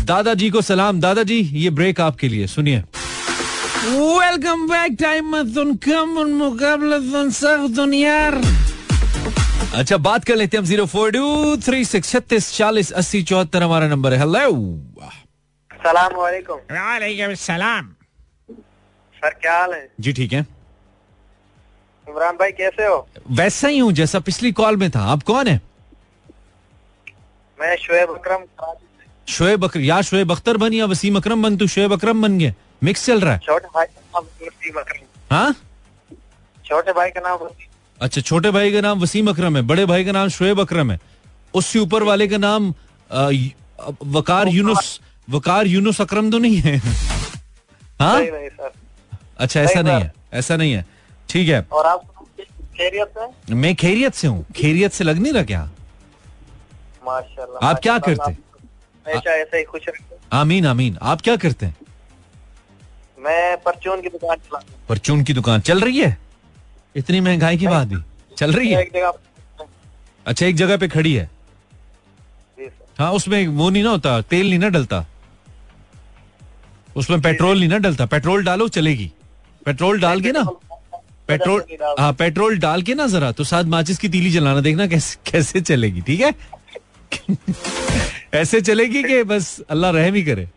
दादाजी 0.05 0.49
को 0.49 0.61
सलाम। 0.61 0.99
दादाजी 1.01 1.39
ये 1.55 1.69
ब्रेक 1.71 2.01
आपके 2.01 2.27
लिए 2.27 2.47
सुनिए। 2.47 2.83
वेलकम 3.87 4.67
बैक 4.67 4.97
टाइम 5.01 5.35
कम 5.85 6.15
मुकाबला 6.29 6.97
यार। 7.97 8.41
अच्छा 9.75 9.97
बात 9.99 10.25
कर 10.25 10.35
लेते 10.35 10.57
हैं 10.57 10.61
हम 10.61 10.67
zero 10.67 10.85
four 10.87 11.11
two 11.11 11.55
three 11.61 11.85
six 11.85 12.11
छत्तीस 12.11 12.51
चालीस 12.53 12.91
अस्सी 12.93 13.23
चौहत्तर 13.23 13.63
हमारा 13.63 13.87
नंबर 13.89 14.13
है। 14.13 14.19
हेलो 14.19 14.49
सलाम 15.71 16.15
वालेकुम। 16.17 16.57
वालेकुम 16.71 17.33
सलाम। 17.41 17.93
सर 19.17 19.33
क्या 19.41 19.57
हाल 19.59 19.73
है? 19.73 19.87
जी 19.99 20.13
ठीक 20.13 20.33
है। 20.33 20.45
इमरान 22.07 22.35
भाई 22.37 22.51
कैसे 22.51 22.85
हो? 22.85 23.07
वैसा 23.31 23.67
ही 23.67 23.77
हूँ 23.79 23.91
जैसा 23.93 24.19
पिछली 24.19 24.51
कॉल 24.51 24.77
में 24.77 24.89
था। 24.91 25.01
आप 25.11 25.23
कौन 25.23 25.47
है? 25.47 25.59
मैं 27.59 27.75
शुएब 27.77 28.09
अकरम। 28.09 28.45
शोएब 29.27 29.63
अकर 29.65 29.79
या 29.79 30.01
शोएब 30.01 30.31
अख्तर 30.31 30.57
बन 30.57 30.73
या 30.73 30.85
वसीम 30.85 31.15
अकरम 31.17 31.43
बन 31.43 31.57
तू 31.57 31.67
शोएब 31.67 31.93
अकरम 31.93 32.21
बन 32.21 32.37
गया। 32.39 32.53
मिक्स 32.83 33.05
चल 33.05 33.21
रहा 33.21 33.33
है। 33.33 33.39
छोटे 33.39 33.67
भाई 33.75 33.85
हाँ? 35.31 35.55
छोटे 36.65 36.91
भाई 36.93 37.09
का 37.09 37.21
नाम 37.21 37.37
वसीम। 37.39 37.67
अच्छा 37.99 38.21
छोटे 38.21 38.51
भाई 38.51 38.71
का 38.71 38.81
नाम 38.81 38.99
वसीम 39.01 39.29
अकरम 39.29 39.55
है 39.55 39.61
बड़े 39.63 39.85
भाई 39.85 40.05
का 40.05 40.11
नाम 40.11 40.29
शोएब 40.29 40.59
अकरम 40.61 40.91
है। 40.91 40.99
उससे 41.53 41.79
ऊपर 41.79 42.03
वाले 42.03 42.27
का 42.27 42.37
नाम 42.37 42.73
वकार 44.09 44.47
यूनुस 44.47 44.99
वकार 45.29 45.67
यूनुस 45.67 46.01
अकरम 46.01 46.31
तो 46.31 46.37
नहीं 46.37 46.57
है। 46.57 46.77
हाँ? 47.99 48.21
अच्छा 49.37 49.61
ऐसा 49.61 49.81
नहीं 49.81 50.01
है 50.01 50.13
ऐसा 50.33 50.55
नहीं 50.57 50.73
है। 50.73 50.85
ठीक 51.29 51.49
है। 51.49 51.61
और 51.71 51.85
आप 51.85 52.03
खैरियत 52.77 53.13
से? 53.17 53.55
मैं 53.55 53.75
खैरियत 53.75 54.13
से 54.13 54.27
हूँ। 54.27 54.45
खैरियत 54.55 54.93
से 54.93 55.03
लग 55.03 55.17
नहीं 55.17 55.33
रहा 55.33 55.43
क्या? 55.43 55.63
माशाल्लाह 57.05 57.69
आप 57.69 57.79
क्या 57.79 57.97
करते? 57.99 58.31
हमेशा 58.31 59.31
ऐसे 59.31 59.57
ही 59.57 59.63
खुश 59.63 59.81
आमीन 60.33 60.65
आमीन। 60.67 60.97
आप 61.01 61.21
क्या 61.21 61.35
करते 61.35 61.65
हैं? 61.65 61.75
मैं 63.19 63.57
परचून 63.57 64.01
की 64.01 64.09
दुकान 64.09 64.37
चलाता 64.37 64.73
परचून 64.89 65.23
की 65.23 65.33
दुकान। 65.33 65.61
चल 65.61 65.79
रही 65.81 65.99
है? 65.99 66.17
इतनी 66.95 67.19
महँगाई 67.21 67.57
की 67.57 67.67
बात 67.67 67.87
भी। 67.87 67.97
चल 68.37 68.53
रही 68.53 68.71
है? 68.71 68.81
एक 68.81 68.91
जगह 68.93 69.13
अच्छा 70.25 70.45
एक 70.45 70.55
जगह 70.55 70.77
पे 70.77 70.87
खड़ी 70.87 71.13
है। 71.13 71.29
हाँ 72.99 73.11
उसमें 73.13 73.47
वो 73.47 73.69
नहीं 73.69 73.83
ना 73.83 73.89
होता 73.89 74.21
तेल 74.21 74.49
नहीं 74.49 74.59
ना 74.59 74.69
डलता। 74.69 75.05
उसमें 76.95 77.21
पेट्रोल 77.21 77.59
नहीं 77.59 77.69
ना 77.69 77.77
डलता। 77.77 78.05
पेट्रोल 78.05 78.43
डालो 78.43 78.67
चलेगी। 78.67 79.11
पेट्रोल 79.65 79.99
डाल 80.01 80.21
के 80.21 80.31
ना। 80.31 80.43
पेट्रोल 81.29 81.61
हाँ 81.99 82.11
पेट्रोल 82.13 82.57
डाल 82.59 82.81
के 82.83 82.93
ना 82.93 83.07
जरा 83.07 83.31
तो 83.31 83.43
साथ 83.43 83.63
माचिस 83.73 83.97
की 83.97 84.09
तीली 84.09 84.29
जलाना 84.31 84.61
देखना 84.61 84.87
कैसे 84.87 85.31
कैसे 85.31 85.61
चलेगी 85.61 86.01
ठीक 86.01 86.21
है? 86.21 86.33
ऐसे 88.33 88.61
चलेगी 88.61 89.03
कि 89.03 89.21
बस 89.23 89.59
अल्लाह 89.69 89.91
रहम 89.91 90.13
ही 90.13 90.23
करे। 90.23 90.47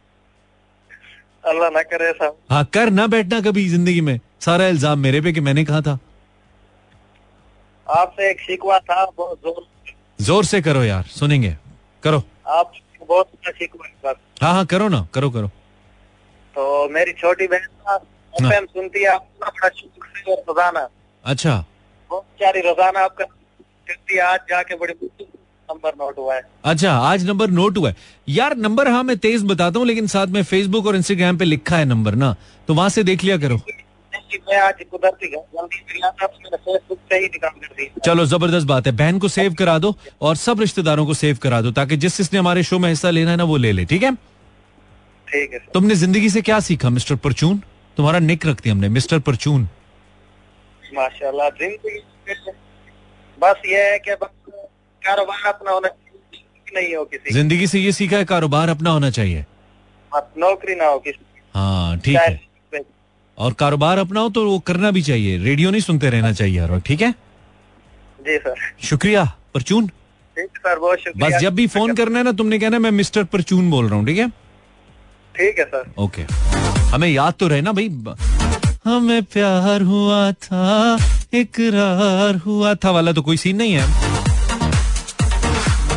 अल्लाह 1.48 1.70
ना 1.70 1.82
करे 1.82 2.12
साहब 2.12 2.36
हाँ 2.50 2.64
कर 2.74 2.90
ना 2.90 3.06
बैठना 3.06 3.40
कभी 3.40 3.68
ज़िंदगी 3.68 4.00
में। 4.00 4.18
सारा 4.40 4.66
इल्ज़ाम 4.68 4.98
मेरे 4.98 5.20
पे 5.20 5.32
कि 5.32 5.40
मैंने 5.40 5.64
कहा 5.64 5.80
था। 5.80 5.98
आपसे 7.86 8.30
एक 8.30 8.40
शिकवा 8.40 8.78
था 8.80 9.04
बहुत 9.16 9.38
ज़ोर। 9.44 9.66
ज़ोर 10.20 10.44
से 10.44 10.60
करो 10.62 10.82
यार 10.84 11.04
सुनेंगे। 11.10 11.56
करो। 12.02 12.22
आप 12.48 12.72
बहुत 13.08 13.26
अच्छा 13.26 13.50
शिकवा 13.58 14.14
हाँ 14.42 14.52
हाँ 14.54 14.66
करो 14.66 14.88
ना 14.88 15.06
करो 15.14 15.30
करो। 15.30 15.48
तो 16.56 16.88
मेरी 16.90 17.12
छोटी 17.12 17.46
बहन 17.46 17.68
हाँ। 17.88 17.98
एफएम 18.34 18.66
सुनती 18.66 19.02
है 19.02 19.16
आपका 20.28 20.28
बड़ा 20.28 20.28
शुक्र 20.28 20.34
से 20.34 20.34
और 20.34 20.38
रोज़ाना। 20.48 20.88
अच्छा। 21.24 21.64
बहुत 22.10 22.24
सारी 22.34 22.60
रोज़ाना 22.60 23.00
आपका 23.00 23.24
आज 24.24 24.40
जाके 24.50 24.74
बड़ी 24.74 24.94
नंबर 25.68 25.92
नोट 25.98 26.18
हुआ 26.18 26.34
है। 26.34 26.42
अच्छा 26.64 26.92
आज 26.92 27.26
नंबर 27.26 27.50
नोट 27.50 27.78
हुआ 27.78 27.88
है। 27.88 27.96
यार 28.28 28.56
नंबर 28.56 28.88
हाँ 28.88 29.02
मैं 29.02 29.16
तेज 29.18 29.44
बताता 29.44 29.78
हूँ 29.78 29.86
लेकिन 29.86 30.06
साथ 30.06 30.26
में 30.26 30.42
फेसबुक 30.42 30.86
और 30.86 30.96
इंस्टाग्राम 30.96 31.36
पे 31.38 31.44
लिखा 31.44 31.76
है 31.76 31.84
नंबर 31.84 32.14
ना 32.14 32.34
तो 32.68 32.74
वहाँ 32.74 32.88
से 32.88 33.02
देख 33.04 33.24
लिया 33.24 33.36
करो। 33.38 33.56
मैं 34.48 34.58
आज 34.60 34.74
कुदरती 34.90 35.26
फेसबुक 35.28 36.98
से 36.98 37.16
ही 37.16 37.26
निकाल 37.26 37.50
कर 37.50 37.74
दी 37.76 37.90
चलो 38.04 38.24
ज़बरदस्त 38.26 38.66
बात 38.66 38.86
है। 38.86 38.92
बहन 38.92 39.18
को 39.18 39.28
सेव 39.28 39.54
करा 39.54 39.78
दो 39.78 39.94
और 40.22 40.36
सब 40.36 40.60
रिश्तेदारों 40.60 41.06
को 41.06 41.14
सेव 41.14 41.38
करा 41.42 41.60
दो 41.60 41.70
ताकि 41.70 41.96
जिस 41.96 42.16
जिसने 42.16 42.38
हमारे 42.38 42.62
शो 42.62 42.78
में 42.78 42.88
हिस्सा 42.88 43.10
लेना 43.10 43.30
है 43.30 43.36
ना 43.36 43.44
वो 43.44 43.56
ले 43.56 43.72
ले 43.72 43.84
ठीक 43.84 44.02
है? 44.02 44.14
ठीक 45.28 45.52
है। 45.52 45.58
तुमने 45.74 45.94
ज़िंदगी 45.94 46.30
से 46.30 46.42
क्या 46.42 46.60
सीखा 46.60 46.90
मिस्टर 46.90 47.16
परचून? 47.16 47.62
तुम्हारा 47.96 48.18
निक 48.18 48.46
रख 48.46 48.62
दिया 48.62 48.74
हमने 48.74 48.88
मिस्टर 48.88 49.18
परचून। 49.18 49.68
माशाल्लाह 50.94 51.48
ज़िंदगी 51.50 51.98
में 52.28 52.54
बस 53.38 53.62
ये 53.66 53.82
है 53.90 53.98
कि 53.98 54.14
बस 54.22 54.30
कारोबार 55.02 55.46
अपना 55.48 55.70
होना 55.70 55.88
चाहिए, 55.88 56.44
नहीं 56.74 56.94
हो 56.96 57.04
किसी। 57.04 57.34
ज़िंदगी 57.34 57.66
से 57.66 57.78
ये 57.78 57.92
सीखा 57.92 58.16
है 58.16 58.24
कारोबार 58.26 58.68
अपना 58.68 58.90
होना 58.90 59.10
चाहिए। 59.10 59.44
नौकरी 60.12 60.74
ना 60.74 60.86
हो 60.86 60.98
किसी। 60.98 61.24
हाँ 61.54 61.98
ठीक 61.98 62.16
है। 62.16 62.82
और 63.38 63.52
कारोबार 63.54 63.98
अपना 63.98 64.20
हो 64.20 64.28
तो 64.30 64.44
वो 64.44 64.58
करना 64.68 64.90
भी 64.90 65.02
चाहिए। 65.02 65.36
रेडियो 65.38 65.70
नहीं 65.70 65.80
सुनते 65.80 66.10
रहना 66.10 66.32
चाहिए 66.32 66.60
हर 66.60 66.70
वक्त 66.70 66.86
ठीक 66.86 67.02
है? 67.02 67.10
जी 68.20 68.38
सर। 68.38 68.54
शुक्रिया 68.84 69.24
परचून। 69.54 69.86
ठीक 69.86 70.58
सर 70.58 70.78
बहुत 70.78 70.98
शुक्रिया। 70.98 71.28
बस 71.28 71.40
जब 71.42 71.54
भी 71.54 71.66
फ़ोन 71.68 71.94
करना 71.94 72.18
है 72.18 72.24
ना 72.24 72.32
तुमने 72.32 72.58
कहना 72.58 72.78
मैं 72.78 72.90
मिस्टर 72.92 73.24
परचून 73.26 73.70
बोल 73.70 73.88
रहा 73.88 73.96
हूँ 73.96 74.06
ठीक 74.06 74.18
है? 74.18 74.28
ठीक 75.34 75.58
है 75.58 75.64
सर। 75.64 75.92
ओके। 75.98 76.22
हमें 76.90 77.08
याद 77.08 77.34
तो 77.40 77.48
रहे 77.48 77.60
ना 77.60 77.72
भाई 77.72 77.88
हमें 78.88 79.22
प्यार 79.22 79.82
हुआ 79.82 80.32
था, 80.32 80.96
इकरार 81.34 82.34
हुआ 82.36 82.74
था। 82.74 82.90
वाला 82.90 83.12
तो 83.12 83.22
कोई 83.22 83.36
सीन 83.36 83.56
नहीं 83.56 83.72
है। 83.72 84.08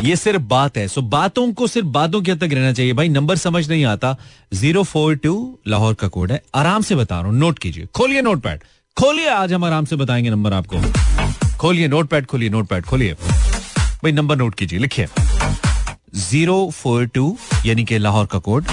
ये 0.04 0.16
सिर्फ़ 0.16 0.42
बात 0.42 0.76
है। 0.76 0.88
सो 0.88 1.02
बातों 1.02 1.52
को 1.52 1.66
सिर्फ़ 1.66 1.88
बातों 1.88 2.22
के 2.22 2.32
हद 2.32 2.38
तक 2.38 2.52
रहना 2.52 2.72
चाहिए। 2.72 2.92
भाई, 2.92 3.08
नंबर 3.08 3.36
समझ 3.36 3.68
नहीं 3.68 3.84
आता। 3.84 4.16
ज़ीरो 4.54 4.82
फोर 4.82 5.14
टू 5.14 5.58
लाहौर 5.68 5.94
का 5.94 6.08
कोड 6.08 6.32
है। 6.32 6.42
आराम 6.54 6.82
से 6.82 6.94
बता 6.94 7.20
रहा 7.20 7.30
हूँ। 7.30 7.38
नोट 7.38 7.58
कीजिए। 7.58 7.86
खोलिए 7.86 8.22
नोट 8.22 8.40
पैड 8.40 8.60
खोलिए, 8.98 9.28
आज 9.28 9.52
हम 9.52 9.64
आराम 9.64 9.84
से 9.84 9.96
बताएँगे 9.96 10.30
नंबर 10.30 10.52
आपको। 10.52 10.76
खोलिए 11.56 11.88
नोट 11.88 12.08
पैड 12.08 12.26
खोलिए 12.26 12.48
नोट 12.48 12.66
पैड 12.66 12.84
खोलिए। 12.84 13.12
भाई, 13.12 14.12
नंबर 14.12 14.36
नोट 14.36 14.54
कीजिए। 14.54 14.78
लिखिए। 14.78 15.06
ज़ीरो 16.14 16.70
फोर 16.74 17.06
टू, 17.06 17.36
यानी 17.66 17.84
कि 17.84 17.98
लाहौर 17.98 18.26
का 18.26 18.38
code. 18.38 18.64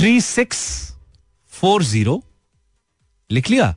three 0.00 0.20
six 0.20 0.60
four 1.52 1.82
zero 1.84 2.12
लिख 3.30 3.48
लिया। 3.50 3.74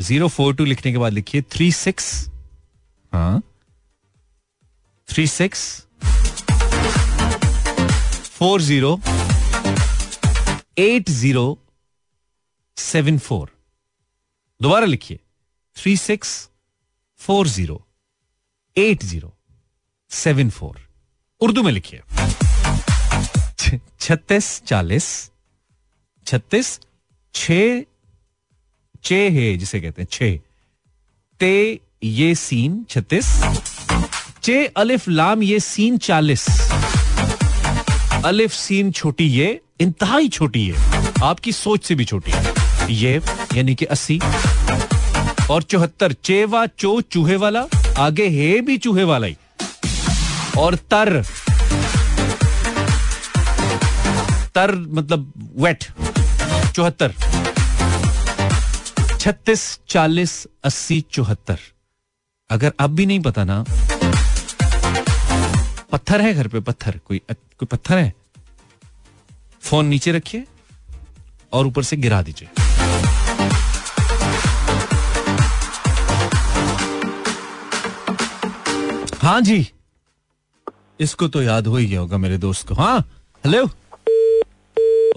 ज़ीरो 0.00 0.28
फोर 0.28 0.54
टू 0.56 0.64
लिखने 0.64 0.92
के 0.92 0.98
बाद 0.98 1.12
लिखिए 1.12 1.42
थ्री 1.52 1.70
सिक्स। 1.72 2.06
हाँ। 3.12 3.42
Three 5.08 5.26
six 5.26 5.64
four 8.38 8.60
zero 8.62 8.92
eight 10.78 11.10
zero 11.10 11.44
seven 12.76 13.18
four. 13.18 13.50
दोबारा 14.60 14.86
लिखिए। 14.86 15.18
Three 15.76 15.96
six 15.96 16.30
four 17.20 17.48
zero 17.48 17.80
eight 18.76 19.02
zero 19.04 19.32
seven 20.10 20.50
four. 20.50 20.80
Urdu 21.40 21.62
में 21.62 21.72
लिखिए। 21.72 22.02
छत्तीस 24.00 24.62
चालीस 24.66 25.10
छत्तीस, 26.26 26.80
छ 27.34 27.50
चे 29.04 29.30
है, 29.30 29.56
जिसे 29.56 29.80
कहते 29.80 30.02
हैं, 30.02 30.08
छे। 30.12 30.40
ते, 31.40 31.80
ये 32.04 32.34
सीन, 32.34 32.86
छत्तीस। 32.90 33.42
चे 34.42 34.66
अलिफ, 34.66 35.08
लाम, 35.08 35.42
ये 35.42 35.60
सीन, 35.60 35.98
चालीस। 35.98 36.46
अलिफ, 38.24 38.52
सीन, 38.52 38.92
छोटी, 38.92 39.24
ये। 39.24 39.60
इंतहाई 39.80 40.28
छोटी 40.28 40.68
है 40.68 41.06
आपकी 41.22 41.52
सोच 41.52 41.84
से 41.84 41.94
भी 41.94 42.04
छोटी 42.04 42.30
है। 42.34 42.54
ये, 42.90 43.20
यानी 43.54 43.74
कि 43.74 43.84
अस्सी। 43.84 44.20
और 45.50 45.62
चौहत्तर 45.62 46.12
चेवा 46.12 46.66
चो, 46.66 47.00
चूहे 47.00 47.36
वाला। 47.36 47.66
आगे 47.98 48.28
हे 48.28 48.60
भी 48.60 48.78
चूहे 48.78 49.04
वाला 49.04 49.26
ही। 49.26 49.36
और 50.58 50.74
तर। 50.74 51.22
तर 54.54 54.74
मतलब 54.74 55.32
वेट 55.56 55.84
चौहत्तर। 56.72 57.14
छत्तीस, 59.20 59.62
चालीस, 59.88 60.32
अस्सी, 60.64 61.00
चौहत्तर। 61.10 61.58
अगर 62.50 62.72
अब 62.80 62.90
भी 62.90 63.06
नहीं 63.06 63.20
पता 63.22 63.44
ना, 63.44 63.64
पत्थर 65.92 66.20
है 66.20 66.32
घर 66.34 66.48
पे, 66.48 66.60
पत्थर। 66.60 66.98
कोई 67.06 67.20
कोई 67.30 67.66
पत्थर 67.66 67.98
है? 67.98 68.12
फ़ोन 69.62 69.86
नीचे 69.86 70.12
रखिए 70.12 70.44
और 71.52 71.66
ऊपर 71.66 71.82
से 71.82 71.96
गिरा 71.96 72.22
दीजिए। 72.22 72.48
हाँ 79.22 79.40
जी। 79.40 79.66
इसको 81.00 81.28
तो 81.28 81.42
याद 81.42 81.66
हो 81.66 81.76
ही 81.76 81.86
गया 81.86 82.00
होगा 82.00 82.16
मेरे 82.18 82.38
दोस्त 82.38 82.68
को। 82.68 82.74
हाँ 82.74 82.98
हेलो। 83.44 83.64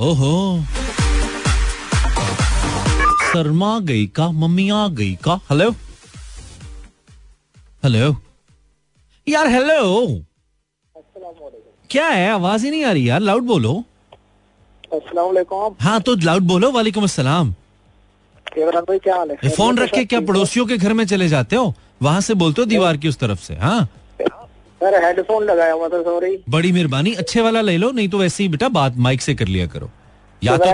ओहो। 0.02 0.64
शर्मा 3.36 3.80
गई 3.88 4.06
का 4.16 4.30
मम्मी 4.32 4.70
आ 4.70 4.88
गई 4.98 5.14
का? 5.24 5.34
हेलो 5.50 5.70
हेलो 7.84 8.16
यार 9.28 9.48
हेलो 9.48 9.80
क्या 11.90 12.08
है? 12.08 12.30
आवाज़ 12.32 12.66
ही 12.66 12.72
नहीं 12.72 12.84
आ 12.84 12.92
रही 12.92 13.10
यार। 13.10 13.20
लाउड 13.22 13.44
बोलो। 13.44 13.74
अस्सलाम 14.94 15.76
हाँ 15.82 16.00
तो 16.02 16.16
लाउड 16.16 16.44
बोलो। 16.44 16.72
वालेकुम 16.72 17.04
अस्सलाम। 17.04 17.54
क्या 18.50 19.16
हाल 19.16 19.32
है? 19.32 19.50
फ़ोन 19.50 19.78
रख 19.78 19.92
के 19.94 20.06
क्या 20.06 20.20
पड़ोसियों 20.22 20.66
के 20.66 20.78
घर 20.78 20.94
में 20.94 21.06
चले 21.06 21.28
जाते 21.28 21.56
हो? 21.56 21.74
वहाँ 22.02 22.22
से 22.22 22.34
बोलते 22.34 22.62
हो 22.62 22.66
दीवार 22.66 22.98
की 22.98 23.10
उस 23.10 23.18
तरफ़ 23.20 23.44
से 23.44 23.56
हाँ? 23.56 23.82
हेडफोन 24.82 25.44
लगाया 25.44 25.74
हुआ 25.74 25.88
था 25.90 26.02
सॉरी 26.04 26.38
बड़ी 26.50 26.72
मेहरबानी। 26.72 27.14
अच्छे 27.16 27.42
वाला 27.42 27.62
ले 27.62 27.78
लो 27.78 27.92
नहीं 27.92 28.10
तो 28.10 28.18
वैसे 28.18 28.44
ही 28.44 28.50
बेटा 28.50 28.70
बात 28.70 28.98
माइक 28.98 29.22
से 29.22 29.36
कर 29.36 29.48
लिया 29.48 29.68
करो। 29.68 29.92
या 30.44 30.58
तो 30.58 30.66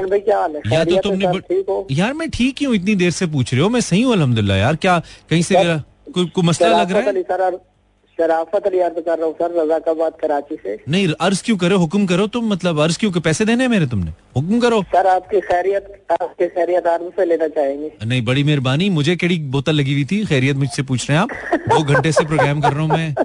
या 0.71 0.83
तो 0.83 0.99
तुमने 1.01 1.95
यार 1.95 2.13
मैं 2.13 2.29
ठीक 2.29 2.59
ही 2.59 2.65
हूँ 2.65 2.75
इतनी 2.75 2.95
देर 2.95 3.11
से 3.11 3.25
पूछ 3.27 3.53
रहे 3.53 3.63
हो 3.63 3.69
मैं 3.69 3.81
सही 3.81 4.01
हूँ 4.01 4.13
अल्हम्दुलिल्लाह 4.13 4.57
यार 4.57 4.75
क्या 4.75 5.01
कहीं 5.29 5.41
से 5.41 5.57
मेरा 5.57 5.83
कोई 6.13 6.25
कोई 6.35 6.43
मसला 6.43 6.81
लग 6.81 6.91
रहा 6.91 7.45
है? 7.45 7.51
शराफत 8.19 8.65
अली 8.67 8.79
अर्ज़ 8.79 8.99
कर 8.99 9.17
रहा 9.17 9.25
हूँ 9.25 9.33
सर 9.35 9.51
रजाकाबाद 9.57 10.13
कराची 10.21 10.55
से। 10.55 10.77
नहीं 10.87 11.07
अर्ज़ 11.19 11.43
क्यों 11.43 11.57
करो 11.57 11.77
हुक्म 11.77 12.05
करो 12.05 12.25
तुम 12.33 12.47
मतलब 12.51 12.79
अर्ज़ 12.81 12.97
क्यों 12.99 13.11
पैसे 13.19 13.45
देने 13.45 13.67
मेरे 13.67 13.85
तुमने? 13.87 14.11
हुक्म 14.37 14.59
करो। 14.59 14.81
सर 14.91 15.07
आपकी 15.07 15.39
खैरियत 15.41 15.85
आपकी 16.11 16.47
खैरियत 16.47 16.87
से 17.15 17.25
लेना 17.25 17.47
चाहेंगे। 17.47 17.91
नहीं 18.05 18.21
बड़ी 18.25 18.43
मेहरबानी 18.43 18.89
मुझे 18.89 19.15
केड़ी 19.15 19.37
बोतल 19.55 19.75
लगी 19.75 19.93
हुई 19.93 20.05
थी 20.11 20.25
खैरियत 20.25 20.57
मुझसे 20.57 20.83
पूछ 20.83 21.09
रहे 21.09 21.17
हैं 21.17 21.23
आप। 21.23 21.29
दो 21.69 21.83
घंटे 21.83 22.11
से 22.11 22.25
प्रोग्राम 22.25 22.61
कर 22.61 22.73
रहा 22.73 22.81
हूँ 22.81 22.89
मैं। 22.89 23.15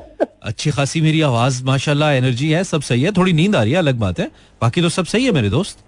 अच्छी 0.42 0.70
खासी 0.70 1.00
मेरी 1.00 1.20
आवाज़ 1.28 1.62
माशाल्लाह 1.64 2.12
एनर्जी 2.12 2.50
है 2.50 2.62
सब 2.64 2.82
सही 2.82 3.02
है 3.02 3.12
थोड़ी 3.12 3.32
नींद 3.32 3.56
आ 3.56 3.62
रही 3.62 3.72
है 3.72 3.78
अलग 3.78 3.98
बात 4.00 4.20
है। 4.20 4.30
बाकी 4.62 4.82
तो 4.82 4.88
सब 4.88 5.04
सही 5.06 5.24
है 5.24 5.32
मेरे 5.32 5.50
दोस्त। 5.50 5.78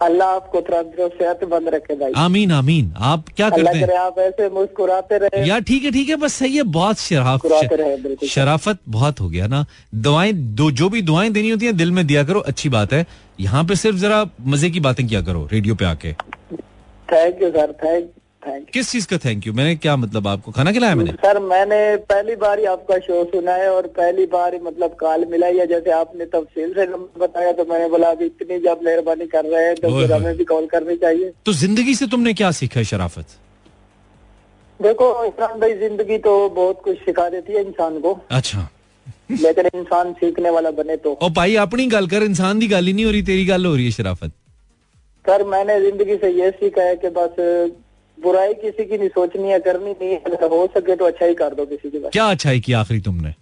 अल्लाह 0.00 0.28
आपको 0.28 0.60
सेहतमंद 1.08 1.68
रखे 1.68 1.94
भाई। 1.96 2.12
आमीन 2.16 2.50
आमीन। 2.52 2.92
आप 3.10 3.24
क्या 3.36 3.48
करते 3.50 3.78
हैं? 3.78 3.96
आप 3.98 4.18
ऐसे 4.18 4.48
मुस्कुराते 4.50 5.18
रहे। 5.18 5.46
यार 5.48 5.60
ठीक 5.60 5.84
है 5.84 5.90
ठीक 5.90 6.08
है 6.08 6.16
बस 6.16 6.34
सही 6.34 6.56
है 6.56 6.62
बहुत 6.74 6.98
शराफ 6.98 7.46
शर, 7.46 7.76
रहे 7.76 8.26
शराफत 8.28 8.78
बहुत 8.88 9.20
हो 9.20 9.28
गया 9.28 9.46
ना। 9.46 9.64
दवाएँ 9.94 10.32
दो 10.32 10.70
जो 10.72 10.88
भी 10.88 11.02
दुआएँ 11.02 11.30
देनी 11.30 11.50
होती 11.50 11.66
हैं 11.66 11.76
दिल 11.76 11.90
में 11.92 12.06
दिया 12.06 12.24
करो 12.24 12.40
अच्छी 12.42 12.68
बात 12.68 12.92
है। 12.92 13.06
यहाँ 13.40 13.64
पे 13.64 13.76
सिर्फ़ 13.76 13.96
जरा 13.96 14.24
मज़े 14.46 14.70
की 14.70 14.80
बातें 14.80 15.06
किया 15.06 15.22
करो 15.22 15.48
रेडियो 15.52 15.74
पे 15.74 15.84
आके। 15.84 16.12
Thank 16.12 17.42
you 17.42 17.50
sir 17.50 17.72
thank 17.84 18.10
thank 18.46 18.68
किस 18.70 18.90
चीज़ 18.90 19.06
का 19.08 19.18
थैंक 19.18 19.46
यू 19.46 19.52
मैंने 19.52 19.74
क्या 19.76 19.96
मतलब 19.96 20.26
आपको? 20.28 20.52
खाना 20.52 20.72
खिलाया 20.72 20.94
मैंने? 20.94 21.12
सर 21.22 21.38
मैंने 21.44 21.80
पहली 22.10 22.36
बार 22.36 22.58
ही 22.58 22.64
आपका 22.66 22.98
शो 23.06 23.24
सुना 23.24 23.54
है 23.54 23.70
और 23.70 23.86
पहली 23.96 24.26
बार 24.34 24.54
ही 24.54 24.60
मतलब 24.62 24.96
कॉल 25.00 25.24
मिला 25.30 25.48
या 25.56 25.64
जैसे 25.64 25.90
आपने 25.92 26.24
तफसील 26.34 26.72
से 26.74 26.86
बताया 27.20 27.52
तो 27.52 27.64
मैंने 27.70 27.88
बोला 27.88 28.10
अभी 28.10 28.26
इतनी 28.26 28.58
जब 28.60 28.80
मेहरबानी 28.84 29.26
कर 29.26 29.44
रहे 29.46 29.64
हैं 29.64 29.74
तो 29.76 29.88
फिर 29.98 30.12
हमें 30.12 30.36
भी 30.36 30.44
कॉल 30.44 30.66
करनी 30.66 30.96
चाहिए. 30.96 31.32
तो 31.46 31.52
ज़िंदगी 31.54 31.94
से 31.94 32.06
तुमने 32.06 32.34
क्या 32.34 32.50
सीखा 32.60 32.80
है 32.80 32.84
शराफत? 32.84 33.36
देखो 34.80 35.08
इमरान 35.24 35.60
भाई 35.60 35.74
ज़िंदगी 35.78 36.18
तो 36.24 36.32
बहुत 36.56 36.80
कुछ 36.84 36.98
सिखा 37.04 37.28
देती 37.28 37.52
है 37.52 37.60
इंसान 37.64 37.98
को। 38.00 38.18
अच्छा। 38.30 38.68
लेकिन 39.32 39.66
इंसान 39.74 40.12
सीखने 40.12 40.50
वाला 40.50 40.70
बने 40.72 40.96
तो। 40.96 41.12
ओ 41.22 41.28
भाई 41.36 41.54
अपनी 41.58 41.86
गल 41.88 42.06
कर 42.08 42.22
इंसान 42.22 42.60
की 42.60 42.66
गल 42.68 42.86
ही 42.86 42.92
नहीं 42.92 43.04
हो 43.04 43.10
रही 43.10 43.22
तेरी 43.24 43.44
गल 43.46 43.66
हो 43.66 43.74
रही 43.74 43.84
है 43.84 43.90
शराफत। 43.90 44.32
सर 45.24 45.44
मैंने 45.46 45.80
ज़िंदगी 45.80 46.16
से 46.16 46.30
ये 46.32 46.50
सीखा 46.52 46.82
है 46.82 46.96
कि 46.96 47.08
बस 47.16 47.40
बुराई 48.22 48.54
किसी 48.54 48.84
की 48.84 48.98
नहीं 48.98 49.08
सोचनी 49.08 49.50
है 49.50 49.58
करनी 49.58 49.90
नहीं 49.90 50.10
है 50.10 50.48
हो 50.48 50.68
सके 50.76 50.96
तो 50.96 51.04
अच्छा 51.04 51.26
ही 51.26 51.34
कर 51.34 51.54
दो 51.54 51.66
किसी 51.66 51.90
की 51.90 51.98
क्या 51.98 52.26
अच्छाई 52.26 52.60
की 52.60 52.72
आखिरी 52.72 53.00
तुमने? 53.00 53.34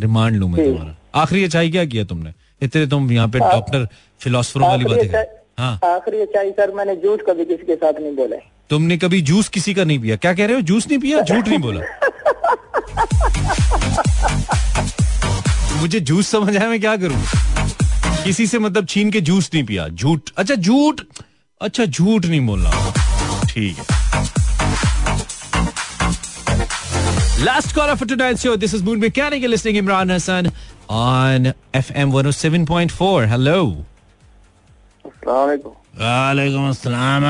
रिमांड 0.00 0.36
लू 0.36 0.48
मैं 0.48 0.66
तुम्हारा। 0.66 0.96
आखिरी 1.14 1.44
अच्छाई 1.44 1.70
क्या 1.70 1.84
किया 1.84 2.04
तुमने? 2.04 2.34
इतने 2.62 2.86
तुम 2.86 3.12
यहाँ 3.12 3.28
पे 3.28 3.38
डॉक्टर 3.38 3.88
फिलोसफरों 4.20 4.68
वाली 4.68 4.84
बातें 4.84 5.24
हाँ। 5.58 5.80
आखिरी 5.84 6.20
अच्छाई 6.20 6.50
सर 6.50 6.74
मैंने 6.74 6.96
झूठ 6.96 7.22
कभी 7.22 7.44
किसी 7.44 7.66
के 7.66 7.74
साथ 7.74 8.00
नहीं 8.00 8.16
बोला 8.16 8.36
तुमने 8.70 8.98
कभी 8.98 9.20
जूस 9.20 9.48
किसी 9.48 9.74
का 9.74 9.84
नहीं 9.84 9.98
पिया? 9.98 10.16
क्या 10.16 10.34
कह 10.34 10.46
रहे 10.46 10.54
हो? 10.54 10.62
जूस 10.62 10.88
नहीं 10.88 10.98
पिया? 10.98 11.20
झूठ 11.20 11.48
नहीं 11.48 11.58
बोला? 11.58 11.80
मुझे 15.80 16.00
जूस 16.00 16.28
समझ 16.28 16.56
आया 16.56 16.68
मैं 16.68 16.80
क्या 16.80 16.96
करूँ? 16.96 17.22
किसी 18.24 18.46
से 18.46 18.58
मतलब 18.58 18.86
छीन 18.86 19.10
के 19.10 19.20
जूस 19.20 19.50
नहीं 19.54 19.64
पिया? 19.64 19.88
झूठ। 19.88 20.20
अच्छा 20.36 20.54
झूठ। 20.54 21.00
अच्छा 21.60 21.84
झूठ 21.84 22.26
नहीं 22.26 22.46
बोलना। 22.46 22.70
ठीक 23.48 23.78
है। 23.78 23.91
Last 27.42 27.74
call 27.74 27.94
for 27.94 28.08
tonight 28.08 28.36
show 28.38 28.54
this 28.56 28.74
is 28.74 28.82
mood 28.84 28.98
mechanic 28.98 29.44
listening 29.44 29.76
Imran 29.78 30.10
Hasan 30.10 30.50
on 30.92 31.46
FM 31.76 32.12
107.4 32.12 33.26
hello 33.28 33.56
अस्सलाम 35.04 35.48
वालेकुम 35.96 36.68
अस्सलाम 36.68 37.24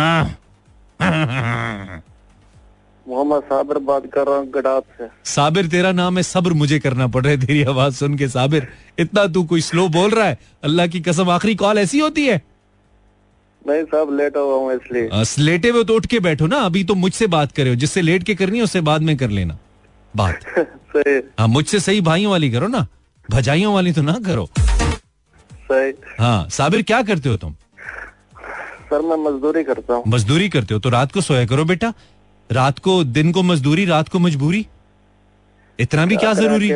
मोहम्मद 3.07 3.43
साबिर 3.45 3.79
बात 3.85 4.11
कर 4.15 4.27
रहा 4.27 4.37
हूँ 4.37 4.51
गडात 4.53 4.85
से 4.99 5.09
साबिर 5.31 5.69
तेरा 5.69 5.93
नाम 5.95 6.17
है 6.17 6.23
सब्र 6.25 6.53
मुझे 6.59 6.79
करना 6.81 7.07
पड़ 7.09 7.25
रहा 7.25 7.33
है 7.33 7.41
तेरी 7.47 7.63
आवाज़ 7.71 7.95
सुन 7.97 8.19
के 8.19 8.29
साबिर 8.29 8.69
इतना 9.01 9.27
तू 9.33 9.45
कोई 9.47 9.61
स्लो 9.63 9.89
बोल 9.97 10.11
रहा 10.11 10.27
है 10.27 10.39
अल्लाह 10.65 10.87
की 10.89 11.01
कसम 11.03 11.31
आखिरी 11.31 11.55
कॉल 11.57 11.79
ऐसी 11.79 11.99
होती 12.01 12.27
है 12.27 12.41
नहीं 13.65 13.83
साहब 13.87 14.17
लेट 14.19 14.37
हुआ 14.37 14.55
हूँ 14.57 14.73
इसलिए 14.75 15.25
लेटे 15.47 15.69
हुए 15.71 15.85
तो 15.85 15.97
उठ 15.97 16.07
के 16.07 16.21
बैठो 16.23 16.47
ना 16.49 16.65
अभी 16.67 16.85
तो 16.85 16.95
मुझसे 17.01 17.27
बात 17.33 17.53
करे 17.53 17.71
हो 17.71 17.77
जिससे 17.79 18.03
लेट 18.03 18.23
के 18.23 18.35
करनी 18.37 18.59
है 18.59 18.65
उससे 18.65 18.81
बाद 18.87 19.03
में 19.03 19.17
कर 19.17 19.31
लेना 19.31 19.59
बात। 20.17 20.41
सही। 20.97 21.19
हाँ 21.39 21.49
मुझसे 21.49 21.81
सही 21.81 22.01
भाइयों 22.01 22.31
वाली 22.31 22.51
करो 22.51 22.69
ना। 22.69 22.87
भजाइयों 23.31 23.75
वाली 23.75 23.93
तो 23.93 24.03
ना 24.03 24.13
करो। 24.13 24.49
सही। 25.73 25.93
हाँ 26.19 26.49
साबिर 26.49 26.83
क्या 26.83 27.03
करते 27.03 27.29
हो 27.29 27.37
तुम? 27.37 27.55
सर 28.91 29.01
मैं 29.01 29.17
मजदूरी 29.17 29.65
करता 29.65 29.95
हूँ। 29.95 30.05
मजदूरी 30.07 30.49
करते 30.49 30.75
हो 30.75 30.81
तो 30.81 30.89
रात 30.89 31.13
को 31.13 31.21
सोया 31.21 31.47
करो 31.47 31.65
बेटा। 31.65 31.93
रात 32.51 32.79
को 32.79 33.03
दिन 33.05 33.33
को 33.33 33.43
मजदूरी 33.43 33.85
रात 33.85 34.09
को 34.09 34.19
मजबूरी। 34.19 34.67
इतना 35.79 36.07
भी 36.07 36.17
क्या 36.17 36.33
ज़रूरी? 36.35 36.71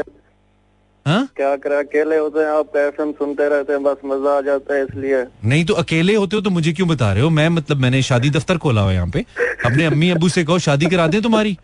हाँ? 1.06 1.28
क्या 1.36 1.56
करें? 1.56 1.76
अकेले 1.76 2.16
होते 2.16 2.40
हैं 2.40 2.46
आप 2.46 2.76
एफएम 2.76 3.12
सुनते 3.12 3.48
रहते 3.48 3.72
हैं 3.72 3.82
बस 3.82 3.96
मज़ा 4.04 4.36
आ 4.38 4.40
जाता 4.40 4.74
है 4.74 4.84
इसलिए। 4.84 5.22
नहीं 5.44 5.64
तो 5.64 5.74
अकेले 5.74 6.14
होते 6.14 6.36
हो 6.36 6.42
तो 6.42 6.50
मुझे 6.50 6.72
क्यों 6.72 6.88
बता 6.88 7.12
रहे 7.12 7.22
हो? 7.22 7.30
मैं 7.30 7.48
मतलब 7.48 7.76
मैंने 7.76 8.02
शादी 8.02 8.30
दफ्तर 8.30 8.58
खोला 8.58 8.80
हुआ 8.80 8.92
यहाँ 8.92 9.08
पे। 9.08 9.24
अपने 9.66 9.84
अम्मी 9.84 10.10
अबू 10.10 10.28
से 10.28 10.44
कहो 10.44 10.58
शादी 10.58 10.86
करा 10.86 11.06
दें 11.06 11.22
तुम्हारी। 11.22 11.56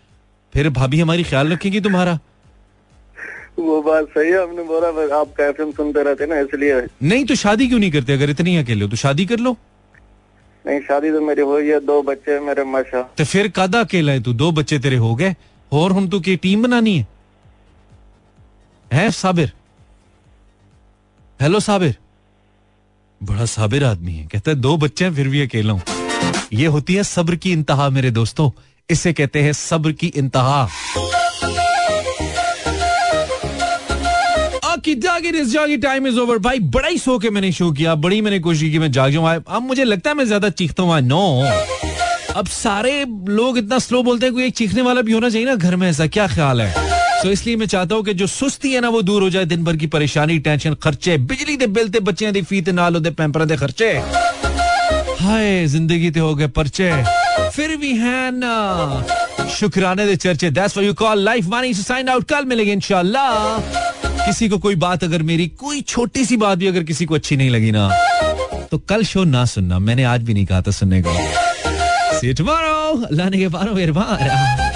फिर 0.52 0.68
भाभी 0.70 1.00
हमारी 1.00 1.24
ख्याल 1.24 1.52
रखेगी 1.52 1.80
तुम्हारा? 1.80 2.18
वो 3.58 3.80
बात 3.82 4.06
सही 4.08 4.30
है 4.30 4.42
हमने 4.42 4.62
बोला 4.62 4.88
आप 5.16 5.40
एफएम 5.40 5.70
सुनते 5.72 6.02
रहते 6.02 6.26
ना 6.26 6.38
इसलिए। 6.40 6.80
नहीं 7.02 7.24
तो 7.24 7.34
शादी 7.34 7.66
क्यों 7.68 7.78
नहीं 7.78 7.90
करते? 7.92 8.12
अगर 8.12 8.30
इतनी 8.30 8.56
अकेले 8.56 8.84
हो 8.84 8.90
तो 8.90 8.96
शादी 8.96 9.26
कर 9.26 9.38
लो। 9.38 9.56
नहीं 10.64 10.80
शादी 10.80 11.10
तो 11.10 11.20
मेरी 11.20 11.42
हुई 11.42 11.68
है 11.68 11.80
दो 11.80 12.02
बच्चे 12.02 12.32
हैं 12.32 12.40
मेरे 12.40 12.64
माशा 12.64 13.02
तो 13.18 13.24
फिर 13.24 13.48
कादा 13.50 13.80
अकेला 13.80 14.12
है 14.12 14.22
तू? 14.22 14.32
दो 14.34 14.50
बच्चे 14.52 14.78
तेरे 14.78 14.96
हो 14.96 15.14
गए 15.14 15.34
और 15.72 15.92
हम 15.92 16.08
तो 16.08 16.20
की 16.20 16.36
टीम 16.36 16.62
बनानी 16.62 16.96
है। 16.98 17.06
है 18.92 19.10
साबिर? 19.12 19.52
हेलो 21.40 21.60
साबिर? 21.60 21.96
बड़ा 23.20 23.44
साबिर 23.46 23.84
आदमी 23.84 24.12
है 24.12 24.26
कहता 24.26 24.50
है 24.50 24.56
दो 24.56 24.76
बच्चे 24.76 25.04
हैं 25.04 25.14
फिर 25.14 25.28
भी 25.28 25.40
अकेला 25.40 25.72
हूँ। 25.72 25.82
ये 26.52 26.66
होती 26.66 26.94
है 26.94 27.02
सब्र 27.04 27.36
की 27.36 27.52
इंतहा 27.52 27.88
मेरे 27.90 28.10
दोस्तों। 28.10 28.50
इसे 28.90 29.12
कहते 29.12 29.42
हैं 29.42 29.52
सब्र 29.52 29.92
की 29.92 30.06
इंतहा। 30.06 30.68
टाइम 35.76 36.06
इज़ 36.06 36.18
ओवर 36.18 36.38
भाई, 36.38 36.58
बड़ा 36.58 36.88
ही 36.88 36.98
सो 36.98 37.18
के 37.18 37.30
मैंने 37.30 37.52
शो 37.52 37.70
किया। 37.72 37.94
बड़ी 37.94 38.20
मैंने 38.20 38.38
कोशिश 38.38 38.70
की, 38.72 38.78
मैं 38.78 38.90
जाग 38.92 39.12
जाऊँ। 39.12 39.44
अब 39.48 39.62
मुझे 39.62 39.84
लगता 39.84 40.10
है 40.10 40.16
मैं 40.16 40.24
ज़्यादा 40.24 40.48
चीखता 40.50 41.00
नो 41.00 41.22
अब 42.36 42.46
सारे 42.46 43.04
लोग 43.28 43.58
इतना 43.58 43.78
स्लो 43.78 44.02
बोलते 44.02 44.26
हैं, 44.26 44.34
कोई 44.34 44.44
एक 44.44 44.54
चीखने 44.56 44.82
वाला 44.82 45.00
भी 45.00 45.12
होना 45.12 45.30
चाहिए 45.30 45.46
ना 45.46 45.54
घर 45.54 45.76
में 45.76 45.88
ऐसा। 45.88 46.06
क्या 46.06 46.26
ख्याल 46.26 46.60
है? 46.60 47.22
तो 47.22 47.30
इसलिए 47.30 47.56
मैं 47.56 47.66
चाहता 47.66 47.94
हूँ 47.94 48.04
कि 48.04 48.14
जो 48.14 48.26
सुस्ती 48.26 48.72
है 48.72 48.80
ना, 48.80 48.88
वो 48.88 49.02
दूर 49.02 49.22
हो 49.22 49.30
जाए। 49.30 49.44
दिन 49.44 49.64
भर 49.64 49.76
की 49.76 49.86
परेशानी 49.86 50.38
टेंशन 50.38 50.74
खर्चे, 50.74 51.18
बिजली 51.18 51.56
दे 51.56 51.66
बिल 51.66 51.88
बच्चे 52.00 52.32
दी 52.32 52.42
फ़ी 52.42 52.62
नाल 52.72 52.96
ओदे 52.96 53.10
पैंपर 53.10 53.44
दे 53.44 53.56
खर्चे। 53.56 53.92
हाय, 55.20 55.66
ज़िंदगी 55.66 56.10
ते 56.10 56.20
हो 56.20 56.34
गए 56.34 56.46
पर्चे। 56.48 57.21
फिर 57.52 57.76
भी 57.76 57.92
है 57.98 58.30
ना। 58.34 59.46
शुक्राने 59.50 60.06
दे 60.06 60.16
चर्चे 60.16 60.50
that's 60.50 60.76
what 60.76 60.86
you 60.86 60.94
call 60.94 61.18
life 61.24 61.46
Mani 61.48 61.74
sign 61.74 62.08
out 62.08 62.24
कल 62.28 62.44
मिलेंगे 62.44 62.72
इंशाल्लाह। 62.72 63.58
किसी 64.26 64.48
को 64.48 64.58
कोई 64.58 64.74
बात 64.76 65.04
अगर 65.04 65.22
मेरी 65.22 65.46
कोई 65.60 65.80
छोटी 65.82 66.24
सी 66.24 66.36
बात 66.36 66.58
भी 66.58 66.66
अगर 66.66 66.82
किसी 66.90 67.04
को 67.04 67.14
अच्छी 67.14 67.36
नहीं 67.36 67.50
लगी 67.50 67.70
ना 67.72 67.88
तो 68.70 68.78
कल 68.88 69.02
शो 69.04 69.24
ना 69.24 69.44
सुनना। 69.44 69.78
मैंने 69.78 70.04
आज 70.04 70.22
भी 70.22 70.34
नहीं 70.34 70.46
कहा 70.46 70.62
था 70.62 70.70
सुनने 70.70 71.02
को। 71.06 71.14
सी 72.18 72.34
टुमारो 72.34 73.02
अल्लाह 73.06 73.28
ने 73.30 73.38
के 73.38 73.48
पारो 73.48 73.74
मेहरबान। 73.74 74.70